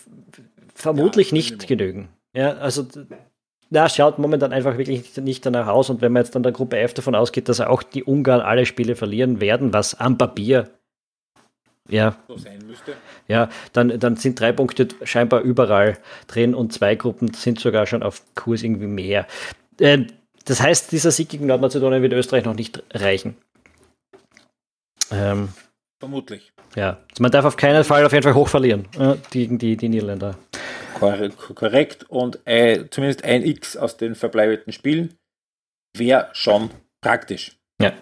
vermutlich 0.75 1.31
ja, 1.31 1.35
nicht 1.35 1.67
genügen. 1.67 2.09
Ja, 2.33 2.53
also 2.53 2.85
na, 3.71 3.87
schaut 3.87 4.19
momentan 4.19 4.51
einfach 4.51 4.77
wirklich 4.77 5.15
nicht 5.17 5.45
danach 5.45 5.67
aus. 5.67 5.89
Und 5.89 6.01
wenn 6.01 6.11
man 6.11 6.23
jetzt 6.23 6.35
dann 6.35 6.43
der 6.43 6.51
Gruppe 6.51 6.77
F 6.77 6.93
davon 6.93 7.15
ausgeht, 7.15 7.47
dass 7.47 7.61
auch 7.61 7.83
die 7.83 8.03
Ungarn 8.03 8.41
alle 8.41 8.65
Spiele 8.65 8.95
verlieren 8.95 9.39
werden, 9.39 9.73
was 9.73 9.97
am 9.97 10.17
Papier 10.17 10.69
ja, 11.89 12.17
so 12.27 12.37
sein 12.37 12.59
müsste. 12.67 12.93
Ja, 13.29 13.49
dann, 13.71 13.97
dann 13.97 14.17
sind 14.17 14.39
drei 14.39 14.51
Punkte 14.51 14.89
scheinbar 15.03 15.41
überall 15.41 15.97
drin 16.27 16.53
und 16.53 16.73
zwei 16.73 16.95
Gruppen 16.95 17.33
sind 17.33 17.59
sogar 17.59 17.85
schon 17.87 18.03
auf 18.03 18.21
Kurs 18.35 18.61
irgendwie 18.61 18.87
mehr. 18.87 19.25
Äh, 19.79 20.05
das 20.43 20.61
heißt, 20.61 20.91
dieser 20.91 21.11
Sieg 21.11 21.29
gegen 21.29 21.47
Nordmazedonien 21.47 22.01
wird 22.01 22.13
Österreich 22.13 22.43
noch 22.43 22.55
nicht 22.55 22.83
reichen. 22.93 23.37
Ähm, 25.11 25.49
Vermutlich. 25.99 26.51
Ja, 26.75 26.97
man 27.19 27.31
darf 27.31 27.45
auf 27.45 27.57
keinen 27.57 27.83
Fall 27.85 28.05
auf 28.05 28.11
jeden 28.11 28.23
Fall 28.23 28.33
hoch 28.33 28.49
verlieren 28.49 28.87
äh, 28.97 29.15
gegen 29.29 29.57
die, 29.57 29.77
die 29.77 29.87
Niederländer. 29.87 30.35
Korrekt. 31.55 32.09
Und 32.09 32.39
äh, 32.45 32.85
zumindest 32.89 33.23
ein 33.23 33.43
X 33.43 33.75
aus 33.75 33.97
den 33.97 34.15
verbleibenden 34.15 34.73
Spielen 34.73 35.15
wäre 35.95 36.29
schon 36.33 36.69
praktisch. 37.01 37.57
Ja. 37.81 37.93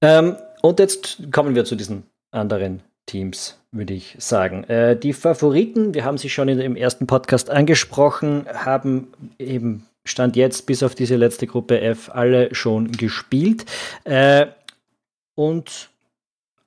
Ähm, 0.00 0.36
und 0.60 0.78
jetzt 0.78 1.18
kommen 1.32 1.54
wir 1.54 1.64
zu 1.64 1.76
diesen 1.76 2.04
anderen 2.30 2.82
Teams, 3.06 3.58
würde 3.70 3.94
ich 3.94 4.16
sagen. 4.18 4.64
Äh, 4.64 4.96
die 4.96 5.12
Favoriten, 5.12 5.94
wir 5.94 6.04
haben 6.04 6.18
sie 6.18 6.28
schon 6.28 6.48
in, 6.48 6.60
im 6.60 6.76
ersten 6.76 7.06
Podcast 7.06 7.50
angesprochen, 7.50 8.46
haben 8.52 9.12
eben 9.38 9.86
Stand 10.04 10.34
jetzt 10.34 10.66
bis 10.66 10.82
auf 10.82 10.94
diese 10.94 11.16
letzte 11.16 11.46
Gruppe 11.46 11.80
F 11.80 12.10
alle 12.12 12.54
schon 12.54 12.90
gespielt. 12.90 13.64
Äh, 14.04 14.46
und 15.34 15.90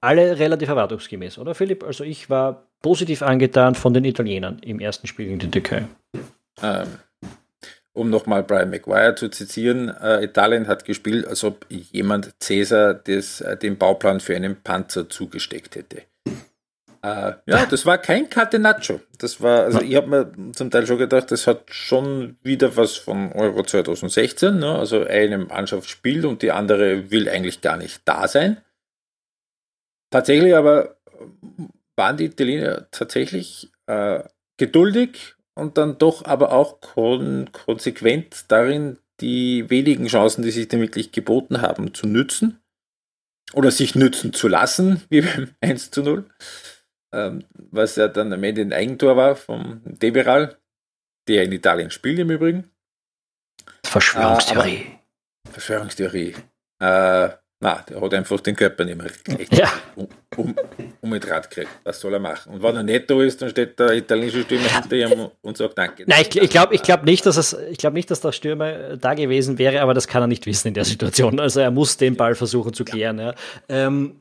alle 0.02 0.38
relativ 0.40 0.70
erwartungsgemäß, 0.70 1.38
oder 1.38 1.56
Philipp? 1.56 1.84
Also 1.84 2.04
ich 2.04 2.30
war 2.30 2.65
positiv 2.82 3.22
angetan 3.22 3.76
von 3.76 3.94
den 3.94 4.06
Italienern 4.06 4.60
im 4.60 4.80
ersten 4.80 5.08
Spiel 5.08 5.28
gegen 5.28 5.40
die 5.40 5.52
Türkei. 5.52 5.88
Ähm, 6.62 6.88
um 7.94 8.10
nochmal 8.10 8.44
Brian 8.44 8.70
Maguire 8.70 9.16
zu 9.16 9.30
zitieren, 9.30 9.90
äh, 9.90 10.24
Italien 10.24 10.68
hat 10.68 10.86
gespielt, 10.86 11.26
als 11.28 11.44
ob 11.44 11.66
jemand 11.70 12.36
Cäsar 12.40 12.94
des, 12.94 13.42
äh, 13.42 13.58
den 13.58 13.78
Bauplan 13.78 14.20
für 14.20 14.36
einen 14.36 14.62
Panzer 14.62 15.10
zugesteckt 15.10 15.76
hätte. 15.76 16.04
Äh, 17.06 17.34
ja, 17.46 17.66
das 17.68 17.86
war 17.86 18.00
kein 18.00 18.30
Catenaccio. 18.30 19.00
Das 19.20 19.40
war, 19.40 19.64
also 19.64 19.80
ich 19.80 19.96
habe 19.96 20.08
mir 20.08 20.54
zum 20.54 20.72
Teil 20.72 20.88
schon 20.88 20.98
gedacht, 20.98 21.32
das 21.32 21.46
hat 21.46 21.66
schon 21.68 22.38
wieder 22.42 22.76
was 22.76 22.96
von 22.96 23.32
Euro 23.32 23.64
2016. 23.64 24.58
Ne? 24.58 24.76
Also 24.76 25.06
eine 25.06 25.38
Mannschaft 25.38 25.88
spielt 25.88 26.26
und 26.26 26.42
die 26.42 26.52
andere 26.52 27.12
will 27.12 27.30
eigentlich 27.30 27.62
gar 27.62 27.78
nicht 27.78 28.02
da 28.06 28.28
sein. 28.28 28.58
Tatsächlich 30.10 30.56
aber 30.56 30.98
waren 31.96 32.18
die 32.18 32.26
Italiener 32.26 32.90
tatsächlich 32.92 33.72
äh, 33.88 34.24
geduldig 34.58 35.36
und 35.54 35.78
dann 35.78 35.98
doch 35.98 36.26
aber 36.26 36.52
auch 36.52 36.82
kon 36.82 37.50
konsequent 37.52 38.52
darin, 38.52 39.00
die 39.22 39.70
wenigen 39.70 40.08
Chancen, 40.08 40.44
die 40.44 40.52
sich 40.52 40.68
dann 40.68 40.82
wirklich 40.82 41.12
geboten 41.12 41.62
haben, 41.62 41.94
zu 41.94 42.08
nützen 42.08 42.62
oder 43.54 43.72
sich 43.72 43.96
nützen 43.96 44.34
zu 44.34 44.48
lassen, 44.48 45.02
wie 45.10 45.22
beim 45.22 45.52
1 45.62 45.92
zu 45.92 46.04
0, 46.04 46.30
ähm, 47.14 47.46
was 47.54 47.96
ja 47.96 48.08
dann 48.08 48.34
am 48.34 48.44
Ende 48.44 48.62
ein 48.62 48.74
Eigentor 48.74 49.16
war 49.16 49.36
vom 49.36 49.82
Deberal, 49.86 50.58
der 51.28 51.44
in 51.44 51.52
Italien 51.52 51.92
spielt 51.92 52.20
im 52.20 52.30
Übrigen. 52.30 52.70
Verschwörungstheorie. 53.86 54.86
Äh, 55.48 55.52
Verschwörungstheorie. 55.52 56.36
Äh, 56.80 57.30
na, 57.66 57.84
der 57.90 58.00
hat 58.00 58.14
einfach 58.14 58.40
den 58.42 58.56
Körper 58.56 58.86
nicht 58.86 58.96
mehr 58.96 59.08
recht 59.08 59.58
ja. 59.58 59.68
um, 59.96 60.08
um, 60.38 60.56
um 61.02 61.10
mit 61.10 61.28
Rad 61.28 61.50
gekriegt. 61.50 61.72
Was 61.84 62.00
soll 62.00 62.14
er 62.14 62.20
machen? 62.20 62.54
Und 62.54 62.62
wenn 62.62 62.76
er 62.76 62.84
netto 62.84 63.22
ist, 63.22 63.42
dann 63.42 63.50
steht 63.50 63.80
der 63.80 63.94
italienische 63.94 64.44
Stürmer 64.44 64.70
hinter 64.70 64.96
ihm 64.96 65.30
und 65.42 65.58
sagt 65.58 65.76
Danke. 65.76 66.04
Nein, 66.06 66.26
ich, 66.30 66.38
ich 66.40 66.50
glaube 66.52 66.76
ich 66.76 66.84
glaub 66.84 67.04
nicht, 67.04 67.26
dass 67.26 67.38
es, 67.38 67.58
ich 67.72 67.80
glaube 67.80 67.96
nicht, 67.96 68.12
dass 68.12 68.22
der 68.22 68.34
Stürmer 68.34 68.98
da 68.98 69.16
gewesen 69.16 69.58
wäre, 69.58 69.82
aber 69.82 69.96
das 69.96 70.08
kann 70.08 70.22
er 70.22 70.28
nicht 70.28 70.46
wissen 70.46 70.68
in 70.68 70.74
der 70.76 70.86
Situation. 70.86 71.40
Also 71.40 71.60
er 71.60 71.72
muss 71.72 71.98
den 71.98 72.16
Ball 72.16 72.36
versuchen 72.36 72.74
zu 72.74 72.86
klären. 72.86 73.18
Ja. 73.18 73.34
Ähm, 73.68 74.18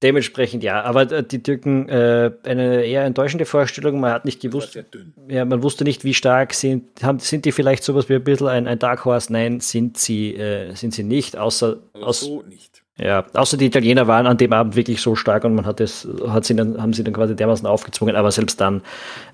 Dementsprechend 0.00 0.62
ja, 0.62 0.82
aber 0.82 1.06
die 1.06 1.42
Türken 1.42 1.88
äh, 1.88 2.30
eine 2.44 2.84
eher 2.84 3.04
enttäuschende 3.04 3.44
Vorstellung. 3.46 3.98
Man 3.98 4.12
hat 4.12 4.24
nicht 4.24 4.40
gewusst, 4.40 4.78
ja, 5.26 5.44
man 5.44 5.60
wusste 5.64 5.82
nicht, 5.82 6.04
wie 6.04 6.14
stark 6.14 6.54
sind, 6.54 7.02
haben, 7.02 7.18
sind 7.18 7.44
die 7.44 7.50
vielleicht 7.50 7.82
sowas 7.82 8.08
wie 8.08 8.14
ein 8.14 8.22
bisschen 8.22 8.46
ein, 8.46 8.68
ein 8.68 8.78
Dark 8.78 9.04
Horse? 9.04 9.32
Nein, 9.32 9.58
sind 9.58 9.98
sie, 9.98 10.36
äh, 10.36 10.72
sind 10.76 10.94
sie 10.94 11.02
nicht, 11.02 11.36
außer 11.36 11.78
also 11.94 12.06
aus, 12.06 12.20
so 12.20 12.42
nicht. 12.42 12.77
Ja, 13.00 13.26
außer 13.32 13.56
die 13.56 13.66
Italiener 13.66 14.06
waren 14.08 14.26
an 14.26 14.38
dem 14.38 14.52
Abend 14.52 14.74
wirklich 14.74 15.00
so 15.00 15.14
stark 15.14 15.44
und 15.44 15.54
man 15.54 15.66
hat 15.66 15.80
es, 15.80 16.06
hat 16.28 16.44
sie 16.44 16.56
dann, 16.56 16.82
haben 16.82 16.92
sie 16.92 17.04
dann 17.04 17.14
quasi 17.14 17.36
dermaßen 17.36 17.66
aufgezwungen, 17.66 18.16
aber 18.16 18.32
selbst 18.32 18.60
dann, 18.60 18.82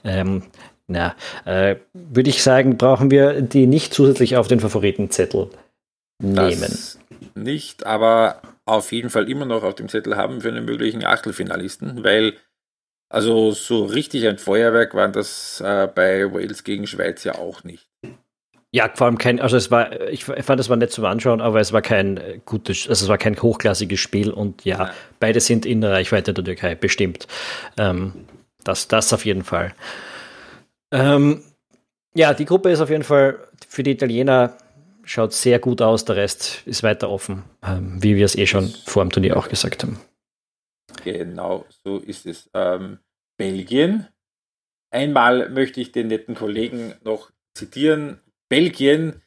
ähm, 0.04 0.42
na, 0.86 1.14
äh, 1.46 1.76
würde 1.94 2.28
ich 2.28 2.42
sagen, 2.42 2.76
brauchen 2.76 3.10
wir 3.10 3.40
die 3.40 3.66
nicht 3.66 3.94
zusätzlich 3.94 4.36
auf 4.36 4.48
den 4.48 4.60
Favoritenzettel 4.60 5.48
nehmen. 6.22 6.60
Das 6.60 6.98
nicht, 7.34 7.86
aber 7.86 8.42
auf 8.66 8.92
jeden 8.92 9.10
Fall 9.10 9.28
immer 9.30 9.46
noch 9.46 9.62
auf 9.62 9.74
dem 9.74 9.88
Zettel 9.88 10.16
haben 10.16 10.40
für 10.40 10.48
einen 10.48 10.64
möglichen 10.64 11.04
Achtelfinalisten, 11.04 12.04
weil 12.04 12.34
also 13.08 13.52
so 13.52 13.84
richtig 13.84 14.26
ein 14.26 14.38
Feuerwerk 14.38 14.94
waren 14.94 15.12
das 15.12 15.60
äh, 15.60 15.88
bei 15.92 16.32
Wales 16.32 16.64
gegen 16.64 16.86
Schweiz 16.86 17.24
ja 17.24 17.36
auch 17.36 17.64
nicht. 17.64 17.88
Ja, 18.74 18.90
vor 18.92 19.06
allem 19.06 19.18
kein, 19.18 19.38
also 19.38 19.56
es 19.56 19.70
war, 19.70 20.00
ich 20.08 20.24
fand, 20.24 20.58
es 20.58 20.68
war 20.68 20.76
nett 20.76 20.90
zum 20.90 21.04
Anschauen, 21.04 21.40
aber 21.40 21.60
es 21.60 21.72
war 21.72 21.80
kein 21.80 22.16
äh, 22.16 22.40
gutes, 22.44 22.88
also 22.88 23.04
es 23.04 23.08
war 23.08 23.18
kein 23.18 23.40
hochklassiges 23.40 24.00
Spiel 24.00 24.32
und 24.32 24.64
ja, 24.64 24.86
ja. 24.86 24.94
beide 25.20 25.38
sind 25.38 25.64
in 25.64 25.80
der 25.80 25.92
Reichweite 25.92 26.34
der 26.34 26.42
Türkei, 26.42 26.74
bestimmt. 26.74 27.28
Ähm, 27.78 28.26
das, 28.64 28.88
das 28.88 29.12
auf 29.12 29.24
jeden 29.24 29.44
Fall. 29.44 29.76
Ähm, 30.90 31.44
ja, 32.16 32.34
die 32.34 32.46
Gruppe 32.46 32.70
ist 32.70 32.80
auf 32.80 32.90
jeden 32.90 33.04
Fall 33.04 33.46
für 33.68 33.84
die 33.84 33.92
Italiener 33.92 34.56
schaut 35.04 35.34
sehr 35.34 35.60
gut 35.60 35.80
aus, 35.80 36.04
der 36.04 36.16
Rest 36.16 36.62
ist 36.66 36.82
weiter 36.82 37.10
offen, 37.10 37.44
ähm, 37.62 38.02
wie 38.02 38.16
wir 38.16 38.24
es 38.24 38.34
eh 38.34 38.48
schon 38.48 38.70
vor 38.86 39.04
dem 39.04 39.10
Turnier 39.10 39.36
auch 39.36 39.48
gesagt 39.48 39.84
haben. 39.84 40.00
Genau, 41.04 41.64
so 41.84 41.98
ist 41.98 42.26
es. 42.26 42.50
Ähm, 42.54 42.98
Belgien. 43.36 44.08
Einmal 44.90 45.48
möchte 45.50 45.80
ich 45.80 45.92
den 45.92 46.08
netten 46.08 46.34
Kollegen 46.34 46.94
noch 47.04 47.30
zitieren. 47.56 48.18
Belgien 48.54 49.20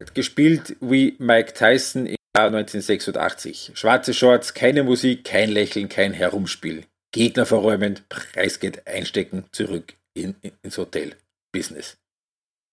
hat 0.00 0.14
gespielt 0.14 0.76
wie 0.80 1.16
Mike 1.18 1.52
Tyson 1.52 2.06
im 2.06 2.14
Jahr 2.36 2.46
1986. 2.46 3.72
Schwarze 3.74 4.14
Shorts, 4.14 4.54
keine 4.54 4.84
Musik, 4.84 5.24
kein 5.24 5.50
Lächeln, 5.50 5.88
kein 5.88 6.12
Herumspiel. 6.12 6.84
Gegner 7.10 7.44
verräumen, 7.44 7.98
Preisgeld 8.08 8.86
einstecken, 8.86 9.46
zurück 9.50 9.94
in, 10.14 10.36
in, 10.42 10.52
ins 10.62 10.78
Hotel. 10.78 11.16
Business. 11.50 11.96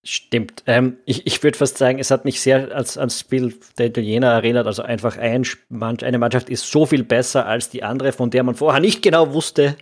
Stimmt. 0.05 0.61
Ähm, 0.67 0.97
ich 1.05 1.25
ich 1.25 1.41
würde 1.41 1.57
fast 1.57 1.79
sagen, 1.79 1.97
es 1.97 2.11
hat 2.11 2.23
mich 2.23 2.39
sehr 2.39 2.71
als, 2.71 2.99
ans 2.99 3.19
Spiel 3.19 3.57
der 3.79 3.87
Italiener 3.87 4.27
erinnert. 4.27 4.67
Also 4.67 4.83
einfach 4.83 5.17
ein, 5.17 5.43
eine 5.71 6.19
Mannschaft 6.19 6.49
ist 6.49 6.69
so 6.69 6.85
viel 6.85 7.03
besser 7.03 7.47
als 7.47 7.71
die 7.71 7.81
andere, 7.81 8.11
von 8.11 8.29
der 8.29 8.43
man 8.43 8.53
vorher 8.53 8.79
nicht 8.79 9.01
genau 9.01 9.33
wusste, 9.33 9.75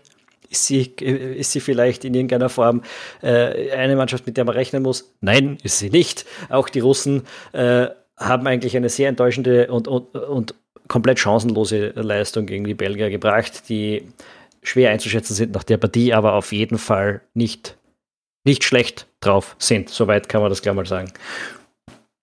ist 0.49 0.65
sie, 0.65 0.93
ist 0.99 1.51
sie 1.51 1.59
vielleicht 1.59 2.05
in 2.05 2.13
irgendeiner 2.13 2.49
Form 2.49 2.83
äh, 3.21 3.71
eine 3.71 3.95
Mannschaft, 3.95 4.25
mit 4.25 4.37
der 4.37 4.45
man 4.45 4.55
rechnen 4.55 4.83
muss? 4.83 5.13
Nein, 5.21 5.57
ist 5.63 5.79
sie 5.79 5.89
nicht. 5.89 6.25
Auch 6.49 6.69
die 6.69 6.79
Russen 6.79 7.23
äh, 7.53 7.87
haben 8.17 8.47
eigentlich 8.47 8.75
eine 8.75 8.89
sehr 8.89 9.09
enttäuschende 9.09 9.67
und, 9.71 9.87
und, 9.87 10.15
und 10.15 10.55
komplett 10.87 11.19
chancenlose 11.19 11.89
Leistung 11.95 12.45
gegen 12.45 12.63
die 12.63 12.73
Belgier 12.73 13.09
gebracht, 13.09 13.69
die 13.69 14.07
schwer 14.63 14.91
einzuschätzen 14.91 15.35
sind 15.35 15.53
nach 15.53 15.63
der 15.63 15.77
Partie, 15.77 16.13
aber 16.13 16.33
auf 16.33 16.51
jeden 16.51 16.77
Fall 16.77 17.21
nicht 17.33 17.77
nicht 18.47 18.63
schlecht 18.63 19.07
drauf 19.19 19.55
sind. 19.59 19.89
Soweit 19.89 20.29
kann 20.29 20.41
man 20.41 20.49
das 20.49 20.61
gleich 20.61 20.73
mal 20.73 20.85
sagen. 20.85 21.11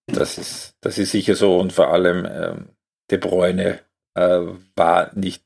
Das 0.07 0.39
ist, 0.39 0.75
das 0.81 0.99
ist 0.99 1.13
sicher 1.13 1.35
so 1.35 1.59
und 1.59 1.73
vor 1.73 1.93
allem 1.93 2.27
ähm, 2.29 2.69
De 3.11 3.19
Bruyne 3.19 3.81
äh, 4.15 4.41
war 4.75 5.11
nicht, 5.15 5.45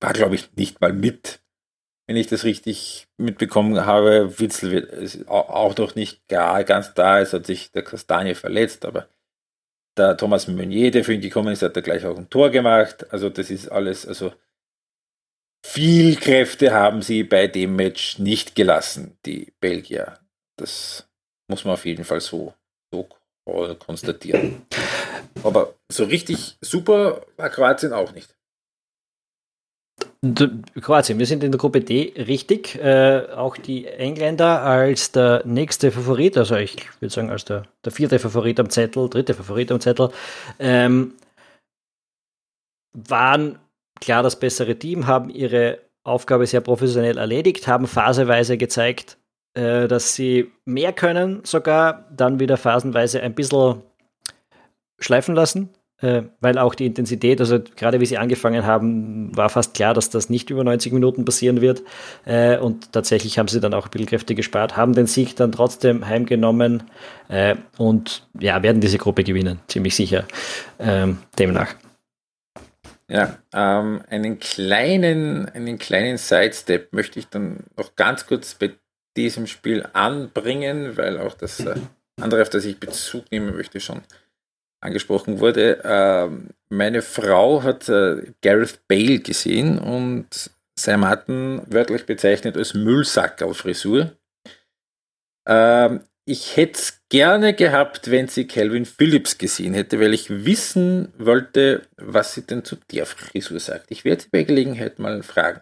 war 0.00 0.12
glaube 0.12 0.36
ich 0.36 0.48
nicht 0.56 0.80
mal 0.80 0.92
mit, 0.92 1.40
wenn 2.06 2.16
ich 2.16 2.28
das 2.28 2.44
richtig 2.44 3.06
mitbekommen 3.16 3.84
habe. 3.84 4.38
Witzel 4.38 4.70
wird 4.70 5.28
auch 5.28 5.76
noch 5.76 5.94
nicht 5.94 6.26
ganz 6.28 6.94
da, 6.94 7.20
es 7.20 7.32
hat 7.32 7.46
sich 7.46 7.72
der 7.72 7.82
Kastanie 7.82 8.34
verletzt, 8.34 8.84
aber 8.84 9.08
der 9.96 10.16
Thomas 10.16 10.46
Meunier, 10.46 10.90
der 10.90 11.04
für 11.04 11.14
ihn 11.14 11.20
gekommen 11.20 11.52
ist, 11.52 11.62
hat 11.62 11.76
da 11.76 11.80
gleich 11.80 12.04
auch 12.04 12.16
ein 12.16 12.30
Tor 12.30 12.50
gemacht. 12.50 13.12
Also 13.12 13.30
das 13.30 13.50
ist 13.50 13.68
alles, 13.68 14.06
also 14.06 14.32
viel 15.64 16.16
Kräfte 16.16 16.72
haben 16.72 17.02
sie 17.02 17.24
bei 17.24 17.48
dem 17.48 17.74
Match 17.76 18.18
nicht 18.18 18.54
gelassen, 18.54 19.18
die 19.24 19.52
Belgier. 19.58 20.18
Das 20.56 21.08
muss 21.48 21.64
man 21.64 21.74
auf 21.74 21.86
jeden 21.86 22.04
Fall 22.04 22.20
so, 22.20 22.54
so 22.92 23.08
konstatieren. 23.78 24.66
Aber 25.42 25.74
so 25.88 26.04
richtig 26.04 26.56
super 26.60 27.26
war 27.36 27.50
Kroatien 27.50 27.92
auch 27.92 28.12
nicht. 28.12 28.36
Kroatien, 30.80 31.18
wir 31.18 31.26
sind 31.26 31.44
in 31.44 31.52
der 31.52 31.58
Gruppe 31.58 31.80
D 31.80 32.12
richtig. 32.16 32.76
Äh, 32.76 33.26
auch 33.34 33.56
die 33.56 33.86
Engländer 33.86 34.62
als 34.62 35.12
der 35.12 35.42
nächste 35.44 35.92
Favorit, 35.92 36.36
also 36.36 36.56
ich 36.56 36.76
würde 37.00 37.12
sagen 37.12 37.30
als 37.30 37.44
der, 37.44 37.64
der 37.84 37.92
vierte 37.92 38.18
Favorit 38.18 38.58
am 38.60 38.70
Zettel, 38.70 39.08
dritte 39.08 39.34
Favorit 39.34 39.70
am 39.72 39.80
Zettel, 39.80 40.10
ähm, 40.58 41.14
waren 42.92 43.58
klar 44.00 44.22
das 44.22 44.38
bessere 44.38 44.78
Team, 44.78 45.06
haben 45.06 45.30
ihre 45.30 45.80
Aufgabe 46.04 46.46
sehr 46.46 46.60
professionell 46.60 47.18
erledigt, 47.18 47.66
haben 47.68 47.86
phaseweise 47.86 48.56
gezeigt, 48.56 49.18
äh, 49.54 49.88
dass 49.88 50.14
sie 50.14 50.52
mehr 50.64 50.92
können, 50.92 51.44
sogar 51.44 52.08
dann 52.14 52.38
wieder 52.40 52.56
phasenweise 52.56 53.20
ein 53.22 53.34
bisschen 53.34 53.82
schleifen 54.98 55.34
lassen. 55.34 55.70
Äh, 56.02 56.22
weil 56.40 56.58
auch 56.58 56.74
die 56.74 56.86
Intensität, 56.86 57.40
also 57.40 57.58
gerade 57.74 58.00
wie 58.00 58.06
sie 58.06 58.18
angefangen 58.18 58.66
haben, 58.66 59.34
war 59.36 59.48
fast 59.48 59.74
klar, 59.74 59.94
dass 59.94 60.10
das 60.10 60.28
nicht 60.28 60.50
über 60.50 60.62
90 60.62 60.92
Minuten 60.92 61.24
passieren 61.24 61.60
wird. 61.60 61.82
Äh, 62.24 62.58
und 62.58 62.92
tatsächlich 62.92 63.38
haben 63.38 63.48
sie 63.48 63.60
dann 63.60 63.72
auch 63.72 63.86
ein 63.86 63.90
bisschen 63.90 64.06
Kräfte 64.06 64.34
gespart, 64.34 64.76
haben 64.76 64.92
den 64.92 65.06
Sieg 65.06 65.36
dann 65.36 65.52
trotzdem 65.52 66.06
heimgenommen 66.06 66.82
äh, 67.28 67.56
und 67.78 68.28
ja, 68.38 68.62
werden 68.62 68.80
diese 68.80 68.98
Gruppe 68.98 69.24
gewinnen, 69.24 69.60
ziemlich 69.68 69.96
sicher. 69.96 70.24
Ähm, 70.78 71.18
demnach. 71.38 71.74
Ja, 73.08 73.38
ähm, 73.54 74.02
einen 74.10 74.38
kleinen, 74.38 75.48
einen 75.48 75.78
kleinen 75.78 76.18
Sidestep 76.18 76.92
möchte 76.92 77.18
ich 77.20 77.28
dann 77.28 77.64
noch 77.76 77.94
ganz 77.94 78.26
kurz 78.26 78.54
bei 78.54 78.72
diesem 79.16 79.46
Spiel 79.46 79.86
anbringen, 79.92 80.96
weil 80.96 81.18
auch 81.18 81.34
das 81.34 81.64
andere, 82.20 82.42
auf 82.42 82.50
das 82.50 82.64
ich 82.64 82.78
Bezug 82.78 83.30
nehmen 83.30 83.56
möchte, 83.56 83.80
schon 83.80 84.02
angesprochen 84.80 85.40
wurde. 85.40 85.80
Ähm, 85.84 86.48
meine 86.68 87.02
Frau 87.02 87.62
hat 87.62 87.88
äh, 87.88 88.32
Gareth 88.42 88.80
Bale 88.88 89.20
gesehen 89.20 89.78
und 89.78 90.50
Sam 90.78 91.00
Martin 91.00 91.62
wörtlich 91.66 92.06
bezeichnet 92.06 92.56
als 92.56 92.74
Müllsackerl-Frisur. 92.74 94.12
Ähm, 95.46 96.00
ich 96.28 96.56
hätte 96.56 96.78
es 96.80 97.00
gerne 97.08 97.54
gehabt, 97.54 98.10
wenn 98.10 98.26
sie 98.26 98.48
Calvin 98.48 98.84
Phillips 98.84 99.38
gesehen 99.38 99.74
hätte, 99.74 100.00
weil 100.00 100.12
ich 100.12 100.44
wissen 100.44 101.12
wollte, 101.18 101.82
was 101.96 102.34
sie 102.34 102.42
denn 102.42 102.64
zu 102.64 102.76
der 102.90 103.06
Frisur 103.06 103.60
sagt. 103.60 103.90
Ich 103.90 104.04
werde 104.04 104.22
sie 104.22 104.28
bei 104.30 104.42
Gelegenheit 104.42 104.98
mal 104.98 105.22
fragen. 105.22 105.60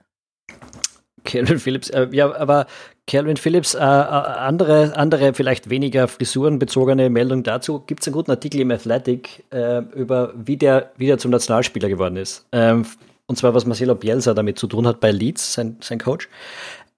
Calvin 1.25 1.59
Phillips, 1.59 1.91
äh, 1.91 2.09
ja, 2.13 2.35
aber 2.35 2.67
Calvin 3.07 3.37
Phillips, 3.37 3.75
äh, 3.75 3.79
äh, 3.79 3.83
andere, 3.83 4.97
andere, 4.97 5.35
vielleicht 5.35 5.69
weniger 5.71 6.09
frisurenbezogene 6.09 7.11
Meldung 7.11 7.43
dazu. 7.43 7.81
Gibt 7.81 8.01
es 8.01 8.07
einen 8.09 8.15
guten 8.15 8.31
Artikel 8.31 8.61
im 8.61 8.71
Athletic 8.71 9.45
äh, 9.51 9.79
über, 9.95 10.33
wie 10.37 10.57
der 10.57 10.93
wieder 10.97 11.19
zum 11.19 11.31
Nationalspieler 11.31 11.89
geworden 11.89 12.17
ist. 12.17 12.47
Ähm, 12.53 12.87
und 13.27 13.37
zwar, 13.37 13.55
was 13.55 13.67
Marcelo 13.67 13.95
Bielsa 13.95 14.35
damit 14.35 14.59
zu 14.59 14.67
tun 14.67 14.87
hat 14.87 15.01
bei 15.01 15.11
Leeds, 15.11 15.55
sein, 15.55 15.77
sein 15.81 15.99
Coach. 15.99 16.29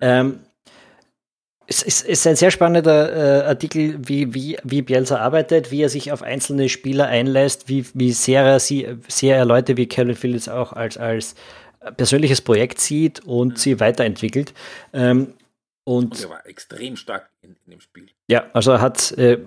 Ähm, 0.00 0.40
es 1.68 1.82
ist, 1.82 2.06
ist, 2.06 2.26
ein 2.26 2.36
sehr 2.36 2.52
spannender 2.52 3.42
äh, 3.42 3.46
Artikel, 3.46 3.96
wie, 3.98 4.32
wie, 4.32 4.56
wie 4.62 4.82
Bielsa 4.82 5.18
arbeitet, 5.18 5.72
wie 5.72 5.82
er 5.82 5.88
sich 5.88 6.12
auf 6.12 6.22
einzelne 6.22 6.68
Spieler 6.68 7.06
einlässt, 7.06 7.68
wie, 7.68 7.84
wie 7.94 8.12
sehr 8.12 8.42
er 8.42 8.60
sie, 8.60 8.86
sehr 9.08 9.36
er 9.36 9.44
Leute 9.44 9.76
wie 9.76 9.88
Calvin 9.88 10.14
Phillips 10.14 10.48
auch 10.48 10.72
als, 10.72 10.96
als 10.96 11.34
persönliches 11.92 12.40
Projekt 12.40 12.80
sieht 12.80 13.20
und 13.20 13.54
mhm. 13.54 13.56
sie 13.56 13.80
weiterentwickelt. 13.80 14.54
Ähm, 14.92 15.34
und, 15.84 16.14
und 16.14 16.22
er 16.22 16.30
war 16.30 16.46
extrem 16.46 16.96
stark 16.96 17.30
in, 17.42 17.56
in 17.64 17.70
dem 17.70 17.80
Spiel. 17.80 18.08
Ja, 18.28 18.46
also 18.52 18.72
er 18.72 18.80
hat, 18.80 19.12
äh, 19.12 19.38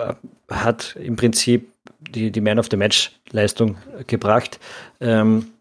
hat 0.50 0.96
im 0.96 1.18
Prinzip 1.18 1.70
die, 2.00 2.32
die 2.32 2.42
Man 2.42 2.60
of 2.60 2.68
the 2.72 2.78
Match 2.78 3.12
Leistung 3.32 3.78
gebracht. 4.08 4.60
Ähm, 5.02 5.52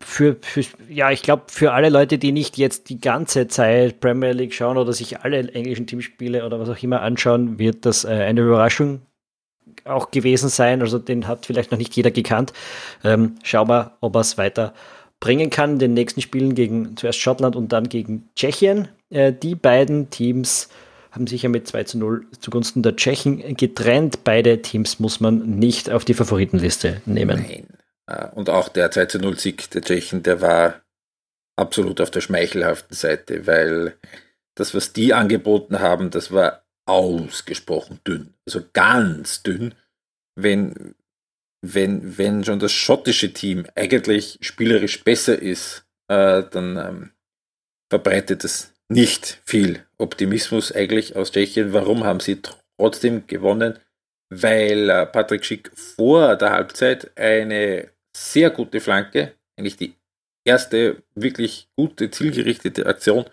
für, 0.00 0.36
für, 0.40 0.64
ja, 0.88 1.10
ich 1.10 1.22
glaube, 1.22 1.44
für 1.48 1.72
alle 1.72 1.88
Leute, 1.88 2.18
die 2.18 2.32
nicht 2.32 2.58
jetzt 2.58 2.90
die 2.90 3.00
ganze 3.00 3.48
Zeit 3.48 4.00
Premier 4.00 4.32
League 4.32 4.54
schauen 4.54 4.76
oder 4.76 4.92
sich 4.92 5.20
alle 5.20 5.48
englischen 5.52 5.86
Teamspiele 5.86 6.44
oder 6.44 6.60
was 6.60 6.68
auch 6.68 6.82
immer 6.82 7.02
anschauen, 7.02 7.58
wird 7.58 7.86
das 7.86 8.04
äh, 8.04 8.08
eine 8.08 8.42
Überraschung 8.42 9.00
auch 9.88 10.10
gewesen 10.10 10.48
sein. 10.48 10.80
Also 10.80 10.98
den 10.98 11.26
hat 11.26 11.46
vielleicht 11.46 11.70
noch 11.70 11.78
nicht 11.78 11.94
jeder 11.96 12.10
gekannt. 12.10 12.52
Ähm, 13.04 13.36
schauen 13.42 13.68
wir, 13.68 13.92
ob 14.00 14.14
er 14.16 14.20
es 14.20 14.38
weiter 14.38 14.74
bringen 15.20 15.50
kann. 15.50 15.72
In 15.72 15.78
den 15.78 15.94
nächsten 15.94 16.20
Spielen 16.20 16.54
gegen 16.54 16.96
zuerst 16.96 17.18
Schottland 17.18 17.56
und 17.56 17.72
dann 17.72 17.88
gegen 17.88 18.28
Tschechien. 18.36 18.88
Äh, 19.10 19.32
die 19.32 19.54
beiden 19.54 20.10
Teams 20.10 20.68
haben 21.10 21.26
sich 21.26 21.42
ja 21.42 21.48
mit 21.48 21.66
2 21.66 21.84
zu 21.84 21.98
0 21.98 22.26
zugunsten 22.40 22.82
der 22.82 22.96
Tschechen 22.96 23.56
getrennt. 23.56 24.24
Beide 24.24 24.62
Teams 24.62 24.98
muss 24.98 25.20
man 25.20 25.58
nicht 25.58 25.90
auf 25.90 26.04
die 26.04 26.14
Favoritenliste 26.14 27.00
nehmen. 27.06 27.44
Nein. 27.48 27.66
Äh, 28.06 28.28
und 28.34 28.50
auch 28.50 28.68
der 28.68 28.90
2 28.90 29.06
zu 29.06 29.18
0 29.18 29.38
Sieg 29.38 29.70
der 29.70 29.82
Tschechen, 29.82 30.22
der 30.22 30.40
war 30.40 30.82
absolut 31.56 32.00
auf 32.00 32.10
der 32.10 32.20
schmeichelhaften 32.20 32.96
Seite, 32.96 33.46
weil 33.46 33.94
das, 34.54 34.74
was 34.74 34.92
die 34.92 35.14
angeboten 35.14 35.80
haben, 35.80 36.10
das 36.10 36.32
war 36.32 36.62
ausgesprochen 36.88 38.00
dünn. 38.06 38.34
Also 38.46 38.62
ganz 38.72 39.42
dünn. 39.42 39.74
Wenn, 40.34 40.94
wenn, 41.62 42.16
wenn 42.16 42.44
schon 42.44 42.58
das 42.58 42.72
schottische 42.72 43.32
Team 43.32 43.66
eigentlich 43.74 44.38
spielerisch 44.40 45.04
besser 45.04 45.40
ist, 45.40 45.84
äh, 46.08 46.42
dann 46.50 46.76
ähm, 46.76 47.10
verbreitet 47.90 48.44
es 48.44 48.72
nicht 48.88 49.40
viel 49.44 49.84
Optimismus 49.98 50.72
eigentlich 50.72 51.16
aus 51.16 51.32
Tschechien. 51.32 51.72
Warum 51.72 52.04
haben 52.04 52.20
sie 52.20 52.40
trotzdem 52.78 53.26
gewonnen? 53.26 53.78
Weil 54.30 54.88
äh, 54.88 55.06
Patrick 55.06 55.44
Schick 55.44 55.70
vor 55.76 56.36
der 56.36 56.50
Halbzeit 56.50 57.16
eine 57.18 57.90
sehr 58.16 58.50
gute 58.50 58.80
Flanke, 58.80 59.34
eigentlich 59.56 59.76
die 59.76 59.94
erste 60.44 61.02
wirklich 61.14 61.68
gute, 61.76 62.10
zielgerichtete 62.10 62.86
Aktion 62.86 63.26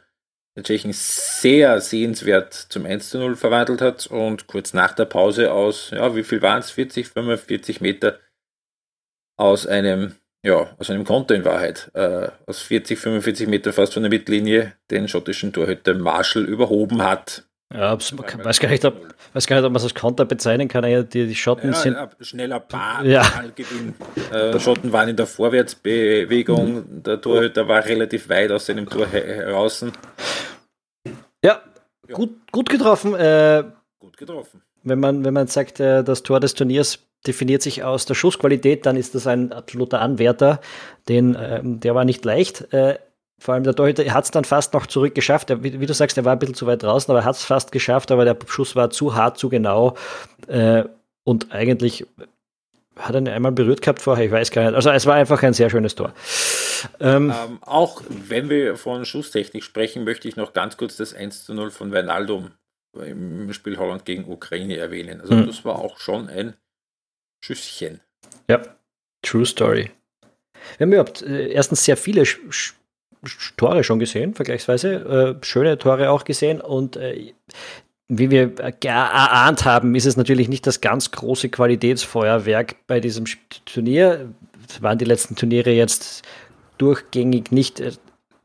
der 0.55 0.63
Tschechen 0.63 0.93
sehr 0.93 1.81
sehenswert 1.81 2.53
zum 2.53 2.85
1 2.85 3.09
zu 3.09 3.17
0 3.17 3.35
verwandelt 3.35 3.81
hat 3.81 4.07
und 4.07 4.47
kurz 4.47 4.73
nach 4.73 4.93
der 4.93 5.05
Pause 5.05 5.51
aus, 5.51 5.91
ja, 5.91 6.15
wie 6.15 6.23
viel 6.23 6.41
waren 6.41 6.59
es? 6.59 6.71
40, 6.71 7.07
45 7.07 7.81
Meter 7.81 8.19
aus 9.37 9.67
einem, 9.67 10.15
ja, 10.45 10.73
aus 10.77 10.89
einem 10.89 11.03
Konter 11.03 11.35
in 11.35 11.43
Wahrheit, 11.43 11.91
äh, 11.93 12.29
aus 12.45 12.61
40, 12.61 12.97
45 12.97 13.49
Meter 13.49 13.73
fast 13.73 13.93
von 13.93 14.03
der 14.03 14.09
Mittellinie 14.09 14.73
den 14.91 15.09
schottischen 15.09 15.51
Torhüter 15.51 15.93
Marshall 15.93 16.45
überhoben 16.45 17.03
hat. 17.03 17.45
Ja, 17.73 17.97
weiß 17.97 18.59
gar, 18.59 18.69
nicht, 18.69 18.85
ob, 18.85 18.95
weiß 19.33 19.47
gar 19.47 19.55
nicht, 19.55 19.65
ob 19.65 19.71
man 19.71 19.77
es 19.77 19.83
als 19.83 19.95
Konter 19.95 20.25
bezeichnen 20.25 20.67
kann. 20.67 20.87
Ja, 20.87 21.01
die, 21.01 21.25
die 21.25 21.35
Schotten 21.35 21.71
ja, 21.71 21.75
sind. 21.75 21.97
schneller 22.21 22.59
Bahn, 22.59 23.09
ja. 23.09 23.23
Äh, 24.31 24.59
Schotten 24.59 24.93
waren 24.93 25.09
in 25.09 25.15
der 25.15 25.25
Vorwärtsbewegung. 25.25 27.03
Der 27.03 27.19
Torhüter 27.19 27.67
war 27.67 27.83
relativ 27.83 28.29
weit 28.29 28.51
aus 28.51 28.67
seinem 28.67 28.87
Tor 28.87 29.07
heraus. 29.07 29.83
Ja, 31.43 31.61
ja. 32.07 32.15
Gut, 32.15 32.51
gut 32.51 32.69
getroffen. 32.69 33.15
Äh, 33.15 33.63
gut 33.99 34.15
getroffen. 34.15 34.61
Wenn 34.83 34.99
man, 34.99 35.25
wenn 35.25 35.33
man 35.33 35.47
sagt, 35.47 35.79
äh, 35.79 36.03
das 36.03 36.21
Tor 36.21 36.39
des 36.39 36.53
Turniers 36.53 36.99
definiert 37.25 37.63
sich 37.63 37.83
aus 37.83 38.05
der 38.05 38.13
Schussqualität, 38.13 38.85
dann 38.85 38.95
ist 38.95 39.15
das 39.15 39.25
ein 39.25 39.51
absoluter 39.51 40.01
Anwärter. 40.01 40.61
Den, 41.09 41.33
äh, 41.33 41.61
der 41.63 41.95
war 41.95 42.05
nicht 42.05 42.23
leicht. 42.23 42.67
Vor 43.37 43.53
allem 43.53 43.63
der 43.63 43.75
Torhüter 43.75 44.03
hat 44.13 44.23
es 44.23 44.31
dann 44.31 44.45
fast 44.45 44.73
noch 44.73 44.87
zurückgeschafft. 44.87 45.49
Wie, 45.63 45.79
wie, 45.79 45.85
du 45.85 45.93
sagst, 45.93 46.17
er 46.17 46.25
war 46.25 46.33
ein 46.33 46.39
bisschen 46.39 46.55
zu 46.55 46.67
weit 46.67 46.83
draußen, 46.83 47.11
aber 47.11 47.19
er 47.19 47.25
hat 47.25 47.35
es 47.35 47.43
fast 47.43 47.71
geschafft, 47.71 48.11
aber 48.11 48.25
der 48.25 48.37
Schuss 48.47 48.75
war 48.75 48.89
zu 48.89 49.15
hart, 49.15 49.37
zu 49.37 49.49
genau. 49.49 49.95
Äh, 50.47 50.85
und 51.23 51.51
eigentlich 51.51 52.05
hat 52.95 53.13
er 53.13 53.21
ihn 53.21 53.27
einmal 53.27 53.51
berührt 53.51 53.81
gehabt 53.81 54.01
vorher, 54.01 54.25
ich 54.25 54.31
weiß 54.31 54.51
gar 54.51 54.63
nicht. 54.63 54.75
Also 54.75 54.89
es 54.89 55.05
war 55.05 55.15
einfach 55.15 55.43
ein 55.43 55.53
sehr 55.53 55.69
schönes 55.69 55.95
Tor. 55.95 56.13
Ähm, 56.99 57.33
ähm, 57.35 57.59
auch 57.61 58.01
wenn 58.09 58.49
wir 58.49 58.77
von 58.77 59.05
Schusstechnik 59.05 59.63
sprechen, 59.63 60.05
möchte 60.05 60.27
ich 60.27 60.37
noch 60.37 60.53
ganz 60.53 60.77
kurz 60.77 60.95
das 60.95 61.13
1 61.13 61.45
zu 61.45 61.53
0 61.53 61.71
von 61.71 61.91
Weinaldum 61.91 62.51
im 62.93 63.51
Spiel 63.51 63.77
Holland 63.77 64.05
gegen 64.05 64.25
Ukraine 64.25 64.77
erwähnen. 64.77 65.19
Also 65.19 65.33
mhm. 65.33 65.47
das 65.47 65.65
war 65.65 65.79
auch 65.79 65.99
schon 65.99 66.29
ein 66.29 66.53
Schüsschen. 67.43 67.99
Ja, 68.49 68.61
True 69.21 69.45
Story. 69.45 69.91
Wir 70.77 70.85
haben 70.85 70.93
überhaupt 70.93 71.21
äh, 71.21 71.49
erstens 71.49 71.83
sehr 71.83 71.97
viele 71.97 72.23
Tore 73.57 73.83
schon 73.83 73.99
gesehen, 73.99 74.33
vergleichsweise. 74.33 75.37
Äh, 75.41 75.45
schöne 75.45 75.77
Tore 75.77 76.09
auch 76.09 76.23
gesehen 76.23 76.61
und 76.61 76.97
äh, 76.97 77.33
wie 78.07 78.29
wir 78.29 78.53
erahnt 78.83 79.65
haben, 79.65 79.95
ist 79.95 80.05
es 80.05 80.15
natürlich 80.15 80.47
nicht 80.47 80.67
das 80.67 80.81
ganz 80.81 81.11
große 81.11 81.49
Qualitätsfeuerwerk 81.49 82.75
bei 82.85 82.99
diesem 82.99 83.25
Turnier. 83.65 84.29
Das 84.67 84.81
waren 84.81 84.97
die 84.97 85.05
letzten 85.05 85.35
Turniere 85.35 85.71
jetzt 85.71 86.21
durchgängig 86.77 87.51
nicht 87.51 87.79
äh, 87.79 87.93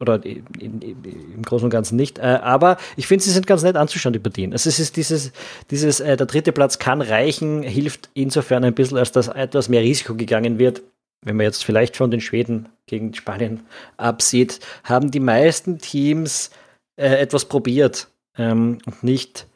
oder 0.00 0.24
in, 0.24 0.46
in, 0.58 0.80
im 0.80 1.42
Großen 1.42 1.66
und 1.66 1.70
Ganzen 1.70 1.96
nicht. 1.96 2.18
Äh, 2.18 2.38
aber 2.42 2.78
ich 2.96 3.06
finde, 3.06 3.22
sie 3.22 3.30
sind 3.30 3.46
ganz 3.46 3.62
nett 3.62 3.76
anzuschauen, 3.76 4.14
die 4.14 4.18
Partien. 4.18 4.52
Also 4.52 4.70
es 4.70 4.78
ist 4.78 4.96
dieses, 4.96 5.32
dieses 5.70 6.00
äh, 6.00 6.16
der 6.16 6.26
dritte 6.26 6.52
Platz 6.52 6.78
kann 6.78 7.02
reichen, 7.02 7.62
hilft 7.62 8.08
insofern 8.14 8.64
ein 8.64 8.74
bisschen, 8.74 8.96
als 8.96 9.12
dass 9.12 9.28
etwas 9.28 9.68
mehr 9.68 9.82
Risiko 9.82 10.14
gegangen 10.14 10.58
wird 10.58 10.82
wenn 11.22 11.36
man 11.36 11.44
jetzt 11.44 11.64
vielleicht 11.64 11.96
von 11.96 12.10
den 12.10 12.20
Schweden 12.20 12.68
gegen 12.86 13.14
Spanien 13.14 13.66
absieht, 13.96 14.60
haben 14.84 15.10
die 15.10 15.20
meisten 15.20 15.78
Teams 15.78 16.50
äh, 16.96 17.16
etwas 17.16 17.44
probiert 17.44 18.08
ähm, 18.36 18.78
und 18.86 19.02
nicht, 19.02 19.46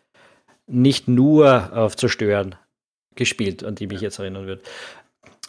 nicht 0.67 1.09
nur 1.09 1.77
auf 1.77 1.97
Zerstören 1.97 2.55
gespielt, 3.15 3.65
an 3.65 3.75
die 3.75 3.87
mich 3.87 4.01
jetzt 4.01 4.19
erinnern 4.19 4.47
würde. 4.47 4.63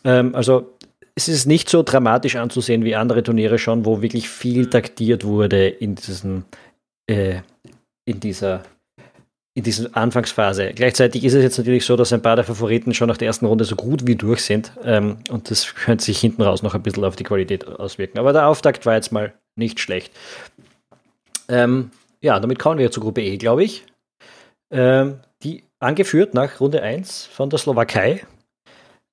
Ähm, 0.04 0.36
also 0.36 0.78
es 1.16 1.28
ist 1.28 1.46
nicht 1.46 1.70
so 1.70 1.84
dramatisch 1.84 2.36
anzusehen 2.36 2.84
wie 2.84 2.96
andere 2.96 3.24
Turniere 3.24 3.58
schon, 3.58 3.86
wo 3.86 4.02
wirklich 4.02 4.30
viel 4.30 4.70
taktiert 4.70 5.24
wurde 5.24 5.68
in 5.68 5.96
diesen 5.96 6.46
äh, 7.08 7.42
in 8.06 8.20
dieser 8.20 8.64
in 9.56 9.64
dieser 9.64 9.96
Anfangsphase. 9.96 10.74
Gleichzeitig 10.76 11.24
ist 11.24 11.34
es 11.34 11.42
jetzt 11.42 11.58
natürlich 11.58 11.86
so, 11.86 11.96
dass 11.96 12.12
ein 12.12 12.22
paar 12.22 12.36
der 12.36 12.44
Favoriten 12.44 12.94
schon 12.94 13.08
nach 13.08 13.18
der 13.18 13.28
ersten 13.28 13.46
Runde 13.46 13.64
so 13.64 13.78
gut 13.78 14.06
wie 14.06 14.16
durch 14.16 14.42
sind. 14.42 14.74
Ähm, 14.84 15.18
und 15.30 15.50
das 15.50 15.74
könnte 15.74 16.04
sich 16.04 16.20
hinten 16.20 16.42
raus 16.42 16.62
noch 16.62 16.76
ein 16.76 16.84
bisschen 16.84 17.06
auf 17.06 17.16
die 17.16 17.24
Qualität 17.24 17.66
auswirken. 17.66 18.20
Aber 18.20 18.34
der 18.34 18.48
Auftakt 18.48 18.86
war 18.86 18.96
jetzt 18.96 19.14
mal 19.14 19.34
nicht 19.56 19.80
schlecht. 19.80 20.14
Ähm, 21.48 21.92
ja, 22.22 22.40
damit 22.40 22.60
kommen 22.60 22.80
wir 22.80 22.92
zur 22.92 23.04
Gruppe 23.04 23.22
E, 23.22 23.38
glaube 23.38 23.64
ich. 23.64 23.86
Ähm, 24.74 25.22
die 25.42 25.64
angeführt 25.80 26.34
nach 26.34 26.60
Runde 26.60 26.82
1 26.82 27.26
von 27.26 27.50
der 27.50 27.60
Slowakei. 27.60 28.26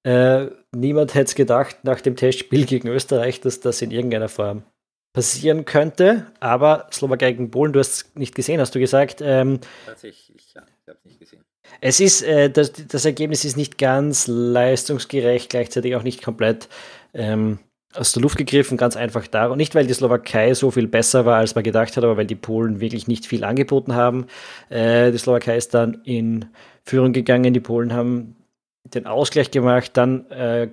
Äh, 0.05 0.47
niemand 0.75 1.15
hätte 1.15 1.27
es 1.27 1.35
gedacht 1.37 1.85
nach 1.85 2.01
dem 2.01 2.17
Testspiel 2.17 2.67
gegen 2.67 2.89
Österreich, 2.89 3.41
dass 3.41 3.61
das 3.61 3.81
in 3.81 3.93
irgendeiner 3.93 4.29
Form 4.29 4.65
passieren 5.13 5.65
könnte. 5.65 6.27
Aber 6.41 6.89
Slowakei 6.93 7.33
gegen 7.33 7.51
Polen, 7.51 7.73
du 7.73 7.81
hast 7.81 7.93
es 7.93 8.15
nicht 8.15 8.35
gesehen, 8.35 8.61
hast 8.61 8.75
du 8.75 8.81
gesagt. 8.81 9.21
Ähm, 9.23 9.61
Tatsächlich, 9.87 10.55
ja, 10.55 10.63
ich 10.81 10.89
habe 10.89 10.99
es 10.99 11.05
nicht 11.05 11.21
gesehen. 11.21 11.45
Es 11.81 12.01
ist, 12.01 12.23
äh, 12.23 12.51
das, 12.51 12.73
das, 12.73 13.05
Ergebnis 13.05 13.45
ist 13.45 13.57
nicht 13.57 13.79
ganz 13.79 14.27
leistungsgerecht, 14.27 15.51
gleichzeitig 15.51 15.97
auch 15.97 16.03
nicht 16.03 16.23
komplett 16.23 16.69
ähm, 17.15 17.59
aus 17.95 18.13
der 18.13 18.23
Luft 18.23 18.39
gegriffen, 18.39 18.77
ganz 18.77 18.97
einfach 18.97 19.27
da. 19.27 19.47
Und 19.47 19.59
nicht, 19.59 19.75
weil 19.75 19.87
die 19.87 19.95
Slowakei 19.95 20.55
so 20.55 20.71
viel 20.71 20.87
besser 20.87 21.27
war, 21.27 21.39
als 21.39 21.55
man 21.55 21.65
gedacht 21.65 21.97
hat, 21.97 22.05
aber 22.05 22.17
weil 22.17 22.27
die 22.27 22.35
Polen 22.35 22.81
wirklich 22.81 23.07
nicht 23.07 23.27
viel 23.27 23.45
angeboten 23.45 23.95
haben. 23.95 24.27
Äh, 24.71 25.13
die 25.13 25.19
Slowakei 25.19 25.57
ist 25.57 25.75
dann 25.75 26.03
in 26.05 26.47
Führung 26.85 27.13
gegangen, 27.13 27.53
die 27.53 27.61
Polen 27.61 27.93
haben 27.93 28.37
den 28.85 29.07
Ausgleich 29.07 29.51
gemacht, 29.51 29.93
dann 29.95 30.31
äh, 30.31 30.69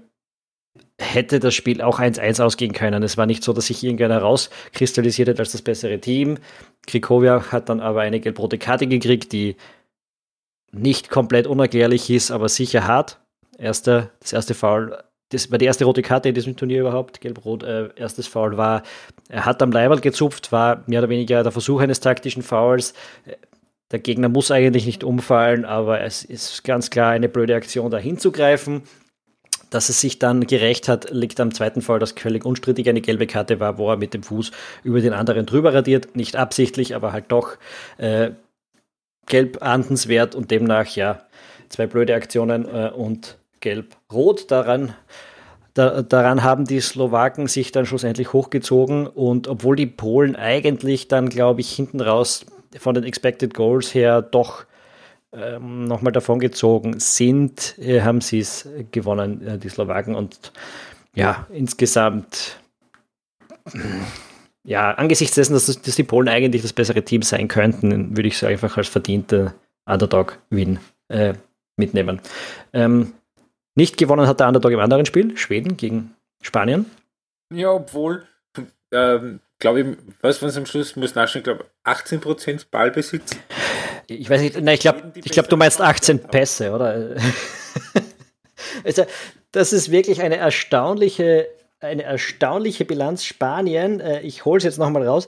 hätte 0.99 1.39
das 1.39 1.55
Spiel 1.55 1.81
auch 1.81 1.99
1-1 1.99 2.43
ausgehen 2.43 2.73
können. 2.73 3.01
Es 3.03 3.17
war 3.17 3.25
nicht 3.25 3.43
so, 3.43 3.53
dass 3.53 3.67
sich 3.67 3.83
irgendeiner 3.83 4.19
rauskristallisiert 4.19 5.29
hat 5.29 5.39
als 5.39 5.53
das 5.53 5.61
bessere 5.61 5.99
Team. 5.99 6.37
Krikowiak 6.87 7.51
hat 7.51 7.69
dann 7.69 7.79
aber 7.79 8.01
eine 8.01 8.19
gelb-rote 8.19 8.57
Karte 8.57 8.87
gekriegt, 8.87 9.31
die 9.31 9.55
nicht 10.71 11.09
komplett 11.09 11.47
unerklärlich 11.47 12.09
ist, 12.09 12.31
aber 12.31 12.49
sicher 12.49 12.85
hart. 12.85 13.19
Erste, 13.57 14.11
das 14.19 14.33
erste 14.33 14.53
Foul, 14.53 14.97
das 15.29 15.51
war 15.51 15.57
die 15.57 15.65
erste 15.65 15.85
rote 15.85 16.01
Karte 16.01 16.29
in 16.29 16.35
diesem 16.35 16.55
Turnier 16.55 16.81
überhaupt. 16.81 17.21
Gelb-rot, 17.21 17.63
äh, 17.63 17.89
erstes 17.95 18.27
Foul 18.27 18.57
war, 18.57 18.83
er 19.29 19.45
hat 19.45 19.61
am 19.61 19.71
Leiberl 19.71 19.99
gezupft, 19.99 20.51
war 20.51 20.83
mehr 20.87 20.99
oder 20.99 21.09
weniger 21.09 21.43
der 21.43 21.51
Versuch 21.51 21.81
eines 21.81 21.99
taktischen 21.99 22.43
Fouls. 22.43 22.93
Der 23.91 23.99
Gegner 23.99 24.29
muss 24.29 24.51
eigentlich 24.51 24.85
nicht 24.85 25.03
umfallen, 25.03 25.65
aber 25.65 26.01
es 26.01 26.23
ist 26.23 26.63
ganz 26.63 26.89
klar 26.89 27.11
eine 27.11 27.29
blöde 27.29 27.55
Aktion, 27.55 27.89
da 27.89 27.97
hinzugreifen. 27.97 28.83
Dass 29.69 29.89
es 29.89 30.01
sich 30.01 30.19
dann 30.19 30.47
gerecht 30.47 30.87
hat, 30.87 31.11
liegt 31.11 31.39
am 31.39 31.53
zweiten 31.53 31.81
Fall, 31.81 31.99
dass 31.99 32.11
völlig 32.11 32.45
unstrittig 32.45 32.89
eine 32.89 33.01
gelbe 33.01 33.27
Karte 33.27 33.59
war, 33.59 33.77
wo 33.77 33.89
er 33.89 33.97
mit 33.97 34.13
dem 34.13 34.23
Fuß 34.23 34.51
über 34.83 35.01
den 35.01 35.13
anderen 35.13 35.45
drüber 35.45 35.73
radiert. 35.73 36.15
Nicht 36.15 36.35
absichtlich, 36.35 36.95
aber 36.95 37.13
halt 37.13 37.25
doch 37.29 37.57
äh, 37.97 38.31
gelb 39.27 39.61
ahndenswert 39.61 40.35
und 40.35 40.51
demnach 40.51 40.87
ja 40.95 41.21
zwei 41.69 41.87
blöde 41.87 42.15
Aktionen 42.15 42.65
äh, 42.65 42.89
und 42.89 43.37
gelb-rot. 43.61 44.51
Daran, 44.51 44.95
da, 45.73 46.01
daran 46.01 46.43
haben 46.43 46.65
die 46.65 46.81
Slowaken 46.81 47.47
sich 47.47 47.71
dann 47.71 47.85
schlussendlich 47.85 48.33
hochgezogen 48.33 49.07
und 49.07 49.47
obwohl 49.47 49.75
die 49.75 49.85
Polen 49.85 50.35
eigentlich 50.35 51.07
dann, 51.07 51.29
glaube 51.29 51.61
ich, 51.61 51.71
hinten 51.71 52.01
raus 52.01 52.45
von 52.77 52.95
den 52.95 53.03
Expected 53.03 53.53
Goals 53.53 53.93
her 53.93 54.21
doch 54.21 54.65
ähm, 55.31 55.85
nochmal 55.85 56.11
davon 56.11 56.39
gezogen 56.39 56.99
sind, 56.99 57.77
äh, 57.77 58.01
haben 58.01 58.21
sie 58.21 58.39
es 58.39 58.67
gewonnen, 58.91 59.45
äh, 59.45 59.57
die 59.57 59.69
Slowaken. 59.69 60.15
Und 60.15 60.51
ja, 61.13 61.47
insgesamt, 61.51 62.59
ja, 64.63 64.91
angesichts 64.91 65.35
dessen, 65.35 65.53
dass, 65.53 65.65
dass, 65.65 65.95
die 65.95 66.03
Polen 66.03 66.29
eigentlich 66.29 66.61
das 66.61 66.73
bessere 66.73 67.03
Team 67.03 67.21
sein 67.21 67.47
könnten, 67.47 68.15
würde 68.15 68.27
ich 68.27 68.37
sie 68.37 68.47
einfach 68.47 68.77
als 68.77 68.87
verdiente 68.87 69.53
Underdog-Win 69.85 70.79
äh, 71.09 71.33
mitnehmen. 71.77 72.21
Ähm, 72.73 73.13
nicht 73.75 73.97
gewonnen 73.97 74.27
hat 74.27 74.39
der 74.39 74.47
Underdog 74.47 74.71
im 74.71 74.79
anderen 74.79 75.05
Spiel, 75.05 75.37
Schweden 75.37 75.77
gegen 75.77 76.13
Spanien. 76.41 76.85
Ja, 77.53 77.71
obwohl, 77.71 78.25
ähm, 78.91 79.39
glaube 79.59 79.81
ich, 79.81 79.97
was 80.21 80.41
waren 80.41 80.49
es 80.49 80.57
am 80.57 80.65
Schluss, 80.65 80.95
muss 80.95 81.15
nachschauen, 81.15 81.43
glaube 81.43 81.65
18% 81.85 82.65
Ballbesitz. 82.69 83.37
Ich 84.09 84.29
weiß 84.29 84.41
nicht, 84.41 84.59
nein, 84.61 84.75
ich 84.75 84.81
glaube, 84.81 85.13
ich 85.15 85.31
glaub, 85.31 85.47
du 85.49 85.57
meinst 85.57 85.81
18 85.81 86.19
Pässe, 86.19 86.71
oder? 86.71 87.15
also, 88.83 89.05
das 89.51 89.73
ist 89.73 89.91
wirklich 89.91 90.21
eine 90.21 90.37
erstaunliche, 90.37 91.47
eine 91.79 92.03
erstaunliche 92.03 92.85
Bilanz. 92.85 93.23
Spanien, 93.23 93.99
äh, 93.99 94.21
ich 94.21 94.45
hole 94.45 94.57
es 94.57 94.63
jetzt 94.63 94.77
nochmal 94.77 95.07
raus. 95.07 95.27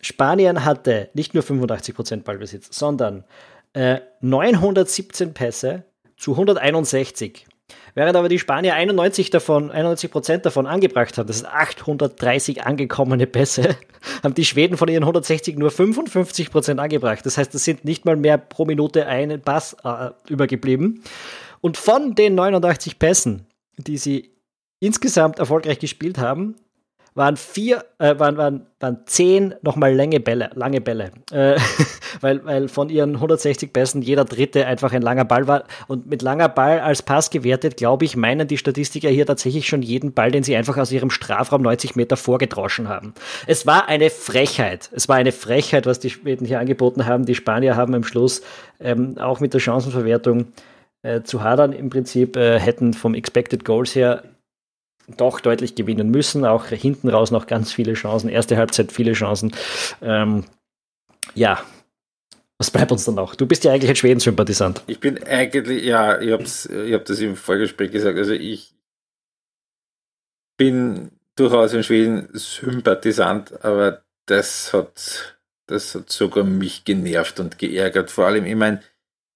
Spanien 0.00 0.64
hatte 0.64 1.10
nicht 1.14 1.34
nur 1.34 1.42
85% 1.42 2.22
Ballbesitz, 2.22 2.68
sondern 2.76 3.24
äh, 3.72 4.00
917 4.20 5.34
Pässe 5.34 5.84
zu 6.16 6.32
161. 6.32 7.46
Während 7.94 8.16
aber 8.16 8.28
die 8.28 8.38
Spanier 8.38 8.74
91 8.74 9.30
davon, 9.30 9.70
91 9.70 10.10
Prozent 10.10 10.46
davon 10.46 10.66
angebracht 10.66 11.18
haben, 11.18 11.26
das 11.26 11.38
sind 11.38 11.48
830 11.48 12.64
angekommene 12.64 13.26
Pässe, 13.26 13.76
haben 14.22 14.34
die 14.34 14.44
Schweden 14.44 14.76
von 14.76 14.88
ihren 14.88 15.02
160 15.02 15.56
nur 15.56 15.70
55 15.70 16.50
Prozent 16.50 16.80
angebracht. 16.80 17.24
Das 17.24 17.38
heißt, 17.38 17.54
es 17.54 17.64
sind 17.64 17.84
nicht 17.84 18.04
mal 18.04 18.16
mehr 18.16 18.38
pro 18.38 18.64
Minute 18.64 19.06
einen 19.06 19.40
Pass 19.40 19.76
äh, 19.84 20.10
übergeblieben. 20.28 21.02
Und 21.60 21.76
von 21.76 22.14
den 22.14 22.34
89 22.34 22.98
Pässen, 22.98 23.46
die 23.76 23.98
sie 23.98 24.30
insgesamt 24.80 25.38
erfolgreich 25.38 25.78
gespielt 25.78 26.18
haben, 26.18 26.56
waren 27.20 27.36
vier, 27.36 27.84
äh, 27.98 28.18
waren, 28.18 28.38
waren, 28.38 28.66
waren 28.80 29.00
zehn 29.04 29.54
nochmal 29.60 29.94
lange 29.94 30.20
Bälle, 30.20 30.50
lange 30.54 30.80
Bälle. 30.80 31.10
Äh, 31.30 31.56
weil, 32.22 32.42
weil 32.46 32.68
von 32.68 32.88
ihren 32.88 33.16
160 33.16 33.74
Pässen 33.74 34.00
jeder 34.00 34.24
dritte 34.24 34.66
einfach 34.66 34.94
ein 34.94 35.02
langer 35.02 35.26
Ball 35.26 35.46
war. 35.46 35.64
Und 35.86 36.06
mit 36.06 36.22
langer 36.22 36.48
Ball 36.48 36.80
als 36.80 37.02
Pass 37.02 37.28
gewertet, 37.28 37.76
glaube 37.76 38.06
ich, 38.06 38.16
meinen 38.16 38.48
die 38.48 38.56
Statistiker 38.56 39.10
hier 39.10 39.26
tatsächlich 39.26 39.68
schon 39.68 39.82
jeden 39.82 40.14
Ball, 40.14 40.30
den 40.30 40.42
sie 40.42 40.56
einfach 40.56 40.78
aus 40.78 40.90
ihrem 40.90 41.10
Strafraum 41.10 41.60
90 41.60 41.94
Meter 41.94 42.16
vorgedrauschen 42.16 42.88
haben. 42.88 43.12
Es 43.46 43.66
war 43.66 43.86
eine 43.86 44.08
Frechheit. 44.08 44.88
Es 44.94 45.06
war 45.10 45.16
eine 45.16 45.32
Frechheit, 45.32 45.84
was 45.84 46.00
die 46.00 46.08
Schweden 46.08 46.46
hier 46.46 46.58
angeboten 46.58 47.04
haben. 47.04 47.26
Die 47.26 47.34
Spanier 47.34 47.76
haben 47.76 47.94
am 47.94 48.02
Schluss 48.02 48.40
ähm, 48.80 49.18
auch 49.18 49.40
mit 49.40 49.52
der 49.52 49.60
Chancenverwertung 49.60 50.46
äh, 51.02 51.20
zu 51.20 51.42
hadern 51.42 51.74
im 51.74 51.90
Prinzip, 51.90 52.36
äh, 52.36 52.58
hätten 52.58 52.94
vom 52.94 53.12
Expected 53.12 53.66
Goals 53.66 53.94
her 53.94 54.22
doch 55.16 55.40
deutlich 55.40 55.74
gewinnen 55.74 56.10
müssen. 56.10 56.44
Auch 56.44 56.66
hinten 56.66 57.08
raus 57.08 57.30
noch 57.30 57.46
ganz 57.46 57.72
viele 57.72 57.94
Chancen. 57.94 58.28
Erste 58.28 58.56
Halbzeit 58.56 58.92
viele 58.92 59.12
Chancen. 59.12 59.52
Ähm, 60.02 60.44
ja, 61.34 61.62
was 62.58 62.70
bleibt 62.70 62.92
uns 62.92 63.06
dann 63.06 63.14
noch? 63.14 63.34
Du 63.34 63.46
bist 63.46 63.64
ja 63.64 63.72
eigentlich 63.72 63.88
ein 63.88 63.96
Schweden-Sympathisant. 63.96 64.82
Ich 64.86 65.00
bin 65.00 65.22
eigentlich, 65.24 65.82
ja, 65.82 66.20
ich 66.20 66.30
habe 66.30 66.42
ich 66.42 66.92
hab 66.92 67.04
das 67.06 67.18
im 67.20 67.34
Vorgespräch 67.34 67.90
gesagt, 67.90 68.18
also 68.18 68.32
ich 68.32 68.74
bin 70.58 71.10
durchaus 71.36 71.72
ein 71.72 71.82
Schweden-Sympathisant, 71.82 73.64
aber 73.64 74.02
das 74.26 74.74
hat, 74.74 75.38
das 75.68 75.94
hat 75.94 76.10
sogar 76.10 76.44
mich 76.44 76.84
genervt 76.84 77.40
und 77.40 77.58
geärgert. 77.58 78.10
Vor 78.10 78.26
allem, 78.26 78.44
ich 78.44 78.56
meine, 78.56 78.82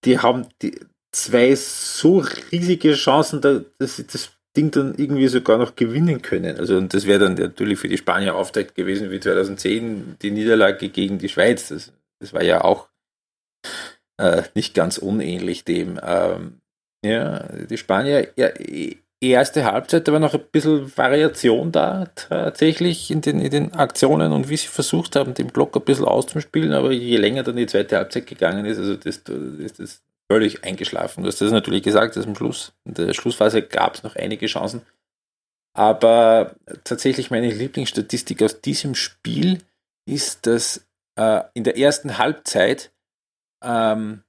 die 0.05 0.19
haben 0.19 0.47
die 0.61 0.79
zwei 1.11 1.55
so 1.55 2.19
riesige 2.53 2.93
Chancen, 2.93 3.41
dass 3.41 3.97
sie 3.97 4.07
das 4.07 4.34
Ding 4.57 4.71
dann 4.71 4.95
irgendwie 4.97 5.29
sogar 5.29 5.59
noch 5.59 5.77
gewinnen 5.77 6.23
können. 6.23 6.57
Also, 6.59 6.77
und 6.77 6.95
das 6.95 7.07
wäre 7.07 7.19
dann 7.19 7.35
natürlich 7.35 7.79
für 7.79 7.89
die 7.89 7.99
Spanier 7.99 8.35
Auftakt 8.35 8.75
gewesen 8.75 9.11
wie 9.11 9.21
2010 9.21 10.17
die 10.23 10.31
Niederlage 10.31 10.89
gegen 10.89 11.19
die 11.19 11.29
Schweiz. 11.29 11.69
Das, 11.69 11.93
das 12.21 12.33
war 12.33 12.43
ja 12.43 12.63
auch 12.63 12.89
äh, 14.19 14.43
nicht 14.55 14.75
ganz 14.75 14.99
unähnlich 14.99 15.65
dem. 15.65 15.99
Ähm, 16.03 16.61
ja, 17.05 17.41
die 17.69 17.77
Spanier, 17.77 18.29
ja, 18.37 18.49
erste 19.21 19.65
Halbzeit, 19.65 20.07
da 20.07 20.13
war 20.13 20.21
noch 20.21 20.35
ein 20.35 20.45
bisschen 20.53 20.97
Variation 20.97 21.73
da 21.73 22.07
tatsächlich 22.15 23.11
in 23.11 23.21
den, 23.21 23.41
in 23.41 23.51
den 23.51 23.73
Aktionen 23.75 24.33
und 24.33 24.49
wie 24.49 24.57
sie 24.57 24.69
versucht 24.69 25.17
haben, 25.17 25.35
den 25.35 25.49
Block 25.49 25.77
ein 25.77 25.83
bisschen 25.83 26.05
auszuspielen, 26.05 26.73
aber 26.73 26.93
je 26.93 27.17
länger 27.17 27.43
dann 27.43 27.57
die 27.57 27.67
zweite 27.67 27.97
Halbzeit 27.97 28.27
gegangen 28.27 28.65
ist, 28.67 28.79
also 28.79 28.97
das, 28.97 29.23
das, 29.25 29.73
das 29.77 30.03
völlig 30.35 30.65
eingeschlafen. 30.65 31.23
Du 31.23 31.29
hast 31.29 31.41
das 31.41 31.53
natürlich 31.53 31.85
gesagt, 31.85 32.17
dass 32.17 32.27
im 32.27 32.35
Schluss, 32.35 32.73
in 32.85 32.95
der 32.95 33.15
Schlussphase 33.15 33.63
gab 33.63 33.95
es 33.95 34.03
noch 34.03 34.17
einige 34.17 34.47
Chancen. 34.47 34.83
Aber 35.73 36.57
tatsächlich 36.83 37.31
meine 37.31 37.53
Lieblingsstatistik 37.53 38.43
aus 38.43 38.61
diesem 38.61 38.97
Spiel 38.97 39.63
ist, 40.11 40.47
dass 40.47 40.89
äh, 41.17 41.43
in 41.55 41.63
der 41.63 41.79
ersten 41.79 42.19
Halbzeit 42.19 42.91
ähm, 43.63 44.25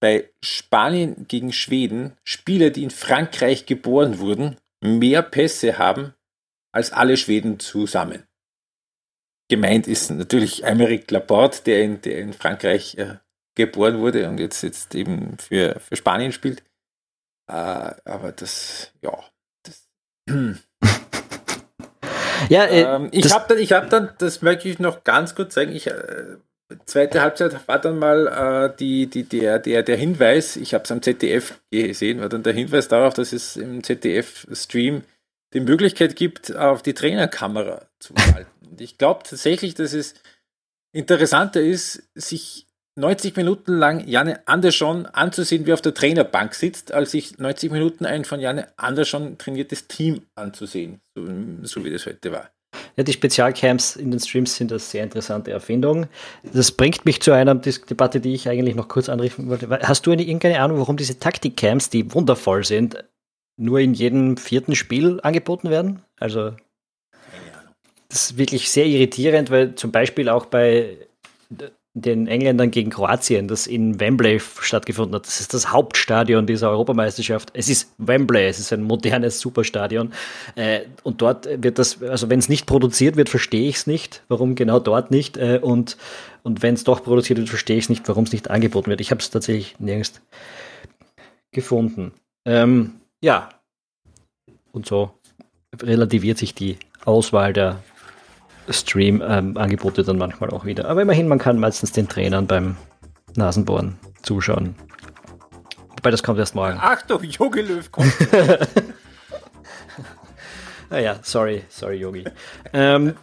bei 0.00 0.30
Spanien 0.42 1.26
gegen 1.28 1.52
Schweden 1.52 2.16
Spieler, 2.24 2.70
die 2.70 2.84
in 2.84 2.90
Frankreich 2.90 3.66
geboren 3.66 4.20
wurden, 4.20 4.56
mehr 4.80 5.20
Pässe 5.20 5.76
haben 5.76 6.14
als 6.72 6.92
alle 6.92 7.18
Schweden 7.18 7.60
zusammen. 7.60 8.26
Gemeint 9.50 9.86
ist 9.86 10.10
natürlich 10.10 10.64
Aymeric 10.64 11.10
Laporte, 11.10 11.62
der 11.64 11.82
in, 11.82 12.00
der 12.00 12.20
in 12.20 12.32
Frankreich 12.32 12.96
äh, 12.96 13.16
geboren 13.58 13.98
wurde 13.98 14.26
und 14.28 14.40
jetzt, 14.40 14.62
jetzt 14.62 14.94
eben 14.94 15.36
für, 15.38 15.78
für 15.80 15.96
Spanien 15.96 16.32
spielt. 16.32 16.62
Äh, 17.48 17.52
aber 18.04 18.32
das, 18.32 18.92
ja, 19.02 19.12
das. 19.64 19.88
ja, 22.48 22.64
äh, 22.64 22.82
ähm, 22.82 23.08
ich 23.10 23.30
habe 23.32 23.44
dann, 23.48 23.58
ich 23.58 23.72
habe 23.72 23.88
dann, 23.88 24.10
das 24.18 24.40
möchte 24.40 24.68
ich 24.68 24.78
noch 24.78 25.04
ganz 25.04 25.34
kurz 25.34 25.54
sagen, 25.54 25.72
ich, 25.72 25.88
äh, 25.88 26.36
zweite 26.86 27.20
Halbzeit 27.20 27.66
war 27.66 27.80
dann 27.80 27.98
mal 27.98 28.70
äh, 28.72 28.76
die, 28.76 29.06
die, 29.06 29.24
der, 29.24 29.58
der, 29.58 29.82
der 29.82 29.96
Hinweis, 29.96 30.56
ich 30.56 30.72
habe 30.72 30.84
es 30.84 30.92
am 30.92 31.02
ZDF 31.02 31.60
gesehen, 31.70 32.20
war 32.20 32.28
dann 32.28 32.42
der 32.42 32.52
Hinweis 32.52 32.88
darauf, 32.88 33.14
dass 33.14 33.32
es 33.32 33.56
im 33.56 33.82
ZDF-Stream 33.82 35.02
die 35.54 35.60
Möglichkeit 35.60 36.14
gibt, 36.14 36.54
auf 36.54 36.82
die 36.82 36.94
Trainerkamera 36.94 37.86
zu 37.98 38.14
halten. 38.34 38.50
Und 38.70 38.80
ich 38.80 38.98
glaube 38.98 39.22
tatsächlich, 39.24 39.74
dass 39.74 39.94
es 39.94 40.14
interessanter 40.92 41.60
ist, 41.60 42.02
sich 42.14 42.67
90 42.98 43.36
Minuten 43.36 43.74
lang 43.74 44.06
Janne 44.06 44.40
Andersson 44.46 45.06
anzusehen, 45.06 45.66
wie 45.66 45.72
auf 45.72 45.80
der 45.80 45.94
Trainerbank 45.94 46.54
sitzt, 46.54 46.92
als 46.92 47.12
sich 47.12 47.38
90 47.38 47.70
Minuten 47.70 48.04
ein 48.04 48.24
von 48.24 48.40
Janne 48.40 48.68
Andersson 48.76 49.38
trainiertes 49.38 49.86
Team 49.86 50.22
anzusehen, 50.34 51.00
so, 51.14 51.26
so 51.62 51.84
wie 51.84 51.90
das 51.90 52.06
heute 52.06 52.32
war. 52.32 52.50
Ja, 52.96 53.04
die 53.04 53.12
Spezialcamps 53.12 53.96
in 53.96 54.10
den 54.10 54.20
Streams 54.20 54.56
sind 54.56 54.72
eine 54.72 54.80
sehr 54.80 55.04
interessante 55.04 55.52
Erfindung. 55.52 56.06
Das 56.52 56.72
bringt 56.72 57.04
mich 57.04 57.22
zu 57.22 57.32
einer 57.32 57.54
Debatte, 57.54 58.20
die 58.20 58.34
ich 58.34 58.48
eigentlich 58.48 58.74
noch 58.74 58.88
kurz 58.88 59.08
anrichten 59.08 59.48
wollte. 59.48 59.70
Hast 59.82 60.04
du 60.06 60.10
eine, 60.10 60.22
irgendeine 60.22 60.60
Ahnung, 60.60 60.78
warum 60.78 60.96
diese 60.96 61.18
Taktikcamps, 61.18 61.90
die 61.90 62.12
wundervoll 62.12 62.64
sind, 62.64 63.04
nur 63.56 63.78
in 63.78 63.94
jedem 63.94 64.36
vierten 64.36 64.74
Spiel 64.74 65.20
angeboten 65.22 65.70
werden? 65.70 66.02
Also, 66.18 66.52
das 68.08 68.30
ist 68.30 68.38
wirklich 68.38 68.70
sehr 68.70 68.86
irritierend, 68.86 69.50
weil 69.50 69.76
zum 69.76 69.92
Beispiel 69.92 70.28
auch 70.28 70.46
bei 70.46 70.98
den 72.00 72.26
Engländern 72.26 72.70
gegen 72.70 72.90
Kroatien, 72.90 73.48
das 73.48 73.66
in 73.66 74.00
Wembley 74.00 74.40
stattgefunden 74.40 75.14
hat. 75.14 75.26
Das 75.26 75.40
ist 75.40 75.54
das 75.54 75.72
Hauptstadion 75.72 76.46
dieser 76.46 76.70
Europameisterschaft. 76.70 77.50
Es 77.54 77.68
ist 77.68 77.92
Wembley, 77.98 78.46
es 78.46 78.58
ist 78.58 78.72
ein 78.72 78.82
modernes 78.82 79.40
Superstadion. 79.40 80.12
Äh, 80.54 80.80
und 81.02 81.22
dort 81.22 81.48
wird 81.62 81.78
das, 81.78 82.02
also 82.02 82.30
wenn 82.30 82.38
es 82.38 82.48
nicht 82.48 82.66
produziert 82.66 83.16
wird, 83.16 83.28
verstehe 83.28 83.68
ich 83.68 83.76
es 83.76 83.86
nicht, 83.86 84.22
warum 84.28 84.54
genau 84.54 84.80
dort 84.80 85.10
nicht. 85.10 85.36
Äh, 85.36 85.60
und 85.62 85.96
und 86.42 86.62
wenn 86.62 86.74
es 86.74 86.84
doch 86.84 87.02
produziert 87.02 87.38
wird, 87.38 87.48
verstehe 87.50 87.76
ich 87.76 87.84
es 87.84 87.88
nicht, 87.90 88.08
warum 88.08 88.24
es 88.24 88.32
nicht 88.32 88.48
angeboten 88.48 88.88
wird. 88.88 89.02
Ich 89.02 89.10
habe 89.10 89.20
es 89.20 89.28
tatsächlich 89.28 89.78
nirgends 89.80 90.22
gefunden. 91.52 92.12
Ähm, 92.46 93.00
ja. 93.22 93.50
Und 94.72 94.86
so 94.86 95.10
relativiert 95.82 96.38
sich 96.38 96.54
die 96.54 96.78
Auswahl 97.04 97.52
der 97.52 97.82
Stream-Angebote 98.68 100.00
ähm, 100.02 100.06
dann 100.06 100.18
manchmal 100.18 100.50
auch 100.50 100.64
wieder. 100.64 100.88
Aber 100.88 101.02
immerhin, 101.02 101.28
man 101.28 101.38
kann 101.38 101.58
meistens 101.58 101.92
den 101.92 102.08
Trainern 102.08 102.46
beim 102.46 102.76
Nasenbohren 103.36 103.98
zuschauen. 104.22 104.74
Wobei 105.96 106.10
das 106.10 106.22
kommt 106.22 106.38
erst 106.38 106.54
morgen. 106.54 106.78
Achtung, 106.80 107.22
Yogi 107.22 107.62
Löw 107.62 107.90
kommt. 107.90 108.14
naja, 110.90 111.12
ah 111.18 111.20
sorry, 111.22 111.62
sorry, 111.68 111.96
Yogi. 111.96 112.24
ähm, 112.72 113.14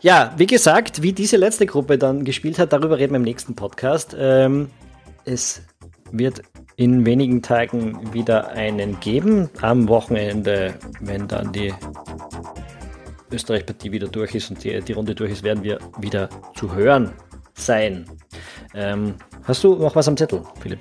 ja, 0.00 0.34
wie 0.36 0.46
gesagt, 0.46 1.02
wie 1.02 1.12
diese 1.12 1.36
letzte 1.36 1.66
Gruppe 1.66 1.98
dann 1.98 2.24
gespielt 2.24 2.58
hat, 2.58 2.72
darüber 2.72 2.98
reden 2.98 3.12
wir 3.12 3.18
im 3.18 3.22
nächsten 3.22 3.54
Podcast. 3.54 4.14
Ähm, 4.18 4.70
es 5.24 5.62
wird 6.12 6.42
in 6.76 7.06
wenigen 7.06 7.42
Tagen 7.42 8.12
wieder 8.12 8.48
einen 8.50 9.00
geben. 9.00 9.48
Am 9.62 9.88
Wochenende, 9.88 10.74
wenn 11.00 11.26
dann 11.26 11.52
die 11.52 11.72
Österreich-Partie 13.30 13.92
wieder 13.92 14.08
durch 14.08 14.34
ist 14.34 14.50
und 14.50 14.62
die, 14.62 14.80
die, 14.80 14.92
Runde 14.92 15.14
durch 15.14 15.32
ist, 15.32 15.42
werden 15.42 15.62
wir 15.62 15.78
wieder 15.98 16.28
zu 16.54 16.74
hören 16.74 17.12
sein. 17.54 18.06
Ähm, 18.74 19.14
hast 19.44 19.64
du 19.64 19.74
noch 19.76 19.94
was 19.96 20.08
am 20.08 20.16
Zettel, 20.16 20.42
Philipp? 20.60 20.80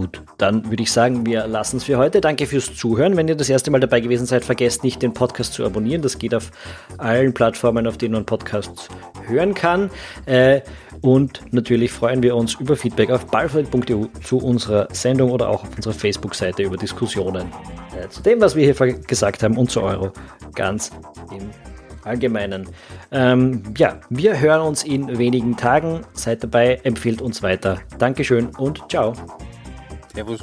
Gut, 0.00 0.22
dann 0.38 0.70
würde 0.70 0.82
ich 0.82 0.90
sagen, 0.90 1.26
wir 1.26 1.46
lassen 1.46 1.76
es 1.76 1.84
für 1.84 1.98
heute. 1.98 2.22
Danke 2.22 2.46
fürs 2.46 2.74
Zuhören. 2.74 3.18
Wenn 3.18 3.28
ihr 3.28 3.36
das 3.36 3.50
erste 3.50 3.70
Mal 3.70 3.80
dabei 3.80 4.00
gewesen 4.00 4.24
seid, 4.24 4.46
vergesst 4.46 4.82
nicht, 4.82 5.02
den 5.02 5.12
Podcast 5.12 5.52
zu 5.52 5.62
abonnieren. 5.62 6.00
Das 6.00 6.18
geht 6.18 6.34
auf 6.34 6.50
allen 6.96 7.34
Plattformen, 7.34 7.86
auf 7.86 7.98
denen 7.98 8.14
man 8.14 8.24
Podcasts 8.24 8.88
hören 9.26 9.52
kann. 9.52 9.90
Äh, 10.24 10.62
und 11.02 11.42
natürlich 11.50 11.92
freuen 11.92 12.22
wir 12.22 12.34
uns 12.34 12.54
über 12.54 12.76
Feedback 12.76 13.10
auf 13.10 13.26
ballfeld.eu 13.26 14.06
zu 14.24 14.38
unserer 14.38 14.88
Sendung 14.90 15.32
oder 15.32 15.50
auch 15.50 15.64
auf 15.64 15.76
unserer 15.76 15.92
Facebook-Seite 15.92 16.62
über 16.62 16.78
Diskussionen 16.78 17.48
äh, 17.94 18.08
zu 18.08 18.22
dem, 18.22 18.40
was 18.40 18.56
wir 18.56 18.64
hier 18.64 18.94
gesagt 19.00 19.42
haben 19.42 19.58
und 19.58 19.70
zu 19.70 19.82
Euro 19.82 20.12
ganz 20.54 20.92
im 21.30 21.50
Allgemeinen. 22.04 22.70
Ähm, 23.12 23.64
ja, 23.76 24.00
wir 24.08 24.40
hören 24.40 24.62
uns 24.62 24.82
in 24.82 25.18
wenigen 25.18 25.58
Tagen. 25.58 26.06
Seid 26.14 26.42
dabei, 26.42 26.80
empfehlt 26.84 27.20
uns 27.20 27.42
weiter. 27.42 27.80
Dankeschön 27.98 28.46
und 28.56 28.90
ciao. 28.90 29.12
é 30.16 30.22
vos. 30.22 30.40